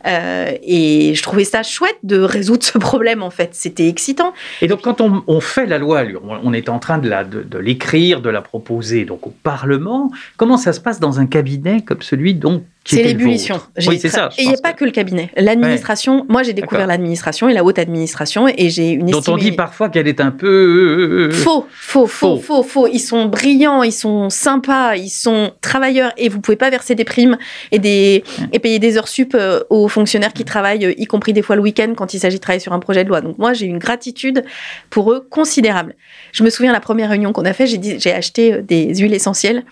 Euh, 0.05 0.51
et 0.63 1.13
je 1.15 1.23
trouvais 1.23 1.43
ça 1.43 1.63
chouette 1.63 1.97
de 2.03 2.19
résoudre 2.19 2.63
ce 2.63 2.77
problème, 2.77 3.23
en 3.23 3.29
fait. 3.29 3.49
C'était 3.53 3.88
excitant. 3.88 4.34
Et 4.62 4.67
donc, 4.67 4.81
quand 4.81 5.01
on, 5.01 5.39
fait 5.39 5.65
la 5.65 5.77
loi 5.77 6.03
on 6.43 6.53
est 6.53 6.69
en 6.69 6.79
train 6.79 6.97
de, 6.97 7.10
de, 7.43 7.58
l'écrire, 7.58 8.21
de 8.21 8.29
la 8.29 8.41
proposer 8.41 9.05
donc 9.05 9.27
au 9.27 9.34
Parlement. 9.43 10.12
Comment 10.38 10.58
ça 10.58 10.73
se 10.73 10.79
passe 10.79 10.99
dans 10.99 11.19
un 11.19 11.25
cabinet 11.25 11.81
comme 11.81 12.01
celui 12.01 12.34
dont 12.34 12.63
c'est 12.86 13.04
l'ébullition. 13.04 13.60
Oui, 13.88 14.00
c'est 14.00 14.10
ça. 14.10 14.30
Et 14.38 14.43
il 14.43 14.48
n'y 14.48 14.54
a 14.54 14.62
pas 14.62 14.74
que 14.74 14.86
le 14.86 14.91
cabinet. 14.91 15.32
L'administration, 15.36 16.26
moi 16.30 16.43
j'ai 16.43 16.54
découvert 16.54 16.86
l'administration 16.86 17.50
et 17.50 17.54
la 17.54 17.63
haute 17.63 17.80
administration 17.80 18.48
et 18.48 18.69
j'ai 18.69 18.91
une 18.91 19.08
Dont 19.08 19.24
on 19.28 19.38
dit 19.38 19.54
parfois 19.54 19.89
qu'elle 19.89 20.08
est 20.08 20.21
un 20.21 20.32
peu... 20.32 21.32
Faux, 21.32 21.67
faux, 21.71 22.06
faux, 22.06 22.38
faux, 22.38 22.63
faux. 22.63 22.88
Ils 22.88 23.00
sont 23.00 23.26
brillants, 23.26 23.82
ils 23.82 23.91
sont 23.91 24.30
sympas, 24.30 24.95
ils 24.95 25.10
sont 25.10 25.52
travailleurs 25.62 26.12
et 26.17 26.30
vous 26.30 26.39
pouvez 26.39 26.58
pas 26.58 26.69
verser 26.69 26.93
des 26.93 27.06
primes 27.06 27.38
et, 27.71 27.80
des, 27.80 28.24
et 28.52 28.60
payer 28.60 28.78
des 28.78 28.98
heures 28.98 29.08
sup 29.08 29.34
euh, 29.34 29.62
aux 29.69 29.88
fonctionnaires 29.88 30.34
qui 30.34 30.45
travaillent, 30.45 30.93
y 30.98 31.06
compris 31.06 31.34
des 31.34 31.41
fois 31.41 31.56
le 31.56 31.63
week-end 31.63 31.93
quand 31.98 32.13
il 32.13 32.19
s'agit 32.19 32.38
de 32.38 32.41
travailler 32.41 32.60
sur 32.60 32.74
un 32.74 32.80
projet 32.80 33.04
de 33.04 33.10
loi. 33.10 33.21
Donc 33.21 33.39
moi 33.39 33.54
j'ai 33.54 33.65
une 33.65 33.80
gratitude 33.80 34.43
pour 34.91 35.12
eux 35.12 35.26
considérable. 35.30 35.95
Je 36.34 36.43
me 36.43 36.52
souviens 36.52 36.71
la 36.71 36.80
première 36.80 37.10
réunion 37.10 37.34
qu'on 37.34 37.45
a 37.45 37.54
fait, 37.54 37.65
j'ai 37.65 38.13
acheté 38.13 38.54
euh, 38.54 38.62
des 38.62 38.93
huiles 38.95 39.13
essentielles 39.13 39.63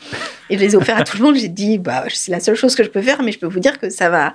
et 0.49 0.57
je 0.57 0.63
les 0.63 0.73
ai 0.73 0.75
offertes 0.75 1.01
à 1.01 1.03
tout 1.03 1.17
le 1.17 1.23
monde. 1.23 1.35
J'ai 1.35 1.47
dit, 1.47 1.77
bah, 1.77 2.05
c'est 2.09 2.31
la 2.31 2.39
seule 2.39 2.55
chose 2.55 2.75
que 2.75 2.83
je 2.83 2.89
peux 2.89 3.02
faire, 3.03 3.21
mais 3.23 3.31
je 3.31 3.39
peux 3.39 3.47
vous 3.47 3.59
dire 3.59 3.79
que 3.79 3.89
ça 3.89 4.09
va. 4.09 4.33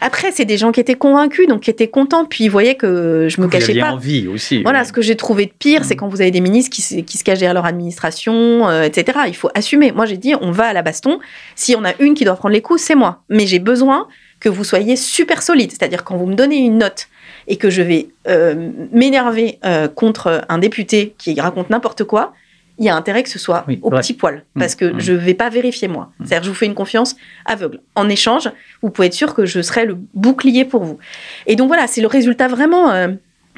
Après, 0.00 0.30
c'est 0.32 0.44
des 0.44 0.56
gens 0.56 0.72
qui 0.72 0.80
étaient 0.80 0.94
convaincus, 0.94 1.48
donc 1.48 1.62
qui 1.62 1.70
étaient 1.70 1.88
contents, 1.88 2.24
puis 2.24 2.44
ils 2.44 2.50
voyaient 2.50 2.74
que 2.74 3.28
je 3.28 3.40
me 3.40 3.48
cachais 3.48 3.78
pas. 3.78 3.92
envie 3.92 4.28
aussi. 4.28 4.62
Voilà, 4.62 4.84
ce 4.84 4.92
que 4.92 5.02
j'ai 5.02 5.16
trouvé 5.16 5.46
de 5.46 5.52
pire, 5.58 5.84
c'est 5.84 5.94
mmh. 5.94 5.98
quand 5.98 6.08
vous 6.08 6.20
avez 6.20 6.30
des 6.30 6.40
ministres 6.40 6.70
qui, 6.70 6.82
se 6.82 7.24
cachent 7.24 7.38
derrière 7.38 7.54
leur 7.54 7.66
administration, 7.66 8.68
euh, 8.68 8.82
etc. 8.82 9.20
Il 9.26 9.36
faut 9.36 9.50
assumer. 9.54 9.92
Moi, 9.92 10.06
j'ai 10.06 10.16
dit, 10.16 10.34
on 10.40 10.50
va 10.50 10.66
à 10.66 10.72
la 10.72 10.82
baston. 10.82 11.18
Si 11.54 11.74
on 11.76 11.84
a 11.84 11.92
une 11.98 12.14
qui 12.14 12.24
doit 12.24 12.36
prendre 12.36 12.54
les 12.54 12.62
coups, 12.62 12.80
c'est 12.80 12.94
moi. 12.94 13.22
Mais 13.28 13.46
j'ai 13.46 13.58
besoin 13.58 14.08
que 14.40 14.48
vous 14.48 14.64
soyez 14.64 14.96
super 14.96 15.42
solide. 15.42 15.70
C'est-à-dire, 15.70 16.04
quand 16.04 16.16
vous 16.16 16.26
me 16.26 16.34
donnez 16.34 16.56
une 16.56 16.78
note 16.78 17.08
et 17.46 17.56
que 17.56 17.70
je 17.70 17.82
vais 17.82 18.08
euh, 18.28 18.70
m'énerver 18.92 19.58
euh, 19.64 19.88
contre 19.88 20.44
un 20.48 20.58
député 20.58 21.14
qui 21.18 21.40
raconte 21.40 21.70
n'importe 21.70 22.04
quoi, 22.04 22.34
il 22.78 22.84
y 22.84 22.88
a 22.88 22.96
intérêt 22.96 23.22
que 23.22 23.28
ce 23.28 23.38
soit 23.38 23.64
au 23.82 23.90
petit 23.90 24.14
poil, 24.14 24.44
mmh. 24.54 24.58
parce 24.58 24.74
que 24.74 24.84
mmh. 24.86 25.00
je 25.00 25.12
ne 25.12 25.18
vais 25.18 25.34
pas 25.34 25.48
vérifier 25.48 25.88
moi. 25.88 26.10
Mmh. 26.18 26.24
C'est-à-dire, 26.24 26.44
je 26.44 26.48
vous 26.50 26.56
fais 26.56 26.66
une 26.66 26.74
confiance 26.74 27.16
aveugle. 27.44 27.80
En 27.94 28.08
échange, 28.08 28.50
vous 28.82 28.90
pouvez 28.90 29.08
être 29.08 29.14
sûr 29.14 29.34
que 29.34 29.46
je 29.46 29.60
serai 29.60 29.84
le 29.84 29.98
bouclier 30.14 30.64
pour 30.64 30.82
vous. 30.84 30.98
Et 31.46 31.56
donc 31.56 31.68
voilà, 31.68 31.86
c'est 31.86 32.00
le 32.00 32.06
résultat 32.06 32.48
vraiment. 32.48 32.90
Euh, 32.90 33.08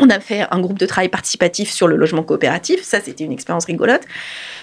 on 0.00 0.11
a 0.11 0.18
fait 0.18 0.44
un 0.50 0.61
groupe 0.61 0.79
de 0.79 0.87
travail 0.87 1.09
participatif 1.09 1.70
sur 1.70 1.87
le 1.87 1.96
logement 1.96 2.24
coopératif. 2.24 2.83
Ça, 2.83 3.00
c'était 3.00 3.24
une 3.24 3.33
expérience 3.33 3.64
rigolote. 3.66 4.03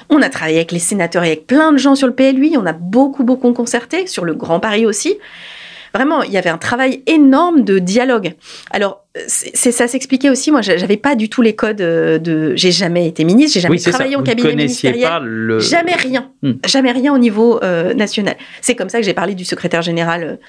On 0.10 0.22
a 0.22 0.28
travaillé 0.28 0.58
avec 0.58 0.74
les 0.74 0.80
sénateurs 0.80 1.24
et 1.24 1.28
avec 1.28 1.48
plein 1.48 1.72
de 1.72 1.78
gens 1.78 1.96
sur 1.96 2.08
le 2.08 2.14
PLUI. 2.14 2.58
On 2.58 2.66
a 2.66 2.74
beaucoup, 2.74 3.24
beaucoup 3.24 3.54
concerté 3.54 4.08
sur 4.08 4.26
le 4.26 4.34
Grand 4.34 4.60
Paris 4.60 4.86
aussi. 4.86 5.18
Vraiment, 5.94 6.24
il 6.24 6.32
y 6.32 6.38
avait 6.38 6.50
un 6.50 6.58
travail 6.58 7.04
énorme 7.08 7.64
de 7.64 7.80
dialogue. 7.80 8.34
Alors, 8.72 9.02
c'est 9.28 9.72
ça 9.74 9.88
s'expliquait 9.88 10.30
aussi. 10.30 10.52
Moi, 10.52 10.62
j'avais 10.62 10.96
pas 10.96 11.16
du 11.16 11.28
tout 11.28 11.42
les 11.42 11.54
codes 11.54 11.82
euh, 11.82 12.18
de. 12.18 12.54
J'ai 12.56 12.72
jamais 12.72 13.08
été 13.08 13.26
ministre, 13.26 13.56
j'ai 13.56 13.60
jamais 13.60 13.78
travaillé 13.78 14.16
en 14.16 14.24
cabinet 14.24 14.56
ministériel. 14.56 15.58
Jamais 15.60 15.96
rien, 15.96 16.32
hmm. 16.42 16.54
jamais 16.66 16.94
rien 16.94 17.14
au 17.14 17.18
niveau 17.18 17.62
euh, 17.62 17.94
national. 17.94 18.38
C'est 18.62 18.76
comme 18.76 18.88
ça 18.88 19.00
que 19.00 19.06
j'ai 19.06 19.14
parlé 19.14 19.36
du 19.36 19.44
secrétaire 19.44 19.82
général 19.82 20.40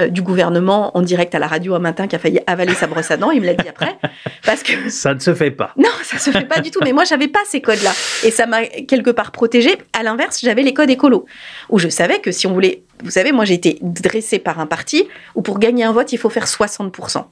euh, 0.00 0.08
du 0.08 0.22
gouvernement 0.22 0.96
en 0.96 1.02
direct 1.02 1.32
à 1.36 1.38
la 1.38 1.46
radio 1.46 1.76
un 1.76 1.78
matin 1.78 2.08
qui 2.08 2.16
a 2.16 2.18
failli 2.18 2.40
avaler 2.48 2.74
sa 2.74 2.88
brosse 2.88 3.12
à 3.12 3.16
dents. 3.16 3.30
Il 3.30 3.40
me 3.40 3.46
l'a 3.46 3.54
dit 3.54 3.68
après, 3.68 3.96
parce 4.44 4.64
que 4.64 4.90
ça 4.90 5.14
ne 5.14 5.20
se 5.20 5.32
fait 5.32 5.52
pas. 5.52 5.72
Non, 5.76 5.88
ça 6.02 6.18
se 6.18 6.30
fait 6.30 6.46
pas 6.46 6.60
du 6.60 6.72
tout. 6.72 6.80
Mais 6.82 6.92
moi, 6.92 7.04
j'avais 7.04 7.28
pas 7.28 7.40
ces 7.46 7.60
codes-là, 7.60 7.92
et 8.24 8.32
ça 8.32 8.46
m'a 8.46 8.64
quelque 8.64 9.10
part 9.10 9.30
protégée. 9.30 9.78
À 9.92 10.02
l'inverse, 10.02 10.40
j'avais 10.42 10.62
les 10.62 10.74
codes 10.74 10.90
écolos, 10.90 11.24
où 11.68 11.78
je 11.78 11.88
savais 11.88 12.18
que 12.18 12.32
si 12.32 12.48
on 12.48 12.52
voulait, 12.52 12.82
vous 13.02 13.10
savez, 13.10 13.32
moi 13.32 13.44
j'ai 13.44 13.54
été 13.54 13.78
dressée 13.82 14.38
par 14.38 14.60
un 14.60 14.66
parti 14.66 15.08
où 15.34 15.42
pour 15.42 15.58
gagner 15.58 15.84
un 15.84 15.92
vote, 15.92 16.12
il 16.12 16.18
faut 16.18 16.30
faire 16.30 16.46
60% 16.46 17.24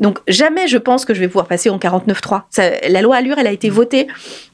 donc 0.00 0.18
jamais 0.28 0.68
je 0.68 0.78
pense 0.78 1.04
que 1.04 1.14
je 1.14 1.20
vais 1.20 1.28
pouvoir 1.28 1.46
passer 1.46 1.70
en 1.70 1.78
49.3. 1.78 2.90
La 2.90 3.02
loi 3.02 3.16
Allure, 3.16 3.38
elle 3.38 3.46
a 3.46 3.52
été 3.52 3.70
votée 3.70 4.06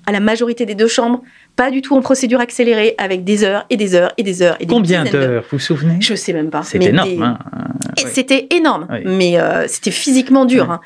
à 0.06 0.12
la 0.12 0.20
majorité 0.20 0.66
des 0.66 0.74
deux 0.74 0.88
chambres 0.88 1.22
pas 1.56 1.70
du 1.70 1.82
tout 1.82 1.96
en 1.96 2.00
procédure 2.00 2.40
accélérée, 2.40 2.94
avec 2.98 3.24
des 3.24 3.44
heures 3.44 3.64
et 3.70 3.76
des 3.76 3.94
heures 3.94 4.12
et 4.16 4.22
des 4.22 4.42
heures 4.42 4.56
et 4.60 4.66
des 4.66 4.74
Combien 4.74 5.04
d'heures, 5.04 5.42
vous 5.42 5.48
vous 5.52 5.58
souvenez? 5.58 5.98
Je 6.00 6.14
sais 6.14 6.32
même 6.32 6.50
pas. 6.50 6.62
C'est 6.62 6.82
énorme. 6.82 7.22
Hein. 7.22 7.38
C'était 7.96 8.46
énorme, 8.50 8.88
mais 9.04 9.38
euh, 9.38 9.66
c'était 9.68 9.90
physiquement 9.90 10.44
dur. 10.44 10.70
Hein. 10.70 10.80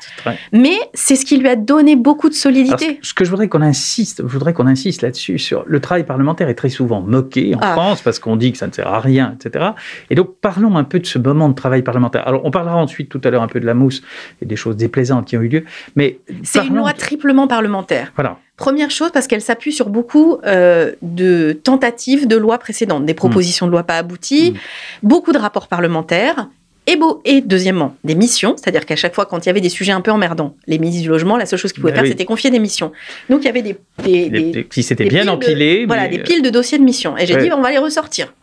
Mais 0.51 0.77
c'est 0.93 1.15
ce 1.15 1.25
qui 1.25 1.37
lui 1.37 1.47
a 1.47 1.55
donné 1.55 1.95
beaucoup 1.95 2.29
de 2.29 2.33
solidité. 2.33 2.99
ce 3.01 3.13
que 3.13 3.23
je 3.23 3.29
voudrais 3.29 3.47
qu'on 3.47 3.61
insiste, 3.61 4.21
je 4.21 4.31
voudrais 4.31 4.53
qu'on 4.53 4.67
insiste 4.67 5.01
là-dessus, 5.01 5.39
sur 5.39 5.63
le 5.65 5.79
travail 5.79 6.05
parlementaire 6.05 6.49
est 6.49 6.55
très 6.55 6.69
souvent 6.69 7.01
moqué 7.01 7.55
en 7.55 7.59
ah. 7.61 7.73
France 7.73 8.01
parce 8.01 8.19
qu'on 8.19 8.35
dit 8.35 8.51
que 8.51 8.57
ça 8.57 8.67
ne 8.67 8.73
sert 8.73 8.87
à 8.87 8.99
rien, 8.99 9.35
etc. 9.39 9.71
Et 10.09 10.15
donc 10.15 10.35
parlons 10.41 10.75
un 10.77 10.83
peu 10.83 10.99
de 10.99 11.05
ce 11.05 11.17
moment 11.17 11.49
de 11.49 11.55
travail 11.55 11.81
parlementaire. 11.81 12.27
Alors 12.27 12.41
on 12.45 12.51
parlera 12.51 12.77
ensuite 12.77 13.09
tout 13.09 13.21
à 13.23 13.29
l'heure 13.29 13.43
un 13.43 13.47
peu 13.47 13.59
de 13.59 13.65
la 13.65 13.73
mousse 13.73 14.01
et 14.41 14.45
des 14.45 14.55
choses 14.55 14.75
déplaisantes 14.75 15.27
qui 15.27 15.37
ont 15.37 15.41
eu 15.41 15.47
lieu, 15.47 15.63
mais 15.95 16.19
c'est 16.43 16.65
une 16.65 16.75
loi 16.75 16.93
triplement 16.93 17.47
parlementaire. 17.47 18.11
Voilà. 18.15 18.39
Première 18.57 18.89
chose, 18.89 19.11
parce 19.13 19.27
qu'elle 19.27 19.41
s'appuie 19.41 19.71
sur 19.71 19.89
beaucoup 19.89 20.39
euh, 20.43 20.93
de 21.03 21.53
tentatives 21.63 22.27
de 22.27 22.35
lois 22.35 22.57
précédentes, 22.57 23.05
des 23.05 23.13
propositions 23.13 23.67
de 23.67 23.71
loi 23.71 23.83
pas 23.83 23.97
abouties, 23.97 24.51
mm. 24.51 25.07
beaucoup 25.07 25.31
de 25.31 25.37
rapports 25.37 25.67
parlementaires, 25.67 26.49
et, 26.87 26.95
beau, 26.95 27.21
et 27.25 27.41
deuxièmement, 27.41 27.95
des 28.03 28.15
missions, 28.15 28.55
c'est-à-dire 28.57 28.85
qu'à 28.85 28.95
chaque 28.95 29.13
fois, 29.13 29.25
quand 29.25 29.45
il 29.45 29.47
y 29.47 29.49
avait 29.49 29.61
des 29.61 29.69
sujets 29.69 29.91
un 29.91 30.01
peu 30.01 30.09
emmerdants, 30.09 30.55
les 30.67 30.79
ministres 30.79 31.03
du 31.03 31.09
logement, 31.09 31.37
la 31.37 31.45
seule 31.45 31.59
chose 31.59 31.73
qu'ils 31.73 31.81
pouvaient 31.81 31.93
ben 31.93 31.99
faire, 31.99 32.09
c'était 32.09 32.25
confier 32.25 32.49
des 32.49 32.59
missions. 32.59 32.93
Donc 33.29 33.41
il 33.41 33.45
y 33.45 33.49
avait 33.49 33.61
des. 33.61 33.77
des, 33.99 34.67
si 34.71 34.83
c'était 34.83 35.05
bien 35.05 35.27
empilé. 35.27 35.85
Voilà, 35.85 36.07
des 36.07 36.19
piles 36.19 36.41
de 36.41 36.49
dossiers 36.49 36.77
de 36.77 36.83
missions. 36.83 37.17
Et 37.17 37.25
j'ai 37.25 37.35
dit, 37.35 37.51
on 37.51 37.61
va 37.61 37.71
les 37.71 37.77
ressortir. 37.77 38.33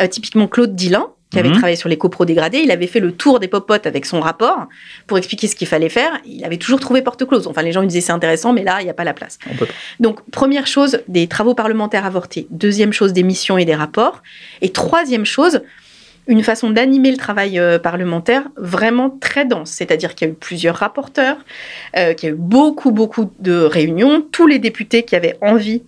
Euh, 0.00 0.06
typiquement, 0.06 0.48
Claude 0.48 0.74
Dillin, 0.74 1.08
qui 1.30 1.38
avait 1.38 1.48
mhm. 1.48 1.54
travaillé 1.54 1.76
sur 1.76 1.88
les 1.88 1.98
copros 1.98 2.24
dégradés. 2.24 2.58
Il 2.58 2.70
avait 2.70 2.86
fait 2.86 3.00
le 3.00 3.12
tour 3.12 3.40
des 3.40 3.48
popotes 3.48 3.86
avec 3.86 4.06
son 4.06 4.20
rapport 4.20 4.66
pour 5.06 5.18
expliquer 5.18 5.48
ce 5.48 5.56
qu'il 5.56 5.66
fallait 5.66 5.88
faire. 5.88 6.20
Il 6.24 6.44
avait 6.44 6.58
toujours 6.58 6.80
trouvé 6.80 7.02
porte 7.02 7.24
close. 7.26 7.46
Enfin, 7.46 7.62
les 7.62 7.72
gens 7.72 7.80
lui 7.80 7.88
disaient 7.88 8.00
c'est 8.00 8.12
intéressant, 8.12 8.52
mais 8.52 8.62
là, 8.62 8.80
il 8.80 8.84
n'y 8.84 8.90
a 8.90 8.94
pas 8.94 9.04
la 9.04 9.14
place. 9.14 9.38
Donc, 10.00 10.20
première 10.30 10.66
chose, 10.66 11.00
des 11.08 11.26
travaux 11.26 11.54
parlementaires 11.54 12.06
avortés. 12.06 12.46
Deuxième 12.50 12.92
chose, 12.92 13.12
des 13.12 13.22
missions 13.22 13.58
et 13.58 13.64
des 13.64 13.74
rapports. 13.74 14.22
Et 14.62 14.70
troisième 14.70 15.24
chose, 15.24 15.62
une 16.26 16.42
façon 16.42 16.70
d'animer 16.70 17.10
le 17.10 17.16
travail 17.16 17.58
euh, 17.58 17.78
parlementaire 17.78 18.44
vraiment 18.56 19.10
très 19.10 19.44
dense. 19.44 19.70
C'est-à-dire 19.70 20.14
qu'il 20.14 20.28
y 20.28 20.30
a 20.30 20.32
eu 20.32 20.36
plusieurs 20.36 20.76
rapporteurs, 20.76 21.36
euh, 21.96 22.14
qu'il 22.14 22.28
y 22.28 22.32
a 22.32 22.34
eu 22.34 22.38
beaucoup, 22.38 22.92
beaucoup 22.92 23.30
de 23.40 23.54
réunions, 23.54 24.24
tous 24.32 24.46
les 24.46 24.58
députés 24.58 25.02
qui 25.02 25.16
avaient 25.16 25.36
envie 25.40 25.82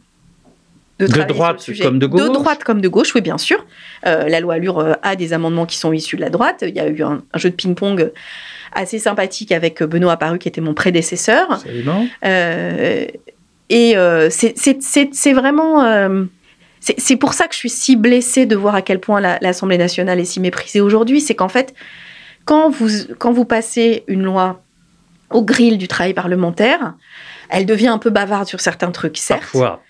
de, 0.98 1.06
de 1.06 1.22
droite 1.22 1.68
comme 1.82 1.98
de 1.98 2.06
gauche. 2.06 2.22
De 2.22 2.28
droite 2.28 2.64
comme 2.64 2.80
de 2.80 2.88
gauche, 2.88 3.14
oui, 3.14 3.20
bien 3.20 3.38
sûr. 3.38 3.64
Euh, 4.06 4.28
la 4.28 4.40
loi 4.40 4.54
Allure 4.54 4.96
a 5.02 5.16
des 5.16 5.32
amendements 5.32 5.66
qui 5.66 5.76
sont 5.76 5.92
issus 5.92 6.16
de 6.16 6.22
la 6.22 6.30
droite. 6.30 6.64
Il 6.66 6.74
y 6.74 6.80
a 6.80 6.88
eu 6.88 7.02
un, 7.02 7.22
jeu 7.34 7.50
de 7.50 7.54
ping-pong 7.54 8.12
assez 8.72 8.98
sympathique 8.98 9.52
avec 9.52 9.82
Benoît 9.82 10.12
Apparu, 10.12 10.38
qui 10.38 10.48
était 10.48 10.60
mon 10.60 10.74
prédécesseur. 10.74 11.52
Absolument. 11.52 12.06
et 12.22 13.96
c'est 14.30 15.32
vraiment 15.32 16.26
c'est 16.80 17.16
pour 17.16 17.34
ça 17.34 17.48
que 17.48 17.54
je 17.54 17.58
suis 17.58 17.70
si 17.70 17.96
blessée 17.96 18.46
de 18.46 18.54
voir 18.54 18.74
à 18.74 18.82
quel 18.82 19.00
point 19.00 19.20
l'Assemblée 19.20 19.78
nationale 19.78 20.20
est 20.20 20.24
si 20.24 20.40
méprisée 20.40 20.80
aujourd'hui. 20.80 21.20
C'est 21.20 21.34
qu'en 21.34 21.48
fait, 21.48 21.74
quand 22.44 22.70
vous, 22.70 22.88
quand 23.18 23.32
vous 23.32 23.44
passez 23.44 24.04
une 24.06 24.22
loi 24.22 24.62
au 25.30 25.42
grill 25.42 25.78
du 25.78 25.88
travail 25.88 26.14
parlementaire, 26.14 26.94
elle 27.48 27.66
devient 27.66 27.88
un 27.88 27.98
peu 27.98 28.10
bavarde 28.10 28.46
sur 28.46 28.60
certains 28.60 28.90
trucs, 28.92 29.16
certes. 29.16 29.40
Parfois. 29.40 29.82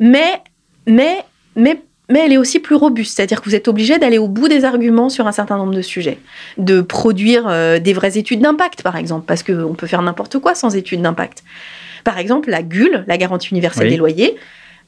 Mais, 0.00 0.40
mais, 0.86 1.24
mais, 1.56 1.80
mais 2.10 2.20
elle 2.26 2.32
est 2.32 2.36
aussi 2.36 2.60
plus 2.60 2.74
robuste. 2.74 3.16
C'est-à-dire 3.16 3.40
que 3.40 3.48
vous 3.48 3.54
êtes 3.54 3.68
obligé 3.68 3.98
d'aller 3.98 4.18
au 4.18 4.28
bout 4.28 4.48
des 4.48 4.64
arguments 4.64 5.08
sur 5.08 5.26
un 5.26 5.32
certain 5.32 5.56
nombre 5.56 5.74
de 5.74 5.82
sujets. 5.82 6.18
De 6.58 6.80
produire 6.80 7.44
euh, 7.48 7.78
des 7.78 7.92
vraies 7.92 8.18
études 8.18 8.40
d'impact, 8.40 8.82
par 8.82 8.96
exemple, 8.96 9.24
parce 9.26 9.42
qu'on 9.42 9.74
peut 9.74 9.86
faire 9.86 10.02
n'importe 10.02 10.38
quoi 10.38 10.54
sans 10.54 10.76
études 10.76 11.02
d'impact. 11.02 11.42
Par 12.04 12.18
exemple, 12.18 12.50
la 12.50 12.62
GUL, 12.62 13.04
la 13.06 13.16
garantie 13.16 13.48
universelle 13.50 13.88
des 13.88 13.96
loyers, 13.96 14.36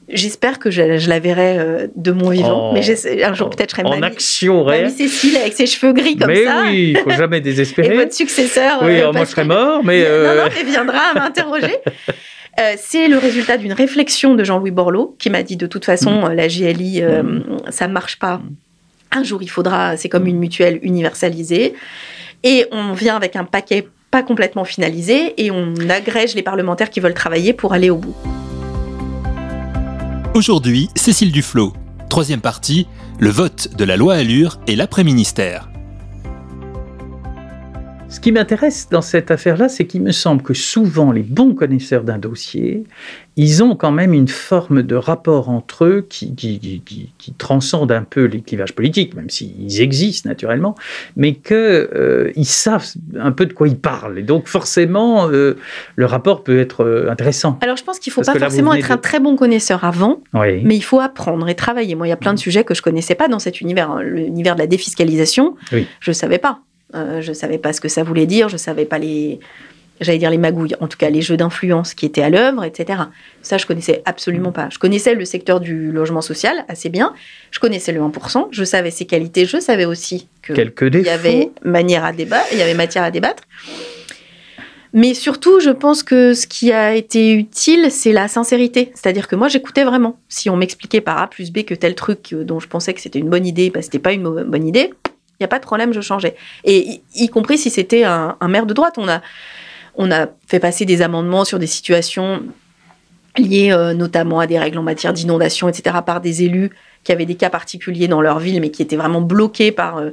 J'espère 0.09 0.57
que 0.57 0.71
je, 0.71 1.09
la 1.09 1.19
verrai 1.19 1.57
euh, 1.59 1.87
de 1.97 2.13
mon 2.13 2.29
vivant, 2.29 2.71
mais 2.71 2.81
un 3.25 3.33
jour 3.33 3.49
peut-être 3.49 3.75
je 3.75 3.81
serai 3.81 3.97
en 3.97 4.01
action 4.01 4.63
réelle. 4.63 4.89
Cécile 4.89 5.35
avec 5.35 5.51
ses 5.51 5.65
cheveux 5.65 5.91
gris 5.91 6.15
comme 6.15 6.33
ça. 6.33 6.63
Mais 6.63 6.69
oui, 6.69 6.95
il 6.95 6.97
faut 6.99 7.09
jamais 7.09 7.41
désespérer. 7.41 7.93
Et 7.93 7.97
votre 7.97 8.13
successeur. 8.13 8.79
Oui, 8.83 9.01
euh, 9.01 9.11
moi 9.11 9.25
je 9.25 9.31
serais 9.31 9.43
mort, 9.43 9.83
mais 9.83 10.03
non, 10.03 10.05
non, 10.05 10.13
euh, 10.13 10.49
il 10.57 10.65
viendra 10.65 10.99
à 11.13 11.29
m'interroger. 12.57 12.81
c'est 12.83 13.07
le 13.07 13.17
résultat 13.17 13.57
d'une 13.57 13.73
réflexion 13.73 14.35
de 14.35 14.43
Jean-Louis 14.43 14.71
Borloo 14.71 15.15
qui 15.19 15.29
m'a 15.29 15.43
dit 15.43 15.57
de 15.57 15.67
toute 15.67 15.85
façon 15.85 16.29
mm. 16.29 16.33
la 16.33 16.47
GLI 16.47 16.99
ça 16.99 17.23
mm. 17.23 17.43
ça 17.69 17.87
marche 17.87 18.19
pas. 18.19 18.41
Un 19.11 19.23
jour 19.23 19.41
il 19.41 19.49
faudra, 19.49 19.95
c'est 19.95 20.09
comme 20.09 20.27
une 20.27 20.37
mutuelle 20.37 20.79
universalisée, 20.81 21.75
et 22.43 22.65
on 22.71 22.93
vient 22.93 23.15
avec 23.15 23.35
un 23.35 23.45
paquet 23.45 23.87
pas 24.11 24.23
complètement 24.23 24.63
finalisé 24.63 25.33
et 25.43 25.51
on 25.51 25.73
agrège 25.89 26.35
les 26.35 26.41
parlementaires 26.41 26.89
qui 26.89 26.99
veulent 26.99 27.13
travailler 27.13 27.53
pour 27.53 27.73
aller 27.73 27.89
au 27.89 27.97
bout. 27.97 28.15
Aujourd'hui, 30.33 30.89
Cécile 30.95 31.31
Duflot. 31.31 31.73
Troisième 32.09 32.41
partie, 32.41 32.87
le 33.19 33.29
vote 33.29 33.69
de 33.75 33.83
la 33.83 33.97
loi 33.97 34.15
Allure 34.15 34.59
et 34.67 34.75
l'après-ministère. 34.75 35.69
Ce 38.09 38.21
qui 38.21 38.31
m'intéresse 38.31 38.87
dans 38.89 39.01
cette 39.01 39.31
affaire-là, 39.31 39.67
c'est 39.67 39.85
qu'il 39.85 40.01
me 40.01 40.13
semble 40.13 40.41
que 40.41 40.53
souvent 40.53 41.11
les 41.11 41.23
bons 41.23 41.53
connaisseurs 41.53 42.03
d'un 42.03 42.17
dossier, 42.17 42.85
ils 43.35 43.63
ont 43.63 43.75
quand 43.75 43.91
même 43.91 44.13
une 44.13 44.29
forme 44.29 44.81
de 44.81 44.95
rapport 44.95 45.49
entre 45.49 45.83
eux 45.83 46.05
qui, 46.09 46.33
qui, 46.33 46.81
qui, 46.85 47.33
transcende 47.37 47.91
un 47.91 48.03
peu 48.03 48.23
les 48.23 48.41
clivages 48.41 48.73
politiques, 48.73 49.13
même 49.13 49.29
s'ils 49.29 49.81
existent 49.81 50.29
naturellement, 50.29 50.73
mais 51.17 51.33
qu'ils 51.33 51.55
euh, 51.55 52.31
savent 52.43 52.87
un 53.19 53.33
peu 53.33 53.45
de 53.45 53.51
quoi 53.51 53.67
ils 53.67 53.77
parlent. 53.77 54.17
Et 54.17 54.23
donc 54.23 54.47
forcément, 54.47 55.29
euh, 55.29 55.57
le 55.97 56.05
rapport 56.05 56.43
peut 56.43 56.59
être 56.59 56.85
euh, 56.85 57.11
intéressant. 57.11 57.59
Alors 57.61 57.75
je 57.75 57.83
pense 57.83 57.99
qu'il 57.99 58.11
ne 58.11 58.13
faut 58.15 58.21
pas 58.21 58.39
forcément 58.39 58.73
être 58.73 58.89
un 58.89 58.97
très 58.97 59.19
bon 59.19 59.35
connaisseur 59.35 59.83
avant, 59.83 60.21
mais 60.33 60.75
il 60.77 60.83
faut 60.83 61.01
apprendre 61.01 61.47
et 61.49 61.55
travailler. 61.55 61.95
Moi, 61.95 62.07
il 62.07 62.11
y 62.11 62.13
a 62.13 62.17
plein 62.17 62.33
de 62.33 62.39
sujets 62.39 62.63
que 62.63 62.73
je 62.73 62.79
ne 62.79 62.83
connaissais 62.83 63.15
pas 63.15 63.27
dans 63.27 63.39
cet 63.39 63.59
univers. 63.59 63.91
Hein. 63.91 64.01
L'univers 64.01 64.55
de 64.55 64.61
la 64.61 64.67
défiscalisation, 64.67 65.55
je 65.71 66.09
ne 66.09 66.13
savais 66.13 66.39
pas. 66.39 66.61
Euh, 66.95 67.21
je 67.21 67.29
ne 67.29 67.33
savais 67.33 67.57
pas 67.57 67.73
ce 67.73 67.81
que 67.81 67.89
ça 67.89 68.03
voulait 68.03 68.25
dire, 68.25 68.49
je 68.49 68.55
ne 68.55 68.59
savais 68.59 68.85
pas 68.85 68.97
les, 68.97 69.39
j'allais 69.99 70.17
dire 70.17 70.29
les 70.29 70.37
magouilles, 70.37 70.75
en 70.79 70.87
tout 70.87 70.97
cas 70.97 71.09
les 71.09 71.21
jeux 71.21 71.37
d'influence 71.37 71.93
qui 71.93 72.05
étaient 72.05 72.21
à 72.21 72.29
l'œuvre, 72.29 72.63
etc. 72.63 73.03
Ça, 73.41 73.57
je 73.57 73.65
connaissais 73.65 74.01
absolument 74.05 74.51
pas. 74.51 74.69
Je 74.71 74.79
connaissais 74.79 75.13
le 75.13 75.25
secteur 75.25 75.59
du 75.59 75.91
logement 75.91 76.21
social 76.21 76.65
assez 76.67 76.89
bien. 76.89 77.13
Je 77.51 77.59
connaissais 77.59 77.91
le 77.91 78.01
1%. 78.01 78.47
Je 78.51 78.63
savais 78.63 78.91
ses 78.91 79.05
qualités. 79.05 79.45
Je 79.45 79.59
savais 79.59 79.85
aussi 79.85 80.27
que 80.41 80.53
il 80.53 81.01
y 81.01 81.09
avait 81.09 81.51
manière 81.63 82.05
à 82.05 82.13
débattre, 82.13 82.47
il 82.51 82.57
y 82.57 82.61
avait 82.61 82.73
matière 82.73 83.03
à 83.03 83.11
débattre. 83.11 83.43
Mais 84.93 85.13
surtout, 85.13 85.59
je 85.59 85.69
pense 85.69 86.01
que 86.01 86.33
ce 86.33 86.47
qui 86.47 86.71
a 86.71 86.95
été 86.95 87.33
utile, 87.33 87.91
c'est 87.91 88.13
la 88.13 88.27
sincérité. 88.27 88.91
C'est-à-dire 88.95 89.27
que 89.27 89.35
moi, 89.35 89.49
j'écoutais 89.49 89.83
vraiment. 89.83 90.17
Si 90.29 90.49
on 90.49 90.55
m'expliquait 90.55 91.01
par 91.01 91.21
A 91.21 91.27
plus 91.27 91.51
B 91.51 91.63
que 91.63 91.75
tel 91.75 91.93
truc 91.93 92.33
dont 92.33 92.59
je 92.59 92.67
pensais 92.67 92.93
que 92.93 93.01
c'était 93.01 93.19
une 93.19 93.29
bonne 93.29 93.45
idée, 93.45 93.69
bah, 93.69 93.81
c'était 93.81 93.99
pas 93.99 94.13
une 94.13 94.23
bonne 94.23 94.65
idée, 94.65 94.93
il 95.39 95.43
n'y 95.43 95.45
a 95.45 95.47
pas 95.47 95.59
de 95.59 95.65
problème, 95.65 95.93
je 95.93 96.01
changeais. 96.01 96.35
Et 96.63 97.01
y, 97.15 97.29
compris 97.29 97.57
si 97.57 97.69
c'était 97.69 98.03
un, 98.03 98.35
maire 98.47 98.65
de 98.65 98.73
droite, 98.73 98.95
on 98.97 99.07
a, 99.07 99.21
on 99.95 100.11
a 100.11 100.27
fait 100.47 100.59
passer 100.59 100.85
des 100.85 101.01
amendements 101.03 101.45
sur 101.45 101.59
des 101.59 101.67
situations 101.67 102.41
liées 103.37 103.71
euh, 103.71 103.93
notamment 103.93 104.39
à 104.39 104.47
des 104.47 104.57
règles 104.57 104.79
en 104.79 104.83
matière 104.83 105.13
d'inondation, 105.13 105.69
etc., 105.69 105.97
par 106.03 106.21
des 106.21 106.43
élus 106.43 106.71
qui 107.03 107.11
avaient 107.11 107.27
des 107.27 107.35
cas 107.35 107.51
particuliers 107.51 108.07
dans 108.07 108.21
leur 108.21 108.39
ville, 108.39 108.59
mais 108.59 108.71
qui 108.71 108.81
étaient 108.81 108.95
vraiment 108.95 109.21
bloqués 109.21 109.71
par, 109.71 109.97
euh, 109.97 110.09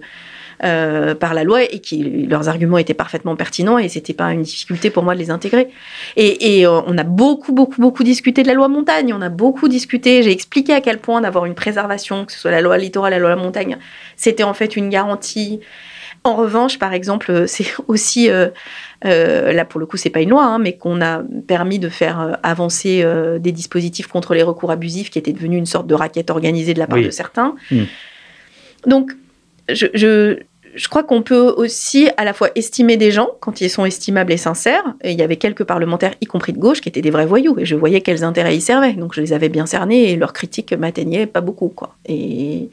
euh, 0.65 1.15
par 1.15 1.35
la 1.35 1.45
loi 1.45 1.63
et 1.63 1.81
qui 1.81 2.27
leurs 2.27 2.49
arguments 2.49 2.79
étaient 2.79 2.95
parfaitement 2.95 3.37
pertinents 3.37 3.77
et 3.77 3.91
c'était 3.91 4.15
pas 4.15 4.33
une 4.33 4.43
difficulté 4.43 4.89
pour 4.89 5.03
moi 5.03 5.15
de 5.15 5.19
les 5.19 5.31
intégrer. 5.31 5.69
Et, 6.17 6.59
et 6.59 6.67
euh, 6.67 6.81
on 6.87 6.97
a 6.97 7.03
beaucoup, 7.03 7.53
beaucoup, 7.53 7.83
beaucoup 7.83 8.03
discuté 8.03 8.43
de 8.43 8.49
la 8.49 8.55
loi 8.55 8.69
montagne. 8.69 9.13
On 9.13 9.21
a 9.21 9.29
beaucoup 9.29 9.69
discuté. 9.69 10.23
J'ai 10.23 10.31
expliqué 10.31 10.73
à 10.73 10.81
quel 10.81 11.01
point 11.01 11.21
d'avoir 11.21 11.45
une 11.45 11.55
préservation, 11.55 12.25
que 12.25 12.33
ce 12.33 12.39
soit 12.39 12.51
la 12.51 12.63
loi 12.63 12.79
littorale, 12.79 13.13
la 13.13 13.19
loi 13.19 13.37
montagne, 13.37 13.77
c'était 14.17 14.43
en 14.43 14.55
fait 14.55 14.75
une 14.75 14.89
garantie. 14.89 15.61
En 16.23 16.35
revanche, 16.35 16.79
par 16.79 16.95
exemple, 16.95 17.47
c'est 17.47 17.67
aussi 17.87 18.31
euh, 18.31 18.49
là 19.05 19.65
pour 19.67 19.81
le 19.81 19.85
coup, 19.85 19.99
c'est 19.99 20.09
pas 20.09 20.21
une 20.21 20.31
loi, 20.31 20.47
hein, 20.47 20.59
mais 20.59 20.79
qu'on 20.79 21.03
a 21.03 21.23
permis 21.47 21.79
de 21.79 21.91
faire 21.91 22.39
avancer 22.43 23.07
des 23.39 23.53
dispositifs 23.53 24.07
contre 24.07 24.33
les 24.33 24.43
recours 24.43 24.71
abusifs, 24.71 25.11
qui 25.11 25.19
étaient 25.19 25.35
devenus 25.35 25.59
une 25.59 25.67
sorte 25.67 25.87
de 25.87 25.95
raquette 25.95 26.31
organisée 26.31 26.73
de 26.73 26.79
la 26.79 26.87
part 26.87 27.03
de 27.03 27.11
certains. 27.11 27.55
Hmm. 27.71 27.85
Donc, 28.87 29.13
je, 29.69 29.87
je, 29.95 30.39
crois 30.89 31.03
qu'on 31.05 31.23
peut 31.23 31.55
aussi 31.57 32.09
à 32.17 32.25
la 32.25 32.33
fois 32.33 32.51
estimer 32.55 32.97
des 32.97 33.11
gens 33.11 33.31
quand 33.41 33.61
ils 33.61 33.71
sont 33.71 33.85
estimables 33.85 34.33
et 34.33 34.37
sincères. 34.37 34.95
Il 35.05 35.19
y 35.19 35.23
avait 35.23 35.37
quelques 35.37 35.65
parlementaires, 35.65 36.15
y 36.21 36.27
compris 36.27 36.53
de 36.53 36.59
gauche, 36.59 36.81
qui 36.81 36.89
étaient 36.89 37.03
des 37.03 37.11
vrais 37.11 37.27
voyous. 37.27 37.59
Et 37.59 37.65
je 37.65 37.77
voyais 37.77 38.01
quels 38.01 38.25
intérêts 38.25 38.57
ils 38.57 38.63
servaient. 38.63 38.95
Donc 38.95 39.15
je 39.15 39.21
les 39.21 39.33
avais 39.33 39.49
bien 39.49 39.67
cernés 39.67 40.11
et 40.11 40.17
leurs 40.17 40.33
critiques 40.33 40.73
m'atteignaient 40.73 41.27
pas 41.27 41.41
beaucoup. 41.41 41.73
Et 42.07 42.69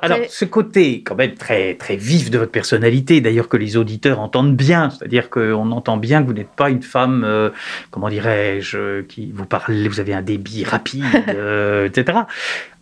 alors, 0.00 0.18
ce 0.28 0.44
côté 0.44 1.02
quand 1.02 1.14
même 1.14 1.34
très, 1.34 1.74
très 1.74 1.96
vif 1.96 2.30
de 2.30 2.38
votre 2.38 2.50
personnalité, 2.50 3.20
d'ailleurs 3.20 3.48
que 3.48 3.56
les 3.56 3.76
auditeurs 3.76 4.20
entendent 4.20 4.56
bien, 4.56 4.90
c'est-à-dire 4.90 5.30
qu'on 5.30 5.70
entend 5.72 5.96
bien 5.96 6.22
que 6.22 6.26
vous 6.26 6.32
n'êtes 6.32 6.54
pas 6.54 6.70
une 6.70 6.82
femme, 6.82 7.24
euh, 7.24 7.50
comment 7.90 8.08
dirais-je, 8.08 9.02
qui 9.02 9.32
vous 9.34 9.44
parle, 9.44 9.86
vous 9.88 10.00
avez 10.00 10.14
un 10.14 10.22
débit 10.22 10.64
rapide, 10.64 11.04
euh, 11.28 11.86
etc 11.86 12.20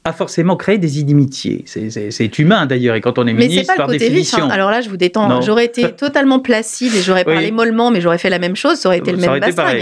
a 0.05 0.13
forcément 0.13 0.57
créé 0.57 0.79
des 0.79 0.99
inimitiés. 0.99 1.65
C'est 1.67 2.39
humain 2.39 2.67
d'ailleurs, 2.67 2.95
et 2.95 3.01
quand 3.01 3.19
on 3.19 3.27
est 3.27 3.35
ministre, 3.35 3.75
par 3.77 3.87
définition. 3.87 4.45
Vif, 4.45 4.53
Alors 4.53 4.71
là, 4.71 4.81
je 4.81 4.89
vous 4.89 4.97
détends. 4.97 5.41
J'aurais 5.43 5.67
été 5.67 5.93
totalement 5.97 6.41
placide 6.41 6.95
et 6.95 7.03
j'aurais 7.03 7.25
parlé 7.25 7.51
mollement, 7.51 7.91
mais 7.91 8.01
j'aurais 8.01 8.19
fait 8.19 8.31
la 8.31 8.39
même 8.39 8.57
chose. 8.57 8.79
Ça 8.79 8.89
aurait 8.89 8.99
été 8.99 9.13
le 9.13 9.19
même 9.19 9.41
bassin. 9.41 9.75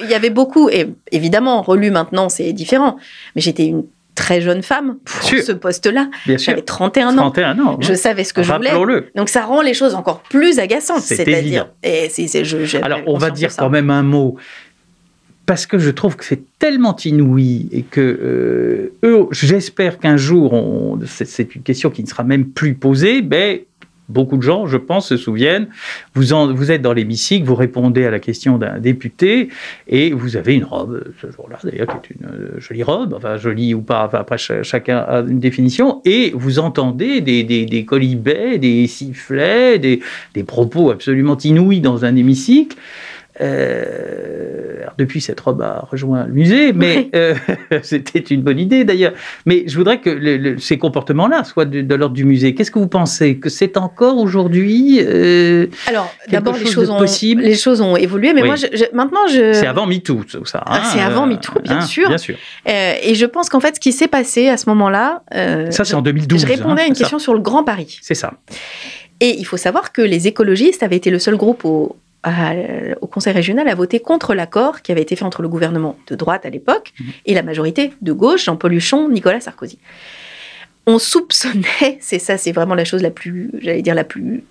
Il 0.00 0.08
y 0.08 0.14
avait 0.14 0.30
beaucoup, 0.30 0.68
et 0.68 0.86
évidemment, 1.10 1.62
relu 1.62 1.90
maintenant, 1.90 2.28
c'est 2.28 2.52
différent. 2.52 2.96
Mais 3.34 3.42
j'étais 3.42 3.66
une 3.66 3.84
très 4.14 4.40
jeune 4.40 4.62
femme 4.62 4.98
pour 5.04 5.28
ce 5.28 5.52
poste-là. 5.52 6.08
J'avais 6.26 6.62
31 6.62 7.18
ans. 7.18 7.30
31 7.30 7.58
ans. 7.60 7.78
Je 7.80 7.94
savais 7.94 8.24
ce 8.24 8.32
que 8.32 8.42
je 8.42 8.52
voulais. 8.52 8.72
Donc 9.14 9.28
ça 9.28 9.44
rend 9.44 9.62
les 9.62 9.74
choses 9.74 9.94
encore 9.94 10.20
plus 10.20 10.58
agaçantes. 10.58 11.00
C'est-à-dire. 11.00 11.68
Alors 12.82 13.00
on 13.06 13.18
va 13.18 13.30
dire 13.30 13.50
quand 13.56 13.70
même 13.70 13.90
un 13.90 14.02
mot 14.02 14.36
parce 15.46 15.66
que 15.66 15.78
je 15.78 15.90
trouve 15.90 16.16
que 16.16 16.24
c'est 16.24 16.42
tellement 16.58 16.96
inouï 16.96 17.68
et 17.70 17.82
que 17.82 18.90
euh, 19.02 19.26
j'espère 19.30 19.98
qu'un 19.98 20.16
jour, 20.16 20.98
c'est 21.06 21.54
une 21.54 21.62
question 21.62 21.90
qui 21.90 22.02
ne 22.02 22.08
sera 22.08 22.24
même 22.24 22.46
plus 22.46 22.74
posée, 22.74 23.20
mais 23.20 23.66
beaucoup 24.08 24.36
de 24.36 24.42
gens, 24.42 24.66
je 24.66 24.76
pense, 24.76 25.08
se 25.08 25.16
souviennent, 25.16 25.68
vous, 26.14 26.24
vous 26.54 26.70
êtes 26.70 26.82
dans 26.82 26.92
l'hémicycle, 26.92 27.46
vous 27.46 27.54
répondez 27.54 28.04
à 28.04 28.10
la 28.10 28.20
question 28.20 28.58
d'un 28.58 28.78
député 28.78 29.48
et 29.88 30.12
vous 30.12 30.36
avez 30.36 30.54
une 30.54 30.64
robe, 30.64 31.04
ce 31.20 31.30
jour-là 31.30 31.58
d'ailleurs, 31.64 31.86
qui 32.02 32.12
est 32.12 32.16
une 32.20 32.26
euh, 32.26 32.60
jolie 32.60 32.82
robe, 32.82 33.14
enfin 33.14 33.36
jolie 33.36 33.74
ou 33.74 33.80
pas, 33.80 34.08
après 34.12 34.38
chacun 34.38 34.98
a 34.98 35.20
une 35.20 35.38
définition, 35.38 36.00
et 36.04 36.32
vous 36.34 36.58
entendez 36.58 37.20
des, 37.20 37.42
des, 37.44 37.64
des 37.64 37.84
colibets, 37.84 38.58
des 38.58 38.86
sifflets, 38.86 39.78
des, 39.78 40.00
des 40.34 40.44
propos 40.44 40.90
absolument 40.90 41.36
inouïs 41.38 41.80
dans 41.80 42.04
un 42.04 42.14
hémicycle. 42.16 42.76
Euh, 43.40 44.80
alors 44.82 44.94
depuis, 44.98 45.20
cette 45.20 45.40
robe 45.40 45.62
a 45.62 45.86
rejoint 45.90 46.26
le 46.26 46.32
musée, 46.32 46.72
mais 46.72 47.10
euh, 47.14 47.34
c'était 47.82 48.18
une 48.20 48.42
bonne 48.42 48.58
idée 48.58 48.84
d'ailleurs. 48.84 49.12
Mais 49.46 49.64
je 49.66 49.76
voudrais 49.76 50.00
que 50.00 50.10
le- 50.10 50.36
le- 50.36 50.58
ces 50.58 50.78
comportements-là 50.78 51.44
soient 51.44 51.64
de, 51.64 51.80
de 51.80 51.94
l'ordre 51.94 52.14
du 52.14 52.24
musée. 52.24 52.54
Qu'est-ce 52.54 52.70
que 52.70 52.78
vous 52.78 52.88
pensez? 52.88 53.38
Que 53.38 53.48
c'est 53.48 53.76
encore 53.76 54.18
aujourd'hui 54.18 55.00
euh, 55.02 55.66
Alors, 55.86 56.14
d'abord, 56.28 56.54
les 56.54 56.60
chose 56.66 56.72
choses, 56.74 56.90
ont, 56.90 56.98
possible? 56.98 57.42
les 57.42 57.54
choses 57.54 57.80
ont 57.80 57.96
évolué, 57.96 58.32
mais 58.34 58.42
Oui. 58.42 58.48
moi, 58.48 58.56
je- 58.56 58.66
je- 58.72 58.94
maintenant, 58.96 59.26
je. 59.28 59.52
C'est 59.52 59.66
avant 59.66 59.86
MeToo, 59.86 60.22
tout 60.24 60.44
ça. 60.44 60.62
Ah, 60.66 60.82
c'est 60.92 61.00
avant 61.00 61.26
MeToo, 61.26 61.60
bien 61.62 61.80
sûr. 61.80 62.08
Bien 62.08 62.18
sûr. 62.18 62.36
Et 62.66 63.14
je 63.14 63.26
pense 63.26 63.48
qu'en 63.48 63.60
fait, 63.60 63.76
ce 63.76 63.80
qui 63.80 63.92
s'est 63.92 64.08
passé 64.08 64.48
à 64.48 64.56
ce 64.56 64.68
moment-là. 64.70 65.22
Ça, 65.70 65.84
c'est 65.84 65.94
en 65.94 65.98
je- 66.00 66.04
2012. 66.04 66.40
Je 66.42 66.46
répondais 66.46 66.82
hein, 66.82 66.84
à 66.84 66.88
une 66.88 66.94
ça. 66.94 67.00
question 67.00 67.18
sur 67.18 67.34
le 67.34 67.40
Grand 67.40 67.64
Paris. 67.64 67.98
C'est 68.02 68.14
ça. 68.14 68.34
Et 69.20 69.36
il 69.38 69.44
faut 69.44 69.56
savoir 69.56 69.92
que 69.92 70.02
les 70.02 70.26
écologistes 70.28 70.82
avaient 70.82 70.96
été 70.96 71.10
le 71.10 71.18
seul 71.18 71.36
groupe 71.36 71.64
au, 71.64 71.96
à- 72.24 72.54
au 73.00 73.06
Conseil 73.06 73.32
régional 73.32 73.68
à 73.68 73.74
voter 73.74 74.00
contre 74.00 74.34
l'accord 74.34 74.82
qui 74.82 74.90
avait 74.92 75.02
été 75.02 75.14
fait 75.14 75.24
entre 75.24 75.42
le 75.42 75.48
gouvernement 75.48 75.96
de 76.08 76.14
droite 76.16 76.44
à 76.46 76.50
l'époque 76.50 76.92
Mhm. 76.98 77.06
et 77.26 77.34
la 77.34 77.42
majorité 77.42 77.92
de 78.02 78.12
gauche, 78.12 78.44
Jean-Paul 78.46 78.72
Huchon, 78.74 79.08
Nicolas 79.08 79.40
Sarkozy. 79.40 79.78
On 80.86 80.98
soupçonnait, 80.98 81.98
c'est 82.00 82.18
ça, 82.18 82.36
c'est 82.36 82.52
vraiment 82.52 82.74
la 82.74 82.84
chose 82.84 83.02
la 83.02 83.10
plus, 83.10 83.50
j'allais 83.60 83.82
dire, 83.82 83.94
la 83.94 84.04
plus 84.04 84.44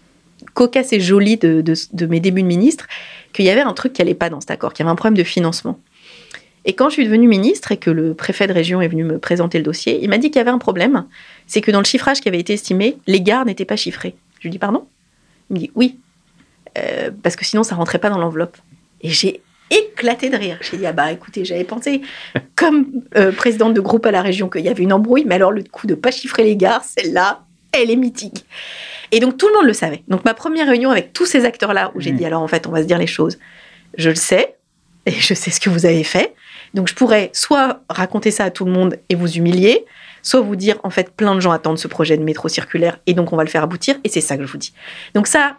cocasse 0.53 0.93
et 0.93 0.99
jolie 0.99 1.37
de, 1.37 1.61
de- 1.61 1.73
de 1.93 2.05
mes 2.05 2.19
débuts 2.19 2.41
de 2.43 2.47
ministre, 2.47 2.87
qu'il 3.33 3.45
y 3.45 3.49
avait 3.49 3.61
un 3.61 3.73
truc 3.73 3.93
qui 3.93 4.01
allait 4.01 4.13
pas 4.13 4.29
dans 4.29 4.39
cet 4.41 4.51
accord, 4.51 4.73
qu'il 4.73 4.83
y 4.83 4.87
avait 4.87 4.91
un 4.91 4.95
problème 4.95 5.17
de 5.17 5.23
financement. 5.23 5.79
Et 6.65 6.73
quand 6.73 6.89
je 6.89 6.93
suis 6.93 7.05
devenue 7.05 7.27
ministre 7.27 7.71
et 7.71 7.77
que 7.77 7.89
le 7.91 8.13
préfet 8.13 8.47
de 8.47 8.53
région 8.53 8.81
est 8.81 8.87
venu 8.87 9.03
me 9.03 9.19
présenter 9.19 9.57
le 9.57 9.63
dossier, 9.63 9.99
il 10.01 10.09
m'a 10.09 10.17
dit 10.17 10.29
qu'il 10.31 10.37
y 10.37 10.41
avait 10.41 10.49
un 10.51 10.57
problème, 10.59 11.05
c'est 11.45 11.61
que 11.61 11.71
dans 11.71 11.79
le 11.79 11.85
chiffrage 11.85 12.21
qui 12.21 12.29
avait 12.29 12.39
été 12.39 12.53
estimé, 12.53 12.97
les 13.07 13.21
gares 13.21 13.45
n'étaient 13.45 13.65
pas 13.65 13.75
chiffrées. 13.75 14.15
Je 14.39 14.43
lui 14.43 14.49
dis 14.51 14.59
pardon? 14.59 14.85
Il 15.49 15.53
me 15.55 15.59
dit 15.59 15.71
oui, 15.75 15.97
Euh, 16.77 17.11
parce 17.21 17.35
que 17.35 17.45
sinon 17.45 17.63
ça 17.63 17.75
rentrait 17.75 17.99
pas 17.99 18.09
dans 18.09 18.17
l'enveloppe. 18.17 18.57
Et 19.01 19.09
j'ai 19.09 19.41
éclaté 19.69 20.29
de 20.29 20.37
rire. 20.37 20.57
J'ai 20.61 20.77
dit 20.77 20.85
ah 20.85 20.93
bah 20.93 21.11
écoutez, 21.11 21.45
j'avais 21.45 21.63
pensé 21.63 22.01
comme 22.55 22.87
euh, 23.15 23.31
présidente 23.31 23.73
de 23.73 23.81
groupe 23.81 24.05
à 24.05 24.11
la 24.11 24.21
région 24.21 24.49
qu'il 24.49 24.61
y 24.61 24.69
avait 24.69 24.83
une 24.83 24.93
embrouille, 24.93 25.25
mais 25.25 25.35
alors 25.35 25.51
le 25.51 25.63
coup 25.63 25.87
de 25.87 25.95
pas 25.95 26.11
chiffrer 26.11 26.43
les 26.43 26.55
gares, 26.55 26.83
celle-là, 26.83 27.43
elle 27.71 27.89
est 27.89 27.95
mythique. 27.95 28.45
Et 29.11 29.19
donc 29.19 29.37
tout 29.37 29.47
le 29.47 29.53
monde 29.53 29.65
le 29.65 29.73
savait. 29.73 30.03
Donc 30.07 30.25
ma 30.25 30.33
première 30.33 30.67
réunion 30.67 30.89
avec 30.89 31.13
tous 31.13 31.25
ces 31.25 31.45
acteurs-là, 31.45 31.91
où 31.95 32.01
j'ai 32.01 32.11
Mm. 32.11 32.17
dit 32.17 32.25
alors 32.25 32.41
en 32.41 32.47
fait 32.47 32.67
on 32.67 32.71
va 32.71 32.81
se 32.81 32.87
dire 32.87 32.97
les 32.97 33.07
choses, 33.07 33.39
je 33.97 34.09
le 34.09 34.15
sais 34.15 34.55
et 35.05 35.11
je 35.11 35.33
sais 35.33 35.51
ce 35.51 35.59
que 35.59 35.69
vous 35.69 35.85
avez 35.85 36.03
fait. 36.03 36.33
Donc 36.73 36.87
je 36.87 36.95
pourrais 36.95 37.29
soit 37.33 37.81
raconter 37.89 38.31
ça 38.31 38.45
à 38.45 38.51
tout 38.51 38.65
le 38.65 38.71
monde 38.71 38.97
et 39.09 39.15
vous 39.15 39.31
humilier, 39.37 39.85
soit 40.23 40.41
vous 40.41 40.55
dire 40.55 40.79
en 40.83 40.89
fait 40.89 41.11
plein 41.15 41.35
de 41.35 41.39
gens 41.39 41.51
attendent 41.51 41.77
ce 41.77 41.87
projet 41.87 42.17
de 42.17 42.23
métro 42.23 42.47
circulaire 42.47 42.97
et 43.05 43.13
donc 43.13 43.33
on 43.33 43.35
va 43.35 43.43
le 43.43 43.49
faire 43.49 43.63
aboutir 43.63 43.95
et 44.03 44.09
c'est 44.09 44.21
ça 44.21 44.37
que 44.37 44.45
je 44.45 44.51
vous 44.51 44.57
dis. 44.57 44.73
Donc 45.13 45.27
ça, 45.27 45.57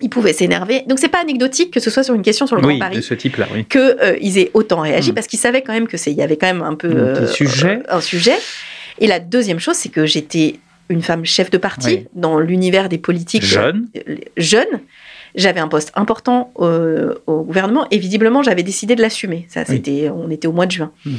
ils 0.00 0.10
pouvaient 0.10 0.32
s'énerver. 0.32 0.82
Donc 0.88 0.98
c'est 0.98 1.08
pas 1.08 1.20
anecdotique 1.20 1.70
que 1.72 1.80
ce 1.80 1.90
soit 1.90 2.02
sur 2.02 2.14
une 2.14 2.22
question 2.22 2.46
sur 2.46 2.56
le 2.56 2.62
Oui, 2.66 2.78
Grand 2.78 2.88
de 2.88 2.94
Paris 2.94 3.02
ce 3.02 3.14
type-là, 3.14 3.46
oui. 3.54 3.64
que 3.66 3.78
euh, 4.02 4.16
ils 4.20 4.38
aient 4.38 4.50
autant 4.54 4.80
réagi 4.80 5.12
Mm. 5.12 5.14
parce 5.14 5.26
qu'ils 5.26 5.38
savaient 5.38 5.62
quand 5.62 5.72
même 5.72 5.86
que 5.88 5.96
c'est 5.96 6.10
il 6.10 6.16
y 6.18 6.22
avait 6.22 6.36
quand 6.36 6.46
même 6.48 6.62
un 6.62 6.74
peu 6.74 6.88
Un 6.90 7.14
petit 7.26 7.32
sujet. 7.34 7.80
un 7.88 8.00
sujet. 8.00 8.36
Et 8.98 9.06
la 9.06 9.20
deuxième 9.20 9.60
chose 9.60 9.76
c'est 9.76 9.88
que 9.90 10.04
j'étais 10.06 10.56
une 10.88 11.02
femme 11.02 11.24
chef 11.24 11.50
de 11.50 11.58
parti 11.58 11.86
Oui. 11.88 12.06
dans 12.14 12.38
l'univers 12.38 12.88
des 12.88 12.98
politiques 12.98 13.44
Jeune. 13.44 13.86
euh, 14.08 14.16
jeune. 14.36 14.66
J'avais 15.34 15.58
un 15.60 15.66
poste 15.68 15.90
important 15.96 16.52
euh, 16.60 17.14
au 17.26 17.42
gouvernement 17.42 17.86
et 17.90 17.98
visiblement 17.98 18.42
j'avais 18.42 18.62
décidé 18.62 18.94
de 18.94 19.02
l'assumer. 19.02 19.46
Ça, 19.48 19.64
c'était, 19.64 20.10
on 20.10 20.30
était 20.30 20.46
au 20.46 20.52
mois 20.52 20.66
de 20.66 20.72
juin. 20.72 20.92
Mm. 21.06 21.14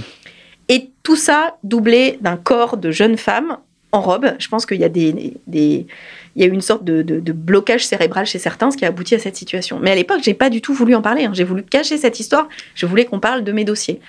Et 0.70 0.90
tout 1.04 1.16
ça 1.16 1.58
doublé 1.64 2.18
d'un 2.22 2.38
corps 2.38 2.78
de 2.78 2.92
jeunes 2.92 3.18
femmes 3.18 3.58
en 3.92 4.02
robe. 4.02 4.28
Je 4.40 4.48
pense 4.48 4.66
qu'il 4.66 4.80
y 4.80 4.84
a 4.84 4.90
des, 4.90 5.34
des- 5.48 5.86
il 6.36 6.42
y 6.42 6.46
a 6.46 6.48
eu 6.48 6.54
une 6.54 6.62
sorte 6.62 6.84
de, 6.84 7.02
de- 7.02 7.20
de 7.20 7.32
blocage 7.32 7.86
cérébral 7.86 8.26
chez 8.26 8.40
certains, 8.40 8.72
ce 8.72 8.78
qui 8.78 8.86
a 8.86 8.90
abouti 8.90 9.16
à 9.16 9.20
cette 9.20 9.36
situation. 9.36 9.80
Mais 9.82 9.92
à 9.92 9.96
l'époque, 9.96 10.20
j'ai 10.24 10.34
pas 10.34 10.50
du 10.50 10.62
tout 10.62 10.74
voulu 10.74 10.94
en 10.96 11.02
parler. 11.02 11.26
hein. 11.26 11.32
J'ai 11.34 11.44
voulu 11.46 11.64
cacher 11.64 11.98
cette 11.98 12.20
histoire. 12.20 12.48
Je 12.76 12.86
voulais 12.86 13.06
qu'on 13.06 13.20
parle 13.20 13.44
de 13.44 13.52
mes 13.52 13.64
dossiers. 13.64 14.00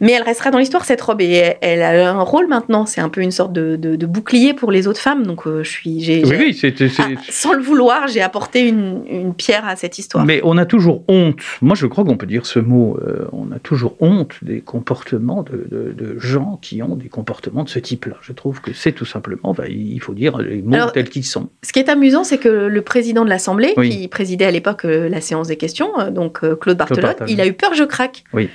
Mais 0.00 0.12
elle 0.12 0.22
restera 0.22 0.50
dans 0.50 0.58
l'histoire 0.58 0.84
cette 0.84 1.00
robe 1.00 1.20
et 1.20 1.54
elle, 1.60 1.82
a 1.82 2.10
un 2.12 2.22
rôle 2.22 2.46
maintenant. 2.46 2.86
C'est 2.86 3.00
un 3.00 3.08
peu 3.08 3.20
une 3.20 3.30
sorte 3.32 3.52
de, 3.52 4.06
bouclier 4.06 4.54
pour 4.54 4.70
les 4.70 4.86
autres 4.86 5.00
femmes. 5.00 5.26
Donc 5.26 5.46
euh, 5.46 5.62
je 5.64 5.70
suis, 5.70 6.00
j'ai, 6.00 6.24
Oui, 6.24 6.36
oui, 6.38 6.54
c'est. 6.54 6.76
c'est- 6.76 7.02
ah, 7.02 7.20
sans 7.28 7.52
le 7.52 7.62
vouloir, 7.62 8.06
j'ai 8.08 8.22
apporté 8.22 8.68
une, 8.68 9.02
une 9.10 9.34
pierre 9.34 9.66
à 9.66 9.76
cette 9.76 9.98
histoire. 9.98 10.24
Mais 10.24 10.40
on 10.44 10.56
a 10.56 10.64
toujours 10.66 11.02
honte. 11.08 11.36
Moi, 11.60 11.74
je 11.74 11.86
crois 11.86 12.04
qu'on 12.04 12.16
peut 12.16 12.26
dire 12.26 12.46
ce 12.46 12.58
mot. 12.58 12.98
euh, 13.06 13.26
on 13.32 13.50
a 13.52 13.58
toujours 13.58 13.96
honte 14.00 14.34
des 14.42 14.60
comportements 14.60 15.42
de, 15.42 16.16
gens 16.18 16.58
qui 16.62 16.82
ont 16.82 16.96
des 16.96 17.08
comportements 17.08 17.64
de 17.64 17.68
ce 17.68 17.78
type-là. 17.78 18.16
Je 18.22 18.32
trouve 18.32 18.60
que 18.60 18.72
c'est 18.72 18.92
tout 18.92 19.04
simplement, 19.04 19.54
bah, 19.54 19.64
il 19.68 20.00
faut 20.00 20.14
dire 20.14 20.38
les 20.38 20.62
mots 20.62 20.74
Alors, 20.74 20.92
tels 20.92 21.08
qu'ils 21.08 21.24
sont. 21.24 21.47
Ce 21.62 21.72
qui 21.72 21.78
est 21.78 21.88
amusant, 21.88 22.24
c'est 22.24 22.38
que 22.38 22.48
le 22.48 22.82
président 22.82 23.24
de 23.24 23.30
l'Assemblée, 23.30 23.74
Oui. 23.76 23.90
qui 23.90 24.08
présidait 24.08 24.44
à 24.46 24.50
l'époque 24.50 24.84
euh, 24.84 25.08
la 25.08 25.20
séance 25.20 25.48
des 25.48 25.56
questions, 25.56 25.98
euh, 25.98 26.10
donc 26.10 26.44
euh, 26.44 26.56
Claude 26.56 26.76
Barthelot, 26.76 27.02
Barthelot. 27.02 27.26
il 27.28 27.40
a 27.40 27.46
eu 27.46 27.52
peur 27.52 27.74
je 27.74 27.84
craque. 27.84 28.24
Oui. 28.32 28.48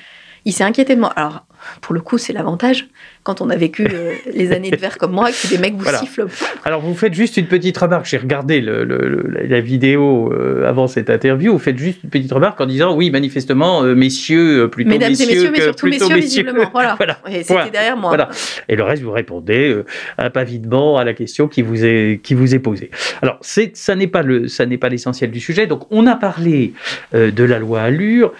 Il 0.45 0.53
s'est 0.53 0.63
inquiété 0.63 0.95
de 0.95 0.99
moi. 0.99 1.09
Alors, 1.15 1.45
pour 1.81 1.93
le 1.93 2.01
coup, 2.01 2.17
c'est 2.17 2.33
l'avantage 2.33 2.87
quand 3.23 3.39
on 3.41 3.49
a 3.49 3.55
vécu 3.55 3.87
euh, 3.91 4.13
les 4.33 4.51
années 4.51 4.71
de 4.71 4.75
verre 4.77 4.97
comme 4.97 5.11
moi, 5.13 5.29
que 5.31 5.47
des 5.47 5.57
mecs 5.57 5.73
vous 5.75 5.79
Voilà. 5.83 5.99
sifflent. 5.99 6.27
Alors, 6.65 6.81
vous 6.81 6.93
faites 6.95 7.13
juste 7.13 7.37
une 7.37 7.47
petite 7.47 7.77
remarque. 7.77 8.05
J'ai 8.05 8.17
regardé 8.17 8.59
le- 8.61 8.83
le- 8.83 8.97
le- 9.07 9.45
la- 9.47 9.61
vidéo 9.61 10.31
euh, 10.33 10.67
avant 10.67 10.87
cette 10.87 11.09
interview. 11.09 11.53
Vous 11.53 11.59
faites 11.59 11.77
juste 11.77 12.03
une 12.03 12.09
petite 12.09 12.31
remarque 12.33 12.59
en 12.59 12.65
disant 12.65 12.95
oui, 12.95 13.11
manifestement, 13.11 13.83
euh, 13.83 13.95
messieurs, 13.95 14.67
plutôt 14.69 14.89
Mesdames 14.89 15.09
messieurs, 15.11 15.29
et 15.29 15.35
messieurs, 15.35 15.51
mais 15.51 15.57
que 15.59 15.63
surtout 15.63 15.85
plutôt 15.87 16.05
messieurs, 16.09 16.15
messieurs. 16.15 16.43
visiblement. 16.43 16.69
Voilà. 16.73 16.95
Voilà. 16.97 17.19
Et 17.29 17.41
c'était 17.43 17.53
Voilà. 17.53 17.69
derrière 17.69 17.97
moi. 17.97 18.09
Voilà. 18.09 18.29
Et 18.67 18.75
le 18.75 18.83
reste, 18.83 19.03
vous 19.03 19.11
répondez 19.11 19.75
impavidement 20.17 20.97
à 20.97 21.03
la 21.03 21.13
question 21.13 21.47
qui 21.47 21.61
vous 21.61 21.85
est, 21.85 22.19
qui 22.23 22.33
vous 22.33 22.55
est 22.55 22.59
posée. 22.59 22.89
Alors, 23.21 23.37
c'est, 23.41 23.75
ça 23.75 23.95
n'est 23.95 24.07
pas 24.07 24.21
le, 24.21 24.47
ça 24.47 24.65
n'est 24.65 24.77
pas 24.77 24.89
l'essentiel 24.89 25.31
du 25.31 25.39
sujet. 25.39 25.67
Donc, 25.67 25.83
on 25.91 26.07
a 26.07 26.15
parlé 26.15 26.73
de 27.13 27.43
la 27.43 27.59
loi 27.59 27.81
Allure. 27.81 28.33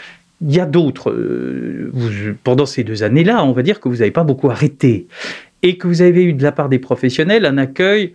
Il 0.46 0.54
y 0.54 0.60
a 0.60 0.66
d'autres. 0.66 1.12
euh, 1.12 1.92
pendant 2.44 2.66
ces 2.66 2.84
deux 2.84 3.04
années-là, 3.04 3.44
on 3.44 3.52
va 3.54 3.64
dire 3.64 3.80
que 3.80 3.90
vous 3.90 3.98
n'avez 3.98 4.12
pas 4.12 4.24
beaucoup 4.24 4.50
arrêté 4.50 5.08
et 5.62 5.78
que 5.78 5.88
vous 5.88 6.02
avez 6.02 6.24
eu 6.24 6.34
de 6.34 6.44
la 6.44 6.52
part 6.52 6.70
des 6.70 6.80
professionnels 6.80 7.46
un 7.46 7.58
accueil 7.58 8.14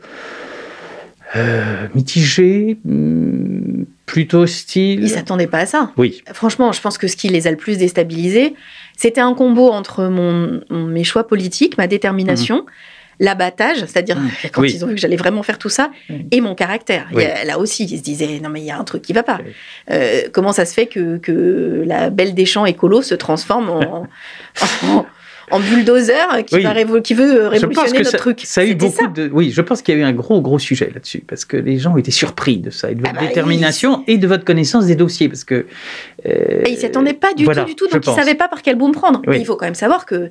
euh, 1.37 1.87
mitigé, 1.95 2.79
hum, 2.87 3.85
plutôt 4.07 4.39
hostile. 4.39 5.03
Ils 5.03 5.11
s'attendaient 5.11 5.47
pas 5.47 5.61
à 5.61 5.67
ça. 5.67 5.93
Oui. 5.97 6.23
Franchement, 6.33 6.73
je 6.73 6.81
pense 6.81 6.97
que 6.99 7.07
ce 7.07 7.17
qui 7.17 7.29
les 7.29 7.47
a 7.47 7.51
le 7.51 7.57
plus 7.57 7.77
déstabilisés, 7.77 8.55
c'était 8.97 9.21
un 9.21 9.35
combo 9.35 9.69
entre 9.69 10.07
mon, 10.07 10.61
mes 10.71 11.05
choix 11.05 11.27
politiques, 11.27 11.77
ma 11.79 11.87
détermination, 11.87 12.65
l'abattage, 13.21 13.79
c'est-à-dire 13.81 14.17
Mhm. 14.19 14.31
quand 14.53 14.63
Oui. 14.63 14.73
ils 14.75 14.85
ont 14.85 14.89
vu 14.89 14.95
que 14.95 15.01
j'allais 15.01 15.17
vraiment 15.17 15.43
faire 15.43 15.59
tout 15.59 15.69
ça, 15.69 15.91
Mhm. 16.09 16.29
et 16.31 16.41
mon 16.41 16.55
caractère. 16.55 17.07
Oui. 17.13 17.25
A- 17.25 17.45
là 17.45 17.59
aussi, 17.59 17.85
ils 17.85 17.99
se 17.99 18.03
disaient 18.03 18.41
non 18.43 18.49
mais 18.49 18.61
il 18.61 18.67
y 18.67 18.71
a 18.71 18.79
un 18.79 18.85
truc 18.85 19.03
qui 19.03 19.13
va 19.13 19.23
pas. 19.23 19.39
Oui. 19.45 19.53
Euh, 19.91 20.23
comment 20.33 20.53
ça 20.53 20.65
se 20.65 20.73
fait 20.75 20.87
que, 20.87 21.19
que 21.19 21.83
la 21.87 22.11
belle 22.11 22.35
des 22.35 22.47
champs 22.47 22.67
écolo 22.67 23.03
se 23.03 23.15
transforme 23.15 23.71
en, 23.71 24.07
en, 24.83 25.07
en 25.51 25.61
bulldozer 25.61 26.45
qui, 26.47 26.61
va 26.61 26.73
révo- 26.75 27.01
qui 27.01 27.15
veut 27.15 27.41
pense 27.45 27.49
révolutionner 27.53 27.99
notre 28.01 28.11
ça, 28.11 28.19
truc 28.19 28.41
ça 28.45 28.61
a 28.61 28.65
eu 28.65 28.75
beaucoup 28.75 28.93
ça. 29.05 29.07
de. 29.09 29.31
Oui, 29.33 29.51
je 29.51 29.63
pense 29.63 29.81
qu'il 29.83 29.95
y 29.95 29.99
a 29.99 30.01
eu 30.01 30.05
un 30.05 30.13
gros, 30.13 30.41
gros 30.43 30.59
sujet 30.59 30.91
là-dessus, 30.95 31.25
parce 31.27 31.45
que 31.47 31.57
les 31.57 31.79
gens 31.79 31.95
ont 31.95 31.99
été 31.99 32.11
surpris 32.11 32.59
de 32.59 32.69
ça, 32.71 32.91
et 32.91 32.95
de 32.95 33.01
votre 33.01 33.13
Ah 33.17 33.21
bah, 33.21 33.27
détermination 33.27 34.05
et 34.07 34.19
de 34.19 34.27
votre 34.29 34.45
connaissance 34.45 34.87
des 34.87 34.95
dossiers, 34.95 35.29
parce 35.29 35.45
que. 35.45 35.67
euh, 36.27 36.63
Et 36.67 36.71
ils 36.73 36.77
s'y 36.79 36.87
attendaient 36.87 37.15
pas 37.15 37.33
du 37.35 37.45
voilà, 37.45 37.63
tout, 37.63 37.69
du 37.69 37.75
tout. 37.77 37.87
Donc 37.87 37.95
ils 37.95 38.01
pense. 38.07 38.17
savaient 38.17 38.35
pas 38.35 38.49
par 38.49 38.61
quel 38.63 38.77
bout 38.77 38.89
me 38.89 38.93
prendre. 38.93 39.23
Mais 39.27 39.41
il 39.41 39.45
faut 39.47 39.57
quand 39.57 39.65
même 39.67 39.75
savoir 39.75 40.05
que 40.07 40.31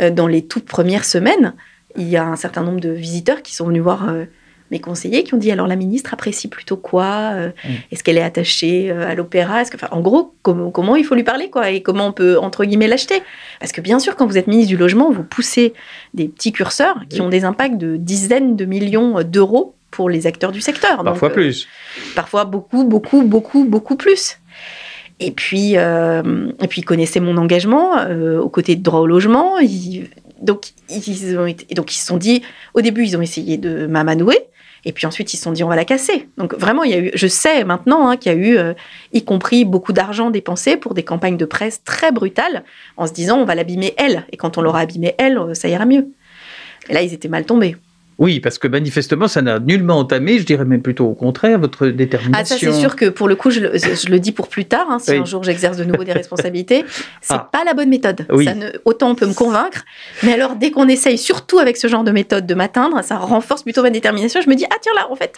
euh, 0.00 0.10
dans 0.10 0.26
les 0.26 0.42
toutes 0.46 0.66
premières 0.66 1.04
semaines, 1.04 1.54
il 1.96 2.08
y 2.08 2.16
a 2.16 2.24
un 2.24 2.36
certain 2.36 2.62
nombre 2.62 2.80
de 2.80 2.90
visiteurs 2.90 3.42
qui 3.42 3.54
sont 3.54 3.66
venus 3.66 3.82
voir 3.82 4.08
euh, 4.08 4.24
mes 4.70 4.80
conseillers, 4.80 5.24
qui 5.24 5.34
ont 5.34 5.38
dit 5.38 5.50
alors 5.50 5.66
la 5.66 5.74
ministre 5.76 6.14
apprécie 6.14 6.48
plutôt 6.48 6.76
quoi 6.76 7.32
Euh, 7.34 7.50
Mm. 7.64 7.68
Est-ce 7.92 8.04
qu'elle 8.04 8.18
est 8.18 8.22
attachée 8.22 8.90
euh, 8.90 9.08
à 9.08 9.14
l'opéra 9.14 9.60
Est-ce 9.62 9.70
que, 9.70 9.76
enfin, 9.76 9.88
en 9.90 10.00
gros, 10.00 10.32
comment, 10.42 10.70
comment 10.70 10.96
il 10.96 11.04
faut 11.04 11.14
lui 11.16 11.24
parler 11.24 11.50
quoi 11.50 11.70
Et 11.70 11.82
comment 11.82 12.06
on 12.06 12.12
peut 12.12 12.38
entre 12.38 12.64
guillemets 12.64 12.86
l'acheter? 12.88 13.20
Parce 13.58 13.72
que 13.72 13.80
bien 13.80 13.98
sûr, 13.98 14.14
quand 14.16 14.26
vous 14.26 14.38
êtes 14.38 14.46
ministre 14.46 14.68
du 14.70 14.76
logement, 14.76 15.10
vous 15.10 15.24
poussez 15.24 15.74
des 16.14 16.28
petits 16.28 16.52
curseurs 16.52 17.00
qui 17.08 17.20
ont 17.20 17.28
des 17.28 17.44
impacts 17.44 17.76
de 17.78 17.96
dizaines 17.96 18.56
de 18.56 18.64
millions 18.64 19.22
d'euros 19.24 19.74
pour 19.90 20.08
les 20.08 20.26
acteurs 20.28 20.52
du 20.52 20.60
secteur. 20.60 21.02
Parfois 21.02 21.28
Donc, 21.28 21.38
euh, 21.38 21.42
plus. 21.42 21.68
parfois 22.14 22.44
beaucoup, 22.44 22.84
beaucoup, 22.84 23.22
beaucoup, 23.22 23.64
beaucoup 23.64 23.96
plus. 23.96 24.38
Et 25.22 25.32
puis, 25.32 25.72
euh, 25.76 26.50
et 26.62 26.66
puis 26.66 26.80
ils 26.80 26.84
connaissaient 26.84 27.20
mon 27.20 27.36
engagement 27.36 27.98
euh, 27.98 28.40
aux 28.40 28.48
côtés 28.48 28.74
de 28.76 28.82
droit 28.82 29.00
au 29.00 29.06
logement. 29.06 29.58
Donc, 30.40 30.72
ils 30.88 31.38
ont 31.38 31.46
été- 31.46 31.74
donc, 31.74 31.92
ils 31.94 31.98
se 31.98 32.06
sont 32.06 32.16
dit, 32.16 32.42
au 32.74 32.80
début, 32.80 33.04
ils 33.04 33.16
ont 33.16 33.22
essayé 33.22 33.56
de 33.56 33.86
m'amadouer. 33.86 34.38
Et 34.84 34.92
puis 34.92 35.06
ensuite, 35.06 35.34
ils 35.34 35.36
se 35.36 35.42
sont 35.42 35.52
dit, 35.52 35.62
on 35.62 35.68
va 35.68 35.76
la 35.76 35.84
casser. 35.84 36.28
Donc 36.38 36.54
vraiment, 36.54 36.84
il 36.84 36.90
y 36.90 36.94
a 36.94 36.98
eu, 36.98 37.10
je 37.14 37.26
sais 37.26 37.64
maintenant 37.64 38.08
hein, 38.08 38.16
qu'il 38.16 38.32
y 38.32 38.34
a 38.34 38.38
eu, 38.38 38.56
euh, 38.56 38.72
y 39.12 39.22
compris 39.22 39.66
beaucoup 39.66 39.92
d'argent 39.92 40.30
dépensé 40.30 40.78
pour 40.78 40.94
des 40.94 41.02
campagnes 41.02 41.36
de 41.36 41.44
presse 41.44 41.84
très 41.84 42.12
brutales, 42.12 42.64
en 42.96 43.06
se 43.06 43.12
disant, 43.12 43.38
on 43.38 43.44
va 43.44 43.54
l'abîmer 43.54 43.92
elle. 43.98 44.24
Et 44.32 44.38
quand 44.38 44.56
on 44.56 44.62
l'aura 44.62 44.80
abîmée 44.80 45.14
elle, 45.18 45.36
euh, 45.36 45.52
ça 45.54 45.68
ira 45.68 45.84
mieux. 45.84 46.08
Et 46.88 46.94
là, 46.94 47.02
ils 47.02 47.12
étaient 47.12 47.28
mal 47.28 47.44
tombés. 47.44 47.76
Oui, 48.20 48.38
parce 48.38 48.58
que 48.58 48.68
manifestement, 48.68 49.26
ça 49.28 49.42
n'a 49.42 49.58
nullement 49.58 49.98
entamé, 49.98 50.38
je 50.38 50.44
dirais 50.44 50.64
même 50.64 50.82
plutôt 50.82 51.06
au 51.06 51.14
contraire, 51.14 51.58
votre 51.58 51.86
détermination. 51.88 52.38
Ah, 52.38 52.44
ça 52.44 52.56
c'est 52.58 52.78
sûr 52.78 52.94
que 52.94 53.06
pour 53.06 53.26
le 53.28 53.34
coup, 53.34 53.50
je 53.50 53.60
le, 53.60 53.72
je 53.74 54.08
le 54.10 54.20
dis 54.20 54.30
pour 54.30 54.46
plus 54.48 54.66
tard, 54.66 54.86
hein, 54.90 54.98
si 54.98 55.10
Oui. 55.12 55.16
un 55.18 55.24
jour 55.24 55.42
j'exerce 55.42 55.78
de 55.78 55.84
nouveau 55.84 56.04
des 56.04 56.12
responsabilités, 56.12 56.84
c'est 57.22 57.34
Ah. 57.34 57.48
pas 57.50 57.64
la 57.64 57.72
bonne 57.74 57.88
méthode. 57.88 58.26
Oui. 58.30 58.44
Ça 58.44 58.54
ne, 58.54 58.66
autant 58.84 59.10
on 59.10 59.14
peut 59.14 59.26
me 59.26 59.32
convaincre, 59.34 59.84
mais 60.22 60.32
alors 60.34 60.54
dès 60.54 60.70
qu'on 60.70 60.86
essaye, 60.86 61.16
surtout 61.18 61.58
avec 61.58 61.76
ce 61.78 61.88
genre 61.88 62.04
de 62.04 62.10
méthode, 62.12 62.46
de 62.46 62.54
m'atteindre, 62.54 63.02
ça 63.02 63.16
renforce 63.16 63.62
plutôt 63.62 63.82
ma 63.82 63.90
détermination. 63.90 64.40
Je 64.42 64.50
me 64.50 64.54
dis, 64.54 64.66
ah 64.70 64.76
tiens 64.80 64.92
là, 64.94 65.08
en 65.10 65.16
fait, 65.16 65.32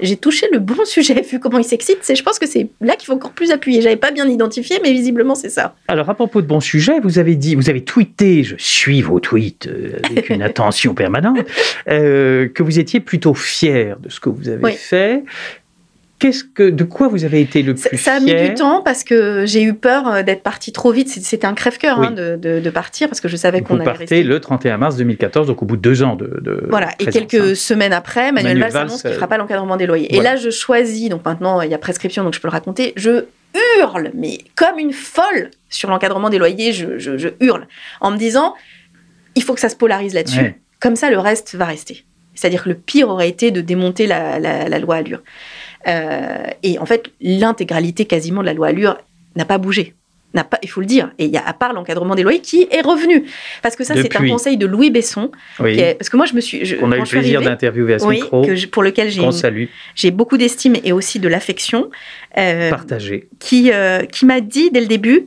j'ai 0.00 0.16
touché 0.16 0.46
le 0.52 0.60
bon 0.60 0.84
sujet, 0.84 1.20
vu 1.22 1.40
comment 1.40 1.58
il 1.58 1.64
s'excite, 1.64 1.98
je 2.08 2.22
pense 2.22 2.38
que 2.38 2.46
c'est 2.46 2.68
là 2.80 2.94
qu'il 2.94 3.06
faut 3.06 3.14
encore 3.14 3.32
plus 3.32 3.50
appuyer. 3.50 3.82
J'avais 3.82 3.96
pas 3.96 4.12
bien 4.12 4.28
identifié, 4.28 4.78
mais 4.84 4.92
visiblement 4.92 5.34
c'est 5.34 5.50
ça. 5.50 5.74
Alors, 5.88 6.08
à 6.08 6.14
propos 6.14 6.40
de 6.40 6.46
bon 6.46 6.60
sujet, 6.60 7.00
vous 7.02 7.18
avez 7.18 7.34
dit, 7.34 7.56
vous 7.56 7.68
avez 7.68 7.82
tweeté, 7.82 8.44
je 8.44 8.54
suis 8.58 9.02
vos 9.02 9.18
tweets 9.18 9.66
euh, 9.66 9.98
avec 10.08 10.30
une 10.30 10.42
attention 10.48 10.94
permanente, 10.94 11.38
euh, 11.88 12.27
que 12.54 12.62
vous 12.62 12.78
étiez 12.78 13.00
plutôt 13.00 13.34
fier 13.34 13.96
de 14.00 14.08
ce 14.08 14.20
que 14.20 14.28
vous 14.28 14.48
avez 14.48 14.62
Oui. 14.62 14.72
fait. 14.72 15.24
Qu'est-ce 16.20 16.42
que, 16.42 16.68
de 16.68 16.82
quoi 16.82 17.06
vous 17.06 17.24
avez 17.24 17.40
été 17.40 17.62
le 17.62 17.76
Ça, 17.76 17.90
plus 17.90 17.98
ça 17.98 18.14
a 18.14 18.18
mis 18.20 18.30
fier 18.30 18.48
du 18.48 18.54
temps 18.54 18.82
parce 18.82 19.04
que 19.04 19.44
j'ai 19.46 19.62
eu 19.62 19.72
peur 19.72 20.08
euh, 20.08 20.22
d'être 20.24 20.42
partie 20.42 20.72
trop 20.72 20.90
vite. 20.90 21.08
C'était 21.08 21.46
un 21.46 21.54
crève-cœur 21.54 22.00
Oui. 22.00 22.08
hein, 22.08 22.10
de, 22.10 22.34
de- 22.34 22.58
de 22.58 22.70
partir 22.70 23.06
parce 23.08 23.20
que 23.20 23.28
je 23.28 23.36
savais 23.36 23.60
qu'on 23.62 23.76
allait 23.76 23.84
partez 23.84 23.98
rester. 24.00 24.22
le 24.24 24.40
31 24.40 24.78
mars 24.78 24.96
2014, 24.96 25.46
donc 25.46 25.62
au 25.62 25.64
bout 25.64 25.76
de 25.76 25.82
deux 25.82 26.02
ans 26.02 26.16
de, 26.16 26.40
de 26.42 26.66
Voilà, 26.70 26.90
et 26.98 27.06
quelques 27.06 27.34
hein. 27.34 27.54
semaines 27.54 27.92
après, 27.92 28.32
Manuel, 28.32 28.54
Manuel 28.54 28.58
Valls 28.62 28.72
Valls, 28.72 28.82
annonce 28.88 29.00
qu'il 29.02 29.10
ne 29.10 29.14
euh, 29.14 29.16
fera 29.16 29.28
pas 29.28 29.38
l'encadrement 29.38 29.76
des 29.76 29.86
loyers. 29.86 30.12
Et 30.16 30.20
là, 30.20 30.34
je 30.34 30.50
choisis, 30.50 31.08
donc 31.08 31.24
maintenant 31.24 31.60
il 31.62 31.70
y 31.70 31.74
a 31.74 31.78
prescription, 31.78 32.24
donc 32.24 32.34
je 32.34 32.40
peux 32.40 32.48
le 32.48 32.52
raconter, 32.52 32.94
je 32.96 33.26
hurle, 33.78 34.10
mais 34.14 34.38
comme 34.56 34.80
une 34.80 34.92
folle 34.92 35.50
sur 35.68 35.88
l'encadrement 35.88 36.30
des 36.30 36.38
loyers, 36.38 36.72
je, 36.72 36.98
je- 36.98 37.16
je 37.16 37.28
hurle, 37.40 37.68
en 38.00 38.10
me 38.10 38.16
disant, 38.16 38.54
il 39.36 39.44
faut 39.44 39.54
que 39.54 39.60
ça 39.60 39.68
se 39.68 39.76
polarise 39.76 40.14
là-dessus, 40.14 40.40
Ouais. 40.40 40.58
comme 40.80 40.96
ça 40.96 41.10
le 41.10 41.18
reste 41.20 41.54
va 41.54 41.64
rester. 41.66 42.04
C'est-à-dire 42.38 42.62
que 42.62 42.68
le 42.68 42.76
pire 42.76 43.08
aurait 43.08 43.28
été 43.28 43.50
de 43.50 43.60
démonter 43.60 44.06
la, 44.06 44.38
la- 44.38 44.68
la 44.68 44.78
loi 44.78 44.96
Allure. 44.96 45.22
Euh, 45.88 46.46
et 46.62 46.78
en 46.78 46.86
fait, 46.86 47.10
l'intégralité 47.20 48.04
quasiment 48.04 48.42
de 48.42 48.46
la 48.46 48.54
loi 48.54 48.68
Allure 48.68 48.96
n'a 49.36 49.44
pas 49.44 49.58
bougé. 49.58 49.94
N'a 50.34 50.44
pas, 50.44 50.58
il 50.62 50.68
faut 50.68 50.80
le 50.80 50.86
dire. 50.86 51.10
Et 51.18 51.24
il 51.24 51.30
y 51.32 51.36
a 51.38 51.44
à 51.44 51.52
part 51.54 51.72
l'encadrement 51.72 52.14
des 52.14 52.22
loyers 52.22 52.40
qui 52.42 52.68
est 52.70 52.82
revenu. 52.82 53.24
Parce 53.62 53.74
que 53.76 53.82
ça, 53.82 53.94
c'est 53.94 54.14
un 54.14 54.28
conseil 54.28 54.56
de 54.58 54.66
Louis 54.66 54.90
Besson. 54.90 55.30
Oui, 55.58 55.74
qui 55.74 55.80
est- 55.80 55.94
parce 55.94 56.10
que 56.10 56.16
moi, 56.18 56.26
je 56.26 56.34
me 56.34 56.40
suis. 56.40 56.64
je- 56.64 56.76
qu'on 56.76 56.92
a 56.92 56.96
eu 56.96 57.00
le 57.00 57.06
plaisir 57.06 57.40
d'interviewer 57.40 57.94
à 57.94 57.98
ce 57.98 58.04
oui, 58.06 58.16
micro, 58.16 58.44
que 58.44 58.54
je- 58.54 58.66
pour 58.68 58.82
lequel 58.84 59.10
j'ai 59.94 60.10
beaucoup 60.12 60.36
d'estime 60.36 60.76
et 60.84 60.92
aussi 60.92 61.18
de 61.18 61.26
l'affection, 61.28 61.90
euh, 62.36 62.70
partagé. 62.70 63.28
qui, 63.40 63.72
euh, 63.72 64.02
qui 64.04 64.26
m'a 64.26 64.40
dit 64.40 64.70
dès 64.70 64.80
le 64.80 64.86
début, 64.86 65.26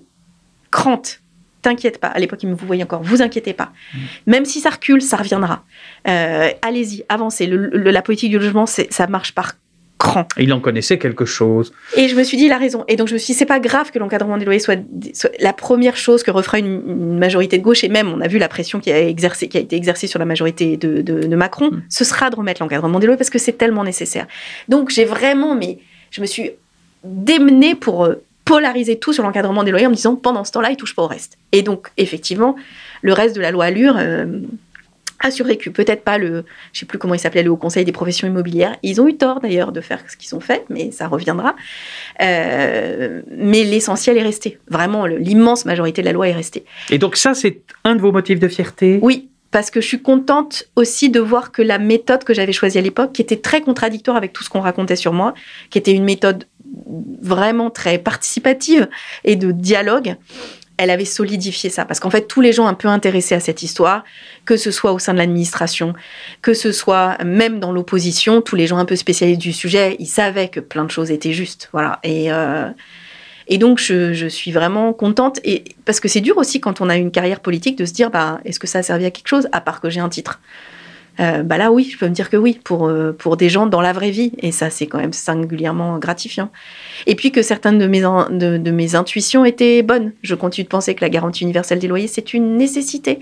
crante, 0.70 1.20
t'inquiète 1.62 2.00
pas. 2.00 2.08
À 2.08 2.20
l'époque, 2.20 2.42
il 2.44 2.50
me 2.50 2.56
vous 2.56 2.66
voyez 2.68 2.84
encore, 2.84 3.02
vous 3.04 3.22
inquiétez 3.22 3.54
pas. 3.54 3.72
Mm. 3.94 3.98
Même 4.28 4.46
si 4.46 4.60
ça 4.60 4.70
recule, 4.72 5.02
ça 5.02 5.18
reviendra. 5.18 5.64
Euh, 6.08 6.50
Allez-y, 6.62 7.04
avancez. 7.10 7.46
Le- 7.48 7.70
le- 7.70 7.92
la 7.92 8.02
politique 8.02 8.32
du 8.32 8.40
logement, 8.40 8.66
ça 8.66 9.08
marche 9.08 9.34
par 9.34 9.54
cran. 9.98 10.28
Il 10.40 10.52
en 10.52 10.60
connaissait 10.60 10.98
quelque 10.98 11.26
chose. 11.26 11.72
Et 11.96 12.08
je 12.08 12.16
me 12.16 12.24
suis 12.24 12.36
dit, 12.36 12.46
il 12.46 12.52
a 12.52 12.58
raison. 12.58 12.84
Et 12.88 12.96
donc, 12.96 13.08
je 13.08 13.14
me 13.14 13.20
suis 13.20 13.34
dit, 13.34 13.38
c'est 13.38 13.46
pas 13.46 13.60
grave 13.60 13.92
que 13.92 14.00
l'encadrement 14.00 14.38
des 14.38 14.46
loyers 14.46 14.60
soit, 14.60 14.80
soit 15.14 15.30
la 15.40 15.54
première 15.54 15.96
chose 15.96 16.24
que 16.24 16.32
refera 16.32 16.58
une, 16.58 16.82
une 16.88 17.20
majorité 17.20 17.60
de 17.60 17.64
gauche. 17.64 17.84
Et 17.84 17.90
même, 17.90 18.12
on 18.12 18.20
a 18.22 18.28
vu 18.28 18.40
la 18.40 18.48
pression 18.50 18.80
qui 18.80 18.92
a, 18.92 19.00
exercé, 19.00 19.48
qui 19.48 19.58
a 19.58 19.62
été 19.62 19.76
exercée 19.76 20.08
sur 20.08 20.18
la 20.18 20.26
majorité 20.26 20.76
de, 20.78 21.02
de- 21.04 21.28
de 21.28 21.36
Macron. 21.36 21.70
Mm. 21.70 21.84
Ce 21.90 22.04
sera 22.04 22.32
de 22.32 22.36
remettre 22.36 22.64
l'encadrement 22.64 22.98
des 23.00 23.06
loyers 23.06 23.18
parce 23.20 23.30
que 23.30 23.38
c'est 23.38 23.54
tellement 23.60 23.84
nécessaire. 23.84 24.26
Donc, 24.70 24.90
j'ai 24.90 25.06
vraiment, 25.06 25.54
mais 25.54 25.78
je 26.10 26.22
me 26.22 26.26
suis 26.26 26.50
démenée 27.04 27.76
pour 27.76 28.06
euh, 28.06 28.16
polariser 28.52 29.00
tout 29.00 29.14
sur 29.14 29.24
l'encadrement 29.24 29.64
des 29.64 29.72
loyers 29.72 29.88
en 29.88 29.92
me 29.92 29.96
disant, 29.96 30.16
pendant 30.16 30.44
ce 30.44 30.52
temps-là, 30.52 30.72
il 30.72 30.76
touche 30.76 30.94
pas 30.94 31.04
au 31.04 31.08
reste. 31.08 31.38
Et 31.52 31.62
donc, 31.62 31.88
effectivement, 31.98 32.56
le 33.02 33.14
reste 33.14 33.36
de 33.36 33.42
la 33.42 33.52
loi 33.52 33.66
Allure 33.66 33.96
euh, 33.98 34.26
a 35.22 35.32
survécu. 35.32 35.72
Peut-être 35.72 36.04
pas 36.04 36.18
le, 36.18 36.44
je 36.74 36.80
sais 36.80 36.86
plus 36.86 36.98
comment 36.98 37.14
il 37.14 37.20
s'appelait, 37.20 37.44
le 37.44 37.52
Haut 37.52 37.58
Conseil 37.58 37.86
des 37.86 37.94
professions 37.94 38.28
immobilières. 38.28 38.76
Ils 38.84 39.00
ont 39.00 39.08
eu 39.08 39.16
tort 39.16 39.40
d'ailleurs 39.40 39.72
de 39.72 39.80
faire 39.80 40.00
ce 40.10 40.18
qu'ils 40.18 40.36
ont 40.36 40.42
fait, 40.42 40.66
mais 40.70 40.92
ça 40.92 41.08
reviendra. 41.08 41.56
Euh, 42.22 43.22
mais 43.38 43.64
l'essentiel 43.64 44.18
est 44.18 44.24
resté. 44.24 44.60
Vraiment, 44.70 45.06
l'immense 45.06 45.66
majorité 45.66 46.02
de 46.02 46.08
la 46.08 46.14
loi 46.14 46.28
est 46.28 46.34
restée. 46.34 46.66
Et 46.90 46.98
donc 46.98 47.16
ça, 47.16 47.34
c'est 47.34 47.62
un 47.86 47.96
de 47.96 48.02
vos 48.02 48.12
motifs 48.12 48.40
de 48.40 48.48
fierté? 48.50 49.00
Oui, 49.02 49.30
parce 49.52 49.70
que 49.70 49.82
je 49.82 49.88
suis 49.88 50.02
contente 50.02 50.66
aussi 50.76 51.10
de 51.10 51.20
voir 51.20 51.52
que 51.52 51.62
la 51.62 51.78
méthode 51.78 52.24
que 52.24 52.34
j'avais 52.34 52.54
choisie 52.54 52.78
à 52.78 52.82
l'époque, 52.82 53.12
qui 53.14 53.22
était 53.22 53.38
très 53.38 53.62
contradictoire 53.62 54.18
avec 54.18 54.34
tout 54.34 54.44
ce 54.44 54.50
qu'on 54.50 54.62
racontait 54.62 54.96
sur 54.96 55.14
moi, 55.14 55.34
qui 55.70 55.78
était 55.78 55.92
une 55.92 56.06
méthode 56.06 56.46
vraiment 57.22 57.70
très 57.70 57.98
participative 57.98 58.88
et 59.24 59.36
de 59.36 59.52
dialogue, 59.52 60.16
elle 60.78 60.90
avait 60.90 61.06
solidifié 61.06 61.70
ça. 61.70 61.86
Parce 61.86 62.00
qu'en 62.00 62.10
fait, 62.10 62.28
tous 62.28 62.42
les 62.42 62.54
gens 62.54 62.66
un 62.66 62.74
peu 62.74 62.88
intéressés 62.88 63.36
à 63.36 63.40
cette 63.40 63.62
histoire, 63.62 64.04
que 64.46 64.58
ce 64.58 64.72
soit 64.72 64.94
au 64.94 65.00
sein 65.00 65.14
de 65.14 65.20
l'administration, 65.20 65.94
que 66.42 66.54
ce 66.54 66.72
soit 66.72 67.24
même 67.24 67.60
dans 67.60 67.72
l'opposition, 67.72 68.42
tous 68.42 68.56
les 68.56 68.68
gens 68.68 68.78
un 68.78 68.86
peu 68.86 68.96
spécialistes 68.96 69.42
du 69.42 69.54
sujet, 69.54 69.96
ils 70.00 70.08
savaient 70.08 70.50
que 70.50 70.60
plein 70.60 70.84
de 70.84 70.92
choses 70.92 71.12
étaient 71.12 71.34
justes. 71.34 71.70
Voilà. 71.72 72.00
Et, 72.04 72.32
euh, 72.32 72.70
et 73.48 73.60
donc, 73.60 73.80
je, 73.80 74.14
je 74.14 74.28
suis 74.28 74.52
vraiment 74.52 74.92
contente. 74.94 75.40
Et, 75.44 75.66
parce 75.86 76.00
que 76.00 76.08
c'est 76.08 76.22
dur 76.22 76.38
aussi 76.38 76.60
quand 76.60 76.82
on 76.82 76.90
a 76.90 76.98
une 76.98 77.12
carrière 77.12 77.42
politique 77.42 77.78
de 77.78 77.86
se 77.86 77.94
dire, 77.94 78.10
bah, 78.10 78.40
est-ce 78.44 78.60
que 78.60 78.68
ça 78.68 78.80
a 78.80 78.84
servi 78.84 79.06
à 79.06 79.12
quelque 79.12 79.28
chose, 79.28 79.48
à 79.52 79.62
part 79.62 79.82
que 79.82 79.90
j'ai 79.90 80.00
un 80.00 80.10
titre? 80.10 80.40
Euh, 81.22 81.44
bah 81.44 81.58
là 81.58 81.72
oui, 81.72 81.88
je 81.92 81.98
peux 82.00 82.08
me 82.08 82.14
dire 82.14 82.30
que 82.32 82.38
oui, 82.38 82.60
pour, 82.64 82.88
euh, 82.88 83.12
pour 83.16 83.38
des 83.38 83.48
gens 83.48 83.68
dans 83.68 83.82
la 83.82 83.94
vraie 83.94 84.10
vie. 84.10 84.32
Et 84.40 84.52
ça, 84.52 84.70
c'est 84.72 84.88
quand 84.88 84.98
même 84.98 85.14
singulièrement 85.14 86.00
gratifiant. 86.00 86.50
Et 87.06 87.14
puis 87.16 87.32
que 87.32 87.42
certaines 87.44 87.78
de 87.78 87.86
mes, 87.88 88.02
de 88.02 88.72
mes 88.72 88.96
intuitions 88.96 89.46
étaient 89.46 89.84
bonnes. 89.84 90.14
Je 90.24 90.34
continue 90.36 90.64
de 90.64 90.70
penser 90.70 90.96
que 90.96 91.02
la 91.02 91.10
garantie 91.10 91.44
universelle 91.44 91.80
des 91.80 91.88
loyers, 91.88 92.08
c'est 92.08 92.34
une 92.34 92.58
nécessité. 92.58 93.20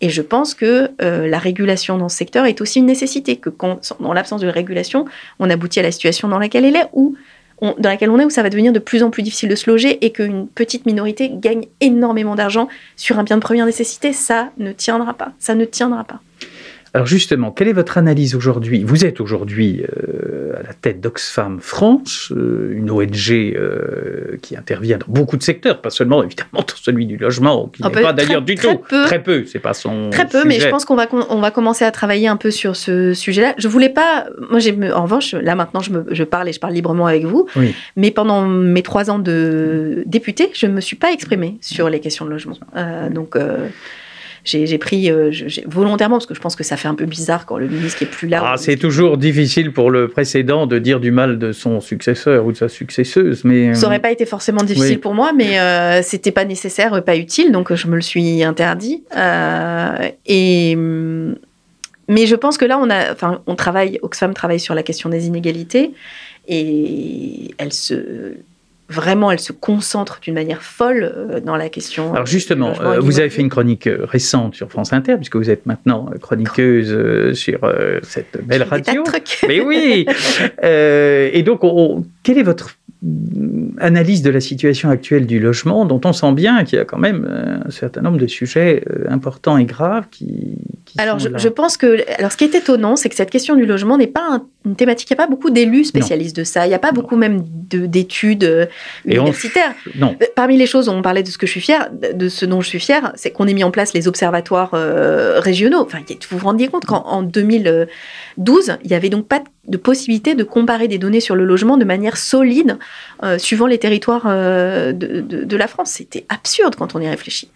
Et 0.00 0.08
je 0.08 0.22
pense 0.22 0.54
que 0.54 0.90
euh, 1.00 1.28
la 1.28 1.38
régulation 1.38 1.98
dans 1.98 2.08
ce 2.08 2.16
secteur 2.16 2.46
est 2.46 2.60
aussi 2.60 2.80
une 2.80 2.86
nécessité. 2.86 3.36
Que 3.36 3.50
quand, 3.50 3.94
dans 4.00 4.12
l'absence 4.12 4.40
de 4.40 4.48
régulation, 4.48 5.04
on 5.38 5.48
aboutit 5.48 5.78
à 5.80 5.82
la 5.82 5.92
situation 5.92 6.28
dans 6.28 6.38
laquelle 6.38 6.64
elle 6.64 6.76
est, 6.76 6.88
où 6.94 7.14
on- 7.60 7.74
dans 7.78 7.88
laquelle 7.88 8.10
on 8.10 8.18
est, 8.18 8.24
où 8.24 8.30
ça 8.30 8.42
va 8.42 8.50
devenir 8.50 8.72
de 8.72 8.78
plus 8.80 9.02
en 9.02 9.10
plus 9.10 9.22
difficile 9.22 9.48
de 9.48 9.54
se 9.54 9.70
loger 9.70 10.04
et 10.04 10.10
qu'une 10.10 10.48
petite 10.48 10.84
minorité 10.84 11.30
gagne 11.32 11.66
énormément 11.80 12.34
d'argent 12.34 12.68
sur 12.96 13.18
un 13.18 13.22
bien 13.22 13.36
de 13.36 13.42
première 13.42 13.66
nécessité, 13.66 14.12
ça 14.12 14.50
ne 14.58 14.72
tiendra 14.72 15.14
pas. 15.14 15.32
Ça 15.38 15.54
ne 15.54 15.64
tiendra 15.64 16.04
pas. 16.04 16.20
Alors 16.96 17.06
justement, 17.06 17.50
quelle 17.50 17.68
est 17.68 17.74
votre 17.74 17.98
analyse 17.98 18.34
aujourd'hui? 18.34 18.82
Vous 18.82 19.04
êtes 19.04 19.20
aujourd'hui 19.20 19.82
euh, 19.82 20.54
à 20.58 20.62
la 20.62 20.72
tête 20.72 20.98
d'Oxfam 20.98 21.60
France, 21.60 22.32
euh, 22.34 22.72
une 22.72 22.90
ONG 22.90 23.32
euh, 23.32 24.38
qui 24.40 24.56
intervient 24.56 24.96
dans 24.96 25.04
beaucoup 25.06 25.36
de 25.36 25.42
secteurs, 25.42 25.82
pas 25.82 25.90
seulement 25.90 26.24
évidemment 26.24 26.60
dans 26.66 26.74
celui 26.74 27.04
du 27.04 27.18
logement, 27.18 27.68
qui 27.68 27.82
Ah 27.84 27.88
n'est 27.88 27.96
bah, 27.96 28.00
pas 28.00 28.12
d'ailleurs 28.14 28.40
du 28.40 28.54
très 28.54 28.76
tout. 28.76 28.82
peu. 28.88 29.04
Très 29.04 29.22
peu, 29.22 29.44
c'est 29.44 29.58
pas 29.58 29.74
son 29.74 30.08
Très 30.08 30.26
peu, 30.26 30.46
mais 30.46 30.58
je 30.58 30.68
pense 30.68 30.86
qu'on 30.86 30.96
va, 30.96 31.06
on 31.28 31.38
va 31.38 31.50
commencer 31.50 31.84
à 31.84 31.90
travailler 31.90 32.28
un 32.28 32.38
peu 32.38 32.50
sur 32.50 32.76
ce 32.76 33.12
sujet-là. 33.12 33.52
Je 33.58 33.68
voulais 33.68 33.90
pas. 33.90 34.28
Moi, 34.48 34.58
j'ai, 34.60 34.74
en 34.90 35.02
revanche, 35.02 35.34
là 35.34 35.54
maintenant, 35.54 35.80
je, 35.80 35.90
me, 35.90 36.06
je 36.10 36.24
parle 36.24 36.48
et 36.48 36.54
je 36.54 36.60
parle 36.60 36.72
librement 36.72 37.06
avec 37.06 37.26
vous. 37.26 37.46
Oui. 37.56 37.74
Mais 37.96 38.10
pendant 38.10 38.46
mes 38.46 38.82
trois 38.82 39.10
ans 39.10 39.18
de 39.18 40.02
député, 40.06 40.48
je 40.54 40.64
ne 40.64 40.72
me 40.72 40.80
suis 40.80 40.96
pas 40.96 41.12
exprimée 41.12 41.58
sur 41.60 41.90
les 41.90 42.00
questions 42.00 42.24
de 42.24 42.30
logement. 42.30 42.56
Donc. 43.10 43.36
J'ai, 44.46 44.78
pris 44.78 45.10
euh, 45.10 45.30
volontairement 45.66 46.16
parce 46.16 46.26
que 46.26 46.34
je 46.34 46.40
pense 46.40 46.54
que 46.54 46.64
ça 46.64 46.76
fait 46.76 46.88
un 46.88 46.94
peu 46.94 47.04
bizarre 47.04 47.46
quand 47.46 47.58
le 47.58 47.66
ministre 47.66 47.98
qui 47.98 48.04
est 48.04 48.06
plus 48.06 48.28
là. 48.28 48.42
Ah, 48.44 48.56
c'est 48.56 48.76
toujours 48.76 49.18
difficile 49.18 49.72
pour 49.72 49.90
le 49.90 50.08
précédent 50.08 50.66
de 50.66 50.78
dire 50.78 51.00
du 51.00 51.10
mal 51.10 51.38
de 51.38 51.52
son 51.52 51.80
successeur 51.80 52.46
ou 52.46 52.52
de 52.52 52.56
sa 52.56 52.68
successeuse, 52.68 53.44
mais 53.44 53.74
Ça 53.74 53.86
euh, 53.86 53.88
aurait 53.88 53.98
pas 53.98 54.12
été 54.12 54.24
forcément 54.24 54.62
difficile 54.62 54.92
Oui. 54.92 54.96
pour 54.98 55.14
moi, 55.14 55.32
mais 55.32 55.58
euh, 55.58 56.00
c'était 56.02 56.30
pas 56.30 56.44
nécessaire, 56.44 56.94
euh, 56.94 57.00
pas 57.00 57.16
utile, 57.16 57.50
donc 57.50 57.74
je 57.74 57.88
me 57.88 57.96
le 57.96 58.02
suis 58.02 58.44
interdit. 58.44 59.02
Euh, 59.16 60.08
et 60.26 60.74
hum, 60.76 61.34
mais 62.08 62.26
je 62.26 62.36
pense 62.36 62.56
que 62.56 62.64
là, 62.64 62.78
on 62.78 62.88
a, 62.88 63.12
enfin, 63.12 63.42
on 63.48 63.56
travaille, 63.56 63.98
Oxfam 64.02 64.32
travaille 64.32 64.60
sur 64.60 64.74
la 64.74 64.84
question 64.84 65.08
des 65.08 65.26
inégalités, 65.26 65.92
et 66.46 67.50
elle 67.58 67.72
se, 67.72 68.36
vraiment, 68.88 69.30
elle 69.30 69.38
se 69.40 69.52
concentre 69.52 70.20
d'une 70.20 70.34
manière 70.34 70.62
folle 70.62 71.12
euh, 71.16 71.40
dans 71.40 71.56
la 71.56 71.68
question. 71.68 72.12
Alors 72.14 72.26
justement, 72.26 72.72
euh, 72.80 73.00
vous 73.00 73.18
avez 73.20 73.30
fait 73.30 73.42
une 73.42 73.48
chronique 73.48 73.86
euh, 73.86 74.04
récente 74.04 74.54
sur 74.54 74.70
France 74.70 74.92
Inter, 74.92 75.16
puisque 75.16 75.36
vous 75.36 75.50
êtes 75.50 75.66
maintenant 75.66 76.08
chroniqueuse 76.20 76.92
euh, 76.92 77.34
sur 77.34 77.64
euh, 77.64 77.98
cette 78.02 78.38
belle 78.44 78.62
Des 78.62 78.68
tas 78.68 78.78
de 78.80 78.86
radio. 78.88 79.02
trucs. 79.02 79.38
Mais 79.48 79.60
oui 79.60 80.06
Et 80.62 81.42
donc, 81.42 81.64
on- 81.64 82.04
quelle 82.22 82.38
est 82.38 82.42
votre 82.42 82.76
analyse 83.78 84.22
de 84.22 84.30
la 84.30 84.40
situation 84.40 84.88
actuelle 84.90 85.26
du 85.26 85.38
logement, 85.38 85.84
dont 85.84 86.00
on 86.04 86.12
sent 86.12 86.32
bien 86.32 86.64
qu'il 86.64 86.78
y 86.78 86.80
a 86.80 86.84
quand 86.84 86.98
même 86.98 87.26
euh, 87.28 87.58
un 87.66 87.70
certain 87.70 88.00
nombre 88.00 88.16
de 88.18 88.26
sujets 88.26 88.82
euh, 88.90 89.04
importants 89.10 89.58
et 89.58 89.64
graves 89.64 90.06
qui, 90.10 90.56
qui 90.86 90.98
Alors, 90.98 91.20
sont 91.20 91.30
je, 91.36 91.48
pense 91.48 91.76
que. 91.76 91.98
Alors, 92.18 92.32
ce 92.32 92.36
qui 92.36 92.44
est 92.44 92.54
étonnant, 92.54 92.96
c'est 92.96 93.08
que 93.08 93.14
cette 93.14 93.30
question 93.30 93.54
du 93.54 93.66
logement 93.66 93.98
n'est 93.98 94.06
pas 94.06 94.26
un- 94.30 94.46
une 94.64 94.76
thématique. 94.76 95.08
Il 95.10 95.14
n'y 95.14 95.20
a 95.20 95.24
pas 95.26 95.30
beaucoup 95.30 95.50
d'élus 95.50 95.84
spécialistes 95.84 96.34
de 96.36 96.42
ça. 96.44 96.66
Il 96.66 96.70
n'y 96.70 96.74
a 96.74 96.78
pas 96.80 96.92
beaucoup 96.92 97.16
même 97.16 97.42
de- 97.70 97.86
d'études 97.86 98.44
euh, 98.44 98.66
on- 99.06 99.10
universitaires. 99.12 99.74
Non, 99.96 100.16
Parmi 100.34 100.56
les 100.56 100.66
choses 100.66 100.86
dont 100.86 100.96
on 100.96 101.02
parlait 101.02 101.22
de 101.22 101.28
ce 101.28 101.38
que 101.38 101.46
je 101.46 101.52
suis 101.52 101.60
fière, 101.60 101.90
de 101.92 102.28
ce 102.28 102.44
dont 102.46 102.60
je 102.62 102.68
suis 102.68 102.80
fière, 102.80 103.12
c'est 103.14 103.30
qu'on 103.30 103.46
ait 103.46 103.54
mis 103.54 103.64
en 103.64 103.70
place 103.70 103.92
les 103.92 104.08
observatoires 104.08 104.70
euh, 104.74 105.38
régionaux. 105.38 105.80
Enfin, 105.82 105.98
vous 106.30 106.38
vous 106.38 106.44
rendiez 106.46 106.68
compte 106.68 106.84
qu'en 106.86 107.02
en 107.04 107.22
2012, 107.22 108.78
il 108.84 108.88
n'y 108.90 108.96
avait 108.96 109.08
donc 109.10 109.28
pas 109.28 109.38
de 109.40 109.44
possibilité 109.76 110.34
de 110.36 110.44
comparer 110.44 110.86
des 110.86 110.98
données 110.98 111.20
sur 111.20 111.34
le 111.34 111.44
logement 111.44 111.76
de 111.76 111.84
manière 111.84 112.16
solide 112.16 112.78
euh, 113.24 113.38
suivant 113.38 113.66
les 113.66 113.78
territoires 113.78 114.26
euh, 114.26 114.92
de, 114.92 115.20
de- 115.20 115.44
de 115.44 115.56
la 115.56 115.66
France. 115.66 115.90
C'était 115.90 116.24
absurde 116.28 116.76
quand 116.76 116.94
on 116.94 117.00
y 117.00 117.08
réfléchit. 117.08 117.50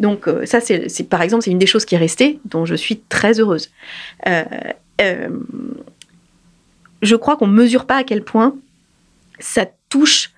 Donc 0.00 0.26
euh, 0.26 0.44
ça, 0.46 0.60
c'est 0.60 1.08
par 1.08 1.22
exemple, 1.22 1.44
c'est 1.44 1.52
une 1.52 1.58
des 1.60 1.66
choses 1.66 1.84
qui 1.84 1.94
est 1.94 1.98
restée, 1.98 2.40
dont 2.46 2.64
je 2.64 2.74
suis 2.74 2.98
très 3.08 3.38
heureuse. 3.38 3.70
Je 7.02 7.16
crois 7.16 7.36
qu'on 7.36 7.46
ne 7.46 7.52
mesure 7.52 7.84
pas 7.84 7.96
à 7.98 8.04
quel 8.04 8.22
point 8.24 8.56
ça 9.38 9.66
touche 9.88 10.32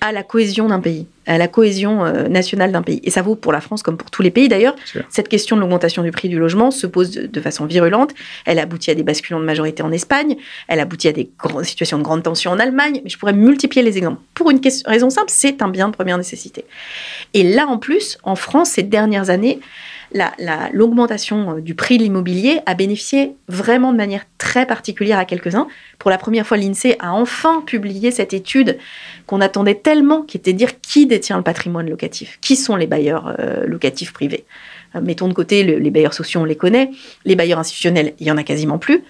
à 0.00 0.12
la 0.12 0.22
cohésion 0.22 0.68
d'un 0.68 0.80
pays, 0.80 1.06
à 1.28 1.38
la 1.38 1.46
cohésion 1.46 2.04
euh, 2.04 2.26
nationale 2.26 2.72
d'un 2.72 2.82
pays. 2.82 3.00
Et 3.04 3.10
ça 3.10 3.22
vaut 3.22 3.36
pour 3.36 3.52
la 3.52 3.60
France 3.60 3.82
comme 3.82 3.96
pour 3.96 4.10
tous 4.10 4.22
les 4.22 4.30
pays. 4.30 4.48
D'ailleurs, 4.48 4.74
cette 5.10 5.28
question 5.28 5.56
de 5.56 5.60
l'augmentation 5.60 6.02
du 6.02 6.10
prix 6.10 6.28
du 6.28 6.38
logement 6.38 6.70
se 6.70 6.86
pose 6.86 7.10
de, 7.10 7.40
façon 7.40 7.66
virulente. 7.66 8.14
Elle 8.46 8.58
aboutit 8.58 8.90
à 8.90 8.94
des 8.94 9.02
basculements 9.02 9.40
de 9.40 9.44
majorité 9.44 9.82
en 9.82 9.92
Espagne, 9.92 10.36
elle 10.66 10.80
aboutit 10.80 11.08
à 11.08 11.12
des 11.12 11.30
situations 11.62 11.98
de 11.98 12.02
grande 12.02 12.22
tension 12.22 12.50
en 12.50 12.58
Allemagne, 12.58 13.00
mais 13.04 13.10
je 13.10 13.18
pourrais 13.18 13.32
multiplier 13.32 13.84
les 13.84 13.96
exemples. 13.96 14.20
Pour 14.34 14.50
une 14.50 14.60
raison 14.86 15.10
simple, 15.10 15.28
c'est 15.28 15.62
un 15.62 15.68
bien 15.68 15.88
de 15.88 15.94
première 15.94 16.18
nécessité. 16.18 16.64
Et 17.34 17.42
là, 17.42 17.66
en 17.68 17.78
plus, 17.78 18.18
en 18.22 18.34
France, 18.34 18.70
ces 18.70 18.82
dernières 18.82 19.30
années, 19.30 19.60
l'augmentation 20.72 21.56
euh, 21.56 21.60
du 21.60 21.74
prix 21.74 21.98
de 21.98 22.02
l'immobilier 22.02 22.60
a 22.66 22.74
bénéficié 22.74 23.34
vraiment 23.48 23.92
de 23.92 23.96
manière 23.96 24.24
très 24.38 24.66
particulière 24.66 25.18
à 25.18 25.24
quelques-uns. 25.24 25.68
Pour 25.98 26.10
la 26.10 26.18
première 26.18 26.46
fois, 26.46 26.56
l'INSEE 26.56 26.96
a 26.98 27.12
enfin 27.12 27.62
publié 27.66 28.10
cette 28.10 28.32
étude 28.32 28.78
qu'on 29.26 29.40
attendait 29.40 29.74
tellement, 29.74 30.22
qui 30.22 30.36
était 30.36 30.52
de 30.52 30.58
dire 30.58 30.80
qui 30.80 31.06
détient 31.06 31.36
le 31.36 31.42
patrimoine 31.42 31.88
locatif, 31.88 32.38
qui 32.40 32.56
sont 32.56 32.76
les 32.76 32.86
bailleurs 32.86 33.34
euh, 33.38 33.66
locatifs 33.66 34.12
privés. 34.12 34.44
Euh, 34.94 35.00
mettons 35.00 35.28
de 35.28 35.34
côté 35.34 35.62
les 35.64 35.90
bailleurs 35.90 36.14
sociaux, 36.14 36.40
on 36.40 36.44
les 36.44 36.56
connaît, 36.56 36.90
les 37.24 37.36
bailleurs 37.36 37.58
institutionnels, 37.58 38.14
il 38.20 38.26
y 38.26 38.30
en 38.30 38.36
a 38.36 38.42
quasiment 38.42 38.78
plus. 38.78 39.02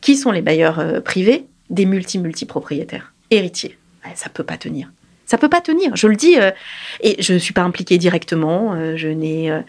Qui 0.00 0.16
sont 0.16 0.30
les 0.30 0.42
bailleurs 0.42 1.02
privés? 1.02 1.46
Des 1.70 1.84
multi-multi-propriétaires, 1.84 3.12
héritiers. 3.30 3.76
Ça 4.14 4.30
peut 4.30 4.44
pas 4.44 4.56
tenir. 4.56 4.90
Ça 5.28 5.36
peut 5.36 5.50
pas 5.50 5.60
tenir, 5.60 5.94
je 5.94 6.06
le 6.06 6.16
dis. 6.16 6.38
Euh, 6.38 6.50
et 7.02 7.22
je 7.22 7.34
ne 7.34 7.38
suis 7.38 7.52
pas 7.52 7.60
impliquée 7.60 7.98
directement, 7.98 8.72
euh, 8.72 8.96
je 8.96 9.08
n'ai 9.08 9.50
euh, 9.50 9.60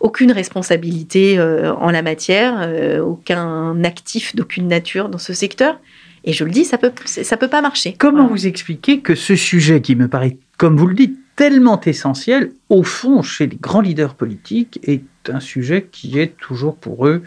aucune 0.00 0.30
responsabilité 0.30 1.40
en 1.40 1.90
la 1.90 2.02
matière, 2.02 2.68
aucun 3.02 3.82
actif 3.82 4.36
d'aucune 4.36 4.68
nature 4.68 5.08
dans 5.08 5.18
ce 5.18 5.32
secteur. 5.32 5.80
Et 6.24 6.32
je 6.32 6.44
le 6.44 6.50
dis, 6.50 6.64
ça 6.64 6.76
peut, 6.76 6.92
ça 7.06 7.36
peut 7.36 7.48
pas 7.48 7.62
marcher. 7.62 7.94
Comment 7.96 8.26
vous 8.26 8.46
expliquez 8.46 9.00
que 9.00 9.14
ce 9.14 9.36
sujet 9.36 9.80
qui 9.80 9.96
me 9.96 10.08
paraît, 10.08 10.36
comme 10.58 10.76
vous 10.76 10.86
le 10.86 10.94
dites, 10.94 11.18
tellement 11.34 11.80
essentiel, 11.80 12.52
au 12.68 12.82
fond, 12.82 13.22
chez 13.22 13.46
les 13.46 13.56
grands 13.56 13.80
leaders 13.80 14.14
politiques, 14.14 14.80
est 14.82 15.02
un 15.28 15.40
sujet 15.40 15.88
qui 15.90 16.18
est 16.18 16.36
toujours 16.36 16.76
pour 16.76 17.06
eux 17.06 17.22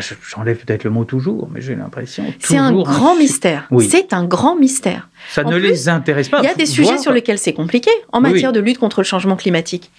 j'enlève 0.00 0.56
peut-être 0.56 0.84
le 0.84 0.90
mot 0.90 1.04
toujours, 1.04 1.48
mais 1.52 1.60
j'ai 1.60 1.74
l'impression. 1.74 2.24
C'est 2.40 2.56
un 2.56 2.72
grand 2.72 3.16
mystère. 3.16 3.68
C'est 3.80 4.12
un 4.12 4.24
grand 4.24 4.56
mystère. 4.56 5.08
Ça 5.30 5.44
ne 5.44 5.56
les 5.56 5.88
intéresse 5.88 6.28
pas. 6.28 6.40
Il 6.42 6.44
y 6.44 6.48
a 6.48 6.54
des 6.54 6.66
sujets 6.66 6.98
sur 6.98 7.12
lesquels 7.12 7.38
c'est 7.38 7.52
compliqué. 7.52 7.90
En 8.12 8.20
matière 8.20 8.52
de 8.52 8.60
lutte 8.60 8.78
contre 8.78 9.00
le 9.00 9.04
changement 9.04 9.36
climatique, 9.36 9.90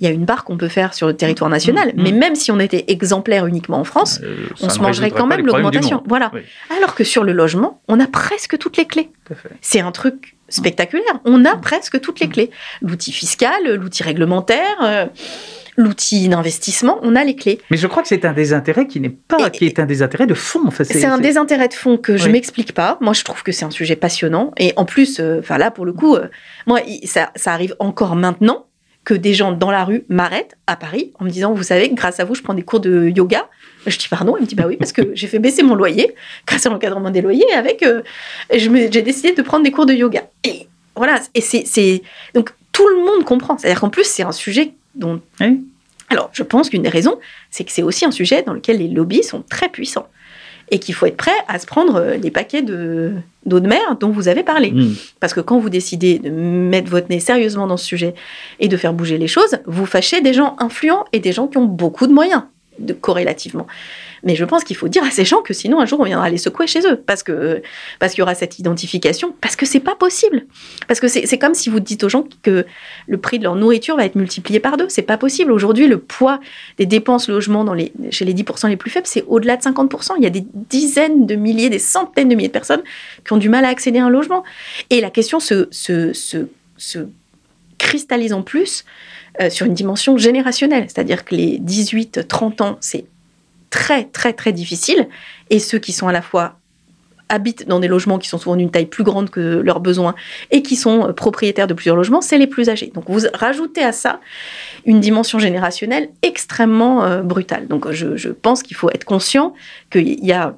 il 0.00 0.06
y 0.06 0.10
a 0.10 0.12
une 0.12 0.24
barre 0.24 0.44
qu'on 0.44 0.56
peut 0.56 0.68
faire 0.68 0.94
sur 0.94 1.06
le 1.06 1.16
territoire 1.16 1.50
national, 1.50 1.88
mm, 1.88 2.00
mm. 2.00 2.02
mais 2.02 2.12
même 2.12 2.34
si 2.34 2.52
on 2.52 2.60
était 2.60 2.84
exemplaire 2.88 3.46
uniquement 3.46 3.80
en 3.80 3.84
France, 3.84 4.20
euh, 4.22 4.46
on 4.60 4.68
se 4.68 4.78
mangerait 4.80 5.10
quand 5.10 5.26
même 5.26 5.44
l'augmentation. 5.44 6.02
Voilà. 6.06 6.30
Alors 6.76 6.94
que 6.94 7.04
sur 7.04 7.24
le 7.24 7.32
logement, 7.32 7.80
on 7.88 7.98
a 8.00 8.06
presque 8.06 8.58
toutes 8.58 8.76
les 8.76 8.86
clés. 8.86 9.10
C'est 9.60 9.80
un 9.80 9.92
truc 9.92 10.36
spectaculaire. 10.48 11.20
On 11.24 11.44
a 11.44 11.56
presque 11.56 12.00
toutes 12.00 12.20
les 12.20 12.28
clés. 12.28 12.50
L'outil 12.80 13.12
fiscal, 13.12 13.74
l'outil 13.74 14.02
réglementaire. 14.02 14.76
Euh, 14.82 15.06
l'outil 15.78 16.28
d'investissement, 16.28 16.98
on 17.02 17.14
a 17.14 17.24
les 17.24 17.36
clés. 17.36 17.60
Mais 17.70 17.76
je 17.76 17.86
crois 17.86 18.02
que 18.02 18.08
c'est 18.08 18.24
un 18.24 18.32
désintérêt 18.32 18.88
qui 18.88 18.98
n'est 18.98 19.08
pas, 19.08 19.48
qui 19.48 19.64
est 19.64 19.78
un 19.78 19.86
désintérêt 19.86 20.26
de 20.26 20.34
fond. 20.34 20.60
c'est 20.70 21.04
un 21.04 21.18
désintérêt 21.18 21.68
de 21.68 21.74
fond 21.74 21.96
que 21.96 22.16
je 22.16 22.28
m'explique 22.28 22.74
pas. 22.74 22.98
Moi, 23.00 23.12
je 23.12 23.22
trouve 23.22 23.44
que 23.44 23.52
c'est 23.52 23.64
un 23.64 23.70
sujet 23.70 23.94
passionnant. 23.94 24.52
Et 24.58 24.72
en 24.76 24.84
plus, 24.84 25.20
euh, 25.20 25.38
enfin 25.38 25.56
là, 25.56 25.70
pour 25.70 25.86
le 25.86 25.92
coup, 25.92 26.16
euh, 26.16 26.26
moi, 26.66 26.80
ça, 27.04 27.30
arrive 27.46 27.76
encore 27.78 28.16
maintenant 28.16 28.66
que 29.04 29.14
des 29.14 29.34
gens 29.34 29.52
dans 29.52 29.70
la 29.70 29.84
rue 29.84 30.04
m'arrêtent 30.08 30.58
à 30.66 30.74
Paris 30.74 31.12
en 31.20 31.24
me 31.24 31.30
disant, 31.30 31.54
vous 31.54 31.62
savez, 31.62 31.88
grâce 31.90 32.18
à 32.18 32.24
vous, 32.24 32.34
je 32.34 32.42
prends 32.42 32.54
des 32.54 32.64
cours 32.64 32.80
de 32.80 33.08
yoga. 33.08 33.48
Je 33.86 33.96
dis 33.96 34.08
pardon, 34.08 34.34
elle 34.36 34.42
me 34.42 34.46
dit 34.46 34.56
bah 34.56 34.64
oui 34.66 34.76
parce 34.76 34.92
que 34.92 35.02
j'ai 35.14 35.28
fait 35.28 35.38
baisser 35.38 35.62
mon 35.62 35.76
loyer 35.76 36.14
grâce 36.46 36.66
à 36.66 36.70
l'encadrement 36.70 37.10
des 37.10 37.22
loyers 37.22 37.50
avec 37.54 37.82
euh, 37.84 38.02
j'ai 38.52 39.02
décidé 39.02 39.32
de 39.32 39.40
prendre 39.40 39.62
des 39.62 39.70
cours 39.70 39.86
de 39.86 39.94
yoga. 39.94 40.24
Et 40.44 40.66
voilà, 40.96 41.20
et 41.34 41.40
c'est 41.40 42.02
donc 42.34 42.50
tout 42.72 42.86
le 42.88 42.96
monde 42.96 43.24
comprend. 43.24 43.56
C'est-à-dire 43.56 43.80
qu'en 43.80 43.88
plus 43.88 44.04
c'est 44.04 44.24
un 44.24 44.32
sujet 44.32 44.74
alors, 46.10 46.30
je 46.32 46.42
pense 46.42 46.70
qu'une 46.70 46.82
des 46.82 46.88
raisons, 46.88 47.18
c'est 47.50 47.64
que 47.64 47.72
c'est 47.72 47.82
aussi 47.82 48.04
un 48.04 48.10
sujet 48.10 48.42
dans 48.42 48.54
lequel 48.54 48.78
les 48.78 48.88
lobbies 48.88 49.22
sont 49.22 49.42
très 49.42 49.68
puissants 49.68 50.08
et 50.70 50.78
qu'il 50.78 50.94
faut 50.94 51.06
être 51.06 51.16
prêt 51.16 51.30
à 51.48 51.58
se 51.58 51.66
prendre 51.66 51.96
euh, 51.96 52.16
les 52.16 52.30
paquets 52.30 52.62
d'eau 52.62 53.60
de, 53.60 53.66
mer 53.66 53.96
dont 54.00 54.10
vous 54.10 54.28
avez 54.28 54.42
parlé. 54.42 54.70
Hmm. 54.70 54.94
Parce 55.20 55.32
que 55.32 55.40
quand 55.40 55.58
vous 55.58 55.70
décidez 55.70 56.18
de 56.18 56.30
mettre 56.30 56.90
votre 56.90 57.08
nez 57.08 57.20
sérieusement 57.20 57.66
dans 57.66 57.76
ce 57.76 57.86
sujet 57.86 58.14
et 58.60 58.68
de 58.68 58.76
faire 58.76 58.92
bouger 58.92 59.18
les 59.18 59.28
choses, 59.28 59.58
vous 59.66 59.86
fâchez 59.86 60.20
des 60.20 60.34
gens 60.34 60.56
influents 60.58 61.04
et 61.12 61.20
des 61.20 61.32
gens 61.32 61.46
qui 61.46 61.56
ont 61.58 61.64
beaucoup 61.64 62.06
de 62.06 62.12
moyens 62.12 62.42
de 62.78 62.92
corrélativement. 62.92 63.66
Mais 64.22 64.36
je 64.36 64.44
pense 64.44 64.64
qu'il 64.64 64.76
faut 64.76 64.88
dire 64.88 65.04
à 65.04 65.10
ces 65.10 65.24
gens 65.24 65.42
que 65.42 65.54
sinon 65.54 65.80
un 65.80 65.86
jour 65.86 66.00
on 66.00 66.04
viendra 66.04 66.28
les 66.30 66.38
secouer 66.38 66.66
chez 66.66 66.80
eux 66.86 66.96
parce 66.96 67.22
que 67.22 67.62
parce 67.98 68.12
qu'il 68.12 68.20
y 68.20 68.22
aura 68.22 68.34
cette 68.34 68.58
identification 68.58 69.34
parce 69.40 69.56
que 69.56 69.66
c'est 69.66 69.80
pas 69.80 69.94
possible. 69.94 70.46
Parce 70.86 71.00
que 71.00 71.08
c'est 71.08 71.38
comme 71.38 71.54
si 71.54 71.70
vous 71.70 71.80
dites 71.80 72.04
aux 72.04 72.08
gens 72.08 72.24
que 72.42 72.66
le 73.06 73.18
prix 73.18 73.38
de 73.38 73.44
leur 73.44 73.54
nourriture 73.54 73.96
va 73.96 74.04
être 74.04 74.14
multiplié 74.14 74.60
par 74.60 74.76
deux. 74.76 74.88
C'est 74.88 75.02
pas 75.02 75.18
possible. 75.18 75.52
Aujourd'hui 75.52 75.86
le 75.86 75.98
poids 75.98 76.40
des 76.78 76.86
dépenses 76.86 77.28
logement 77.28 77.64
dans 77.64 77.74
les 77.74 77.92
chez 78.10 78.24
les 78.24 78.34
10% 78.34 78.68
les 78.68 78.76
plus 78.76 78.90
faibles 78.90 79.06
c'est 79.06 79.24
au-delà 79.26 79.56
de 79.56 79.62
50% 79.62 80.12
il 80.18 80.24
y 80.24 80.26
a 80.26 80.30
des 80.30 80.44
dizaines 80.54 81.26
de 81.26 81.34
milliers 81.34 81.70
des 81.70 81.78
centaines 81.78 82.28
de 82.28 82.34
milliers 82.34 82.48
de 82.48 82.52
personnes 82.52 82.82
qui 83.24 83.32
ont 83.32 83.38
du 83.38 83.48
mal 83.48 83.64
à 83.64 83.68
accéder 83.68 83.98
à 83.98 84.06
un 84.06 84.10
logement. 84.10 84.44
Et 84.90 85.00
la 85.00 85.10
question 85.10 85.40
se 85.40 85.68
se, 85.70 86.12
se, 86.12 86.98
cristallise 87.78 88.32
en 88.32 88.42
plus 88.42 88.84
euh, 89.40 89.50
sur 89.50 89.66
une 89.66 89.74
dimension 89.74 90.16
générationnelle. 90.16 90.86
C'est-à-dire 90.88 91.24
que 91.24 91.34
les 91.34 91.58
18-30 91.60 92.62
ans 92.62 92.78
c'est 92.80 93.04
très, 93.70 94.04
très, 94.04 94.32
très 94.32 94.52
difficile. 94.52 95.08
Et 95.50 95.58
ceux 95.58 95.78
qui 95.78 95.92
sont 95.92 96.08
à 96.08 96.12
la 96.12 96.22
fois 96.22 96.58
habitent 97.28 97.68
dans 97.68 97.78
des 97.78 97.88
logements 97.88 98.18
qui 98.18 98.28
sont 98.28 98.38
souvent 98.38 98.56
d'une 98.56 98.70
taille 98.70 98.86
plus 98.86 99.04
grande 99.04 99.28
que 99.30 99.60
leurs 99.60 99.80
besoins 99.80 100.14
et 100.50 100.62
qui 100.62 100.76
sont 100.76 101.08
euh, 101.08 101.12
propriétaires 101.12 101.66
de 101.66 101.74
plusieurs 101.74 101.96
logements, 101.96 102.20
c'est 102.20 102.38
les 102.38 102.46
plus 102.46 102.70
âgés. 102.70 102.90
Donc 102.94 103.04
vous 103.08 103.20
rajoutez 103.34 103.82
à 103.82 103.92
ça 103.92 104.20
une 104.86 105.00
dimension 105.00 105.38
générationnelle 105.38 106.08
extrêmement 106.22 107.04
euh, 107.04 107.22
brutale. 107.22 107.66
Donc 107.68 107.90
je, 107.90 108.30
pense 108.30 108.62
qu'il 108.62 108.76
faut 108.76 108.90
être 108.90 109.04
conscient 109.04 109.54
qu'il 109.90 110.24
y 110.24 110.32
a 110.32 110.54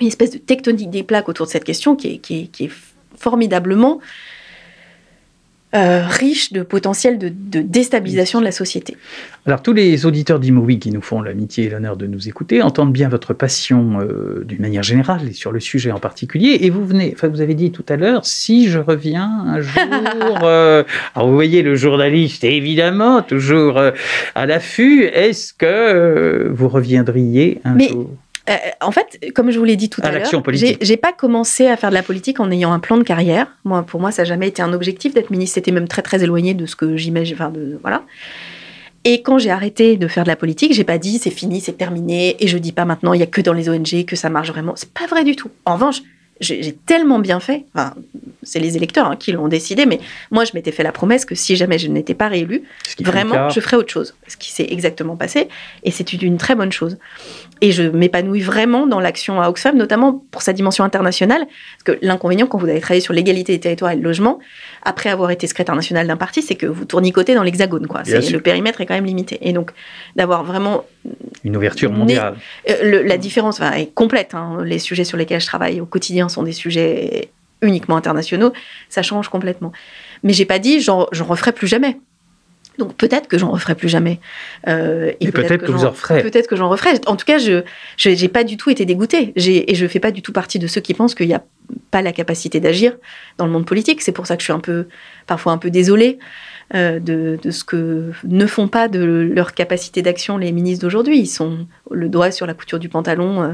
une 0.00 0.08
espèce 0.08 0.30
de 0.32 0.38
tectonique 0.38 0.90
des 0.90 1.02
plaques 1.02 1.28
autour 1.28 1.46
de 1.46 1.50
cette 1.50 1.64
question 1.64 1.94
qui 1.94 2.20
est 2.26 2.70
formidablement 3.16 4.00
euh, 5.72 6.04
riche 6.04 6.52
de 6.52 6.62
potentiel 6.62 7.16
de, 7.16 7.30
déstabilisation 7.60 8.40
de 8.40 8.44
la 8.44 8.50
société. 8.50 8.96
Alors 9.46 9.62
tous 9.62 9.72
les 9.72 10.04
auditeurs 10.04 10.40
d'Imowi 10.40 10.80
qui 10.80 10.90
nous 10.90 11.00
font 11.00 11.22
l'amitié 11.22 11.66
et 11.66 11.68
l'honneur 11.68 11.96
de 11.96 12.08
nous 12.08 12.28
écouter 12.28 12.60
entendent 12.60 12.92
bien 12.92 13.08
votre 13.08 13.34
passion 13.34 14.00
euh, 14.00 14.42
d'une 14.44 14.60
manière 14.60 14.82
générale 14.82 15.28
et 15.28 15.32
sur 15.32 15.52
le 15.52 15.60
sujet 15.60 15.92
en 15.92 16.00
particulier. 16.00 16.58
Et 16.62 16.70
vous 16.70 16.84
venez, 16.84 17.12
enfin 17.14 17.28
vous 17.28 17.40
avez 17.40 17.54
dit 17.54 17.70
tout 17.70 17.86
à 17.88 17.96
l'heure, 17.96 18.26
si 18.26 18.68
je 18.68 18.80
reviens 18.80 19.30
un 19.46 19.60
jour, 19.60 20.40
euh, 20.42 20.82
alors 21.14 21.28
vous 21.28 21.34
voyez 21.34 21.62
le 21.62 21.76
journaliste 21.76 22.42
évidemment 22.42 23.22
toujours 23.22 23.80
à 24.34 24.46
l'affût. 24.46 25.04
Est-ce 25.04 25.54
que 25.54 26.50
vous 26.52 26.68
reviendriez 26.68 27.60
un 27.64 27.78
jour? 27.78 28.10
Euh, 28.48 28.56
en 28.80 28.90
fait, 28.90 29.32
comme 29.34 29.50
je 29.50 29.58
vous 29.58 29.64
l'ai 29.64 29.76
dit 29.76 29.90
tout 29.90 30.00
à, 30.02 30.10
l'heure, 30.10 30.28
j'ai 30.52 30.96
pas 30.96 31.12
commencé 31.12 31.66
à 31.66 31.76
faire 31.76 31.90
de 31.90 31.94
la 31.94 32.02
politique 32.02 32.40
en 32.40 32.50
ayant 32.50 32.72
un 32.72 32.78
plan 32.78 32.96
de 32.96 33.02
carrière. 33.02 33.46
Moi, 33.64 33.82
pour 33.82 34.00
moi, 34.00 34.10
ça 34.10 34.22
n'a 34.22 34.28
jamais 34.28 34.48
été 34.48 34.62
un 34.62 34.72
objectif 34.72 35.14
d'être 35.14 35.30
ministre. 35.30 35.54
C'était 35.54 35.72
même 35.72 35.88
très 35.88 36.02
très 36.02 36.22
éloigné 36.22 36.54
de 36.54 36.66
ce 36.66 36.74
que 36.74 36.96
j'imagine. 36.96 37.34
Enfin, 37.34 37.52
voilà. 37.82 38.02
Et 39.04 39.22
quand 39.22 39.38
j'ai 39.38 39.50
arrêté 39.50 39.96
de 39.96 40.08
faire 40.08 40.24
de 40.24 40.28
la 40.28 40.36
politique, 40.36 40.74
j'ai 40.74 40.84
pas 40.84 40.98
dit 40.98 41.18
c'est 41.18 41.30
fini, 41.30 41.60
c'est 41.60 41.72
terminé, 41.72 42.36
et 42.38 42.48
je 42.48 42.58
dis 42.58 42.72
pas 42.72 42.84
maintenant 42.84 43.14
il 43.14 43.20
y 43.20 43.22
a 43.22 43.26
que 43.26 43.40
dans 43.40 43.54
les 43.54 43.68
ONG 43.68 44.04
que 44.04 44.16
ça 44.16 44.28
marche 44.28 44.48
vraiment. 44.50 44.74
C'est 44.76 44.92
pas 44.92 45.06
vrai 45.06 45.24
du 45.24 45.36
tout. 45.36 45.50
En 45.64 45.74
revanche, 45.74 46.02
j'ai 46.40 46.72
tellement 46.86 47.18
bien 47.18 47.38
fait, 47.38 47.64
enfin, 47.74 47.94
c'est 48.42 48.60
les 48.60 48.76
électeurs 48.76 49.06
hein, 49.06 49.16
qui 49.16 49.32
l'ont 49.32 49.48
décidé, 49.48 49.84
mais 49.84 50.00
moi 50.30 50.44
je 50.44 50.52
m'étais 50.54 50.72
fait 50.72 50.82
la 50.82 50.92
promesse 50.92 51.24
que 51.24 51.34
si 51.34 51.54
jamais 51.56 51.78
je 51.78 51.88
n'étais 51.88 52.14
pas 52.14 52.28
réélu, 52.28 52.62
vraiment 53.00 53.50
je 53.50 53.60
ferais 53.60 53.76
autre 53.76 53.92
chose. 53.92 54.14
Ce 54.26 54.36
qui 54.36 54.50
s'est 54.50 54.66
exactement 54.70 55.16
passé, 55.16 55.48
et 55.84 55.90
c'est 55.90 56.12
une 56.12 56.38
très 56.38 56.54
bonne 56.54 56.72
chose. 56.72 56.98
Et 57.60 57.72
je 57.72 57.82
m'épanouis 57.82 58.40
vraiment 58.40 58.86
dans 58.86 59.00
l'action 59.00 59.42
à 59.42 59.50
Oxfam, 59.50 59.76
notamment 59.76 60.24
pour 60.30 60.40
sa 60.40 60.54
dimension 60.54 60.82
internationale, 60.82 61.46
parce 61.46 61.98
que 61.98 62.04
l'inconvénient 62.04 62.46
quand 62.46 62.56
vous 62.56 62.68
avez 62.68 62.80
travaillé 62.80 63.02
sur 63.02 63.12
l'égalité 63.12 63.52
des 63.52 63.60
territoires 63.60 63.92
et 63.92 63.96
le 63.96 64.02
logement, 64.02 64.38
après 64.82 65.10
avoir 65.10 65.30
été 65.30 65.46
secrétaire 65.46 65.76
national 65.76 66.06
d'un 66.06 66.16
parti, 66.16 66.40
c'est 66.40 66.54
que 66.54 66.66
vous 66.66 66.86
tournicoter 66.86 67.34
dans 67.34 67.42
l'hexagone, 67.42 67.86
quoi. 67.86 68.02
Le 68.06 68.38
périmètre 68.38 68.80
est 68.80 68.86
quand 68.86 68.94
même 68.94 69.04
limité, 69.04 69.38
et 69.42 69.52
donc 69.52 69.72
d'avoir 70.16 70.42
vraiment 70.42 70.84
une 71.44 71.56
ouverture 71.56 71.90
mondiale. 71.90 72.36
Euh, 72.68 73.02
la 73.04 73.18
différence 73.18 73.60
est 73.60 73.94
complète. 73.94 74.34
Hein. 74.34 74.58
Les 74.64 74.78
sujets 74.78 75.04
sur 75.04 75.16
lesquels 75.16 75.40
je 75.40 75.46
travaille 75.46 75.80
au 75.80 75.86
quotidien 75.86 76.28
sont 76.28 76.42
des 76.42 76.52
sujets 76.52 77.30
uniquement 77.62 77.96
internationaux. 77.96 78.52
Ça 78.88 79.02
change 79.02 79.28
complètement. 79.28 79.72
Mais 80.22 80.32
j'ai 80.32 80.44
pas 80.44 80.58
dit 80.58 80.80
j'en 80.80 81.06
referai 81.12 81.52
plus 81.52 81.66
jamais. 81.66 81.98
Donc 82.78 82.94
peut-être 82.94 83.28
que 83.28 83.36
j'en 83.36 83.50
referai 83.50 83.74
plus 83.74 83.88
jamais. 83.88 84.20
Euh, 84.66 85.12
et, 85.20 85.30
peut-être 85.30 85.66
que, 85.66 85.70
vous 85.70 85.84
en 85.84 85.90
referez. 85.90 86.22
Peut-être 86.22 86.46
que 86.46 86.56
j'en 86.56 86.68
referai. 86.68 86.92
En 87.06 87.16
tout 87.16 87.26
cas, 87.26 87.38
je 87.38 87.62
n'ai 88.04 88.28
pas 88.28 88.44
du 88.44 88.56
tout 88.56 88.70
été 88.70 88.84
dégoûtée. 88.86 89.32
Et 89.36 89.74
je 89.74 89.82
ne 89.82 89.88
fais 89.88 90.00
pas 90.00 90.10
du 90.10 90.22
tout 90.22 90.32
partie 90.32 90.58
de 90.58 90.66
ceux 90.66 90.80
qui 90.80 90.94
pensent 90.94 91.14
qu'il 91.14 91.28
n'y 91.28 91.34
a 91.34 91.42
pas 91.90 92.02
la 92.02 92.12
capacité 92.12 92.58
d'agir 92.58 92.96
dans 93.38 93.46
le 93.46 93.52
monde 93.52 93.66
politique. 93.66 94.02
C'est 94.02 94.12
pour 94.12 94.26
ça 94.26 94.36
que 94.36 94.42
je 94.42 94.46
suis 94.46 94.52
un 94.52 94.60
peu, 94.60 94.86
parfois 95.26 95.52
un 95.52 95.58
peu 95.58 95.70
désolée. 95.70 96.18
Euh, 96.74 97.00
de, 97.00 97.38
ce 97.50 97.64
que 97.64 98.12
ne 98.22 98.46
font 98.46 98.68
pas 98.68 98.86
de 98.86 99.28
leur 99.34 99.54
capacité 99.54 100.02
d'action 100.02 100.38
les 100.38 100.52
ministres 100.52 100.82
d'aujourd'hui. 100.82 101.18
Ils 101.18 101.26
sont 101.26 101.66
le 101.90 102.08
doigt 102.08 102.30
sur 102.30 102.46
la 102.46 102.54
couture 102.54 102.78
du 102.78 102.88
pantalon. 102.88 103.42
Euh, 103.42 103.52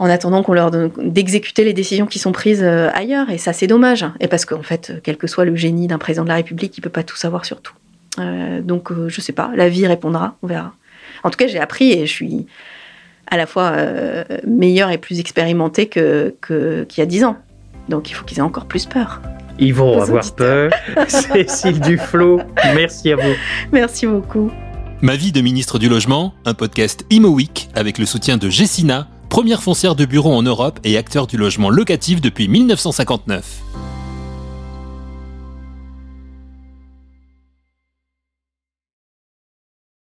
en 0.00 0.08
attendant 0.08 0.42
qu'on 0.42 0.54
leur 0.54 0.70
donne 0.70 0.90
d'exécuter 0.96 1.62
les 1.62 1.74
décisions 1.74 2.06
qui 2.06 2.18
sont 2.18 2.32
prises 2.32 2.62
euh, 2.62 2.88
ailleurs. 2.94 3.28
Et 3.28 3.36
ça, 3.36 3.52
c'est 3.52 3.66
dommage. 3.66 4.06
Et 4.18 4.28
parce 4.28 4.46
qu'en 4.46 4.62
fait, 4.62 4.94
quel 5.04 5.18
que 5.18 5.26
soit 5.26 5.44
le 5.44 5.54
génie 5.54 5.88
d'un 5.88 5.98
président 5.98 6.24
de 6.24 6.30
la 6.30 6.36
République, 6.36 6.76
il 6.78 6.80
peut 6.80 6.88
pas 6.88 7.02
tout 7.02 7.16
savoir 7.16 7.44
sur 7.44 7.60
tout. 7.60 7.74
Donc, 8.16 8.90
euh, 8.90 9.08
je 9.08 9.20
sais 9.20 9.32
pas. 9.32 9.50
La 9.54 9.68
vie 9.68 9.86
répondra. 9.86 10.36
On 10.42 10.46
verra. 10.46 10.74
En 11.22 11.30
tout 11.30 11.36
cas, 11.36 11.46
j'ai 11.46 11.60
appris 11.60 11.92
et 11.92 12.06
je 12.06 12.12
suis 12.12 12.46
à 13.26 13.36
la 13.36 13.46
fois 13.46 13.72
euh, 13.76 14.24
meilleure 14.46 14.90
et 14.90 14.98
plus 14.98 15.20
expérimentée 15.20 15.86
que 15.86 16.34
qu'il 16.40 16.98
y 16.98 17.00
a 17.00 17.06
dix 17.06 17.24
ans. 17.24 17.36
Donc, 17.88 18.10
il 18.10 18.14
faut 18.14 18.24
qu'ils 18.24 18.38
aient 18.38 18.42
encore 18.42 18.66
plus 18.66 18.86
peur. 18.86 19.20
Ils 19.60 19.74
vont 19.74 20.00
avoir 20.00 20.24
auditeurs. 20.24 20.70
peur. 20.94 21.04
Cécile 21.08 21.80
Duflo, 21.80 22.40
merci 22.74 23.12
à 23.12 23.16
vous. 23.16 23.34
Merci 23.72 24.06
beaucoup. 24.06 24.50
Ma 25.02 25.16
vie 25.16 25.32
de 25.32 25.40
ministre 25.40 25.78
du 25.78 25.88
Logement, 25.88 26.34
un 26.44 26.54
podcast 26.54 27.04
Imo 27.10 27.28
Week 27.28 27.68
avec 27.74 27.98
le 27.98 28.06
soutien 28.06 28.36
de 28.36 28.48
Jessina, 28.50 29.08
première 29.28 29.62
foncière 29.62 29.94
de 29.94 30.04
bureau 30.04 30.32
en 30.32 30.42
Europe 30.42 30.78
et 30.84 30.98
acteur 30.98 31.26
du 31.26 31.36
logement 31.36 31.70
locatif 31.70 32.20
depuis 32.20 32.48
1959. 32.48 33.79